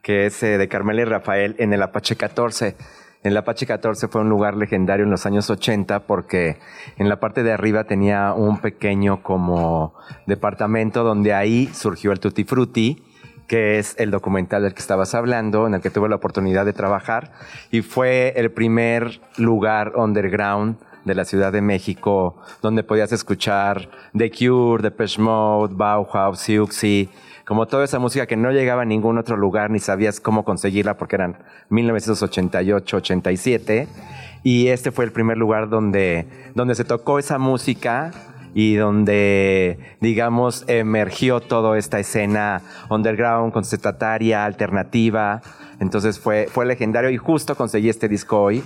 [0.03, 2.77] que es eh, de Carmela y Rafael en el Apache 14.
[3.23, 6.59] El Apache 14 fue un lugar legendario en los años 80 porque
[6.99, 9.95] en la parte de arriba tenía un pequeño como
[10.27, 13.01] departamento donde ahí surgió el Tutti Frutti,
[13.47, 16.73] que es el documental del que estabas hablando, en el que tuve la oportunidad de
[16.73, 17.33] trabajar
[17.71, 24.31] y fue el primer lugar underground de la Ciudad de México donde podías escuchar The
[24.31, 27.09] Cure, Depeche Mode, Bauhaus, Siouxsie,
[27.53, 30.97] como toda esa música que no llegaba a ningún otro lugar ni sabías cómo conseguirla
[30.97, 31.37] porque eran
[31.69, 33.89] 1988, 87
[34.43, 38.11] y este fue el primer lugar donde, donde se tocó esa música
[38.55, 45.43] y donde, digamos, emergió toda esta escena underground, contestataria, alternativa.
[45.79, 48.65] Entonces fue, fue legendario y justo conseguí este disco hoy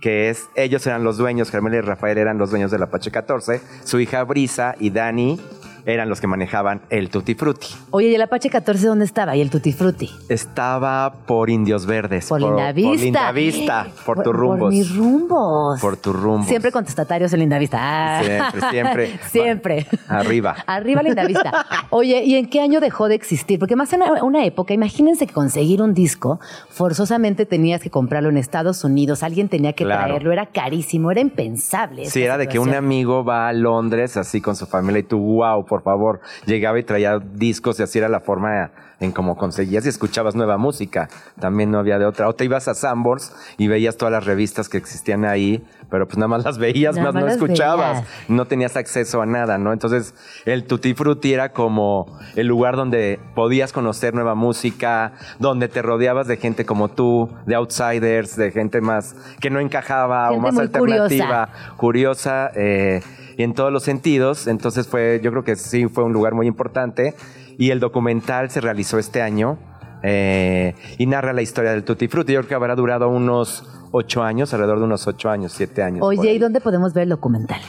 [0.00, 3.60] que es, ellos eran los dueños, Carmela y Rafael eran los dueños del Apache 14,
[3.84, 5.38] su hija Brisa y Dani
[5.86, 7.68] eran los que manejaban el Tutti Frutti.
[7.90, 9.36] Oye, ¿y el Apache 14 dónde estaba?
[9.36, 10.10] ¿Y el Tutti Frutti?
[10.28, 12.28] Estaba por Indios Verdes.
[12.28, 12.90] Por, Lindavista.
[12.90, 14.58] Por Lindavista, por, tus rumbos.
[14.58, 15.80] Por mis rumbos.
[15.80, 16.46] Por tus rumbos.
[16.46, 17.78] Siempre contestatarios en Lindavista.
[17.80, 18.22] Ah.
[18.22, 19.18] Siempre, siempre.
[19.30, 19.86] siempre.
[20.08, 20.56] Arriba.
[20.66, 21.66] Arriba Lindavista.
[21.90, 23.58] Oye, ¿y en qué año dejó de existir?
[23.58, 28.36] Porque más en una época, imagínense que conseguir un disco, forzosamente tenías que comprarlo en
[28.36, 32.06] Estados Unidos, alguien tenía que traerlo, era carísimo, era impensable.
[32.06, 35.18] Sí, era de que un amigo va a Londres así con su familia y tú,
[35.18, 38.72] wow, por favor, llegaba y traía discos y así era la forma
[39.02, 41.08] en cómo conseguías y escuchabas nueva música.
[41.40, 42.28] También no había de otra.
[42.28, 46.16] O te ibas a Sambors y veías todas las revistas que existían ahí, pero pues
[46.18, 48.04] nada más las veías, más no escuchabas.
[48.28, 49.72] No tenías acceso a nada, ¿no?
[49.72, 50.14] Entonces
[50.44, 56.26] el Tutti Frutti era como el lugar donde podías conocer nueva música, donde te rodeabas
[56.26, 61.48] de gente como tú, de outsiders, de gente más que no encajaba o más alternativa,
[61.76, 61.76] curiosa.
[61.76, 63.02] curiosa eh,
[63.36, 64.46] y en todos los sentidos.
[64.46, 67.14] Entonces fue, yo creo que sí fue un lugar muy importante.
[67.58, 69.58] Y el documental se realizó este año
[70.02, 72.32] eh, y narra la historia del Tutti Frutti.
[72.32, 76.02] Yo creo que habrá durado unos ocho años, alrededor de unos ocho años, siete años.
[76.02, 77.60] Oye, ¿y dónde podemos ver el documental?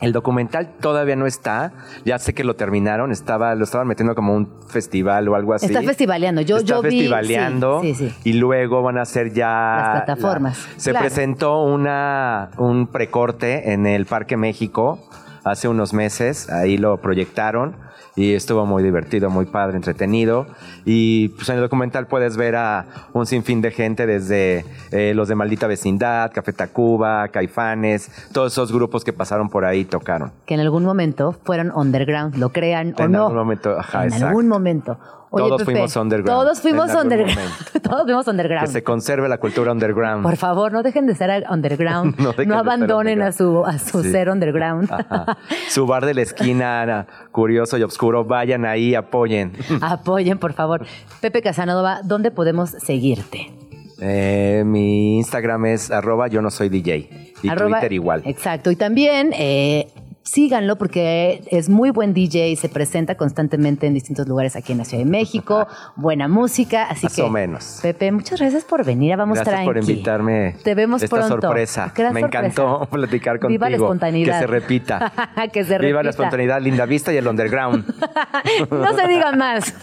[0.00, 1.72] El documental todavía no está.
[2.04, 3.12] Ya sé que lo terminaron.
[3.12, 5.66] Estaba, lo estaban metiendo como un festival o algo así.
[5.66, 6.42] Está festivaleando.
[6.42, 7.80] Yo, Está yo festivaleando.
[7.80, 9.76] Vi, sí, sí, Y luego van a hacer ya.
[9.78, 10.68] Las plataformas.
[10.76, 14.98] se presentó una, un precorte en el Parque México
[15.44, 16.50] hace unos meses.
[16.50, 17.85] Ahí lo proyectaron
[18.16, 20.46] y estuvo muy divertido, muy padre, entretenido.
[20.86, 25.28] Y pues en el documental puedes ver a un sinfín de gente, desde eh, los
[25.28, 30.32] de Maldita Vecindad, Café Tacuba, Caifanes, todos esos grupos que pasaron por ahí tocaron.
[30.46, 33.04] Que en algún momento fueron underground, lo crean o no.
[33.04, 34.98] En algún momento, ajá, En algún momento.
[35.36, 36.40] Oye, todos Pepe, fuimos underground.
[36.42, 37.50] Todos fuimos underground.
[37.82, 38.66] todos fuimos underground.
[38.66, 40.22] Que se conserve la cultura underground.
[40.22, 42.16] Por favor, no dejen de ser underground.
[42.20, 44.10] No no, abandonen a su, a su Sí.
[44.10, 44.90] ser underground.
[44.90, 45.36] Ajá.
[45.68, 49.52] Su bar de la esquina, curioso y oscuro, vayan ahí, apoyen.
[49.80, 50.84] Apoyen, por favor.
[51.20, 53.52] Pepe Casanova, ¿dónde podemos seguirte?
[54.00, 57.32] Eh, mi Instagram es arroba yo no soy DJ.
[57.42, 58.22] Y Arroba- Twitter igual.
[58.24, 58.70] Exacto.
[58.70, 59.88] Y también eh,
[60.26, 64.84] síganlo porque es muy buen DJ, se presenta constantemente en distintos lugares aquí en la
[64.84, 67.78] Ciudad de México, buena música, así Más que o menos.
[67.80, 69.92] Pepe, muchas gracias por venir a Vamos Gracias por Tranqui.
[69.92, 70.56] invitarme.
[70.64, 71.40] Te vemos esta pronto.
[71.40, 71.92] sorpresa.
[71.94, 72.46] Gran Me sorpresa.
[72.46, 73.48] encantó platicar contigo.
[73.58, 74.34] Viva la espontaneidad.
[74.34, 75.12] Que se repita.
[75.52, 77.84] que se Viva la espontaneidad, linda vista y el underground.
[78.70, 79.74] no se diga más.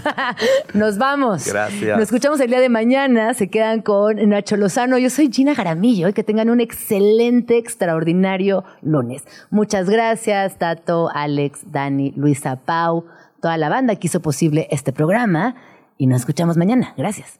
[0.74, 1.48] Nos vamos.
[1.48, 1.98] Gracias.
[1.98, 3.34] Nos escuchamos el día de mañana.
[3.34, 4.98] Se quedan con Nacho Lozano.
[4.98, 9.24] Yo soy Gina Jaramillo y que tengan un excelente, extraordinario lunes.
[9.50, 13.06] Muchas gracias, Tato, Alex, Dani, Luisa, Pau,
[13.42, 15.56] toda la banda que hizo posible este programa.
[15.98, 16.94] Y nos escuchamos mañana.
[16.98, 17.40] Gracias.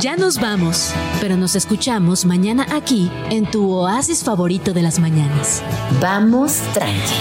[0.00, 5.62] Ya nos vamos, pero nos escuchamos mañana aquí en tu oasis favorito de las mañanas.
[6.00, 7.14] Vamos tranqui.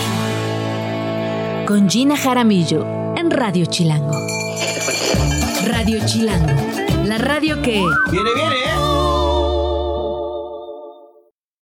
[1.68, 4.16] Con Gina Jaramillo en Radio Chilango.
[5.68, 6.54] Radio Chilango,
[7.06, 7.84] la radio que...
[8.10, 8.81] Viene, viene, ¿eh?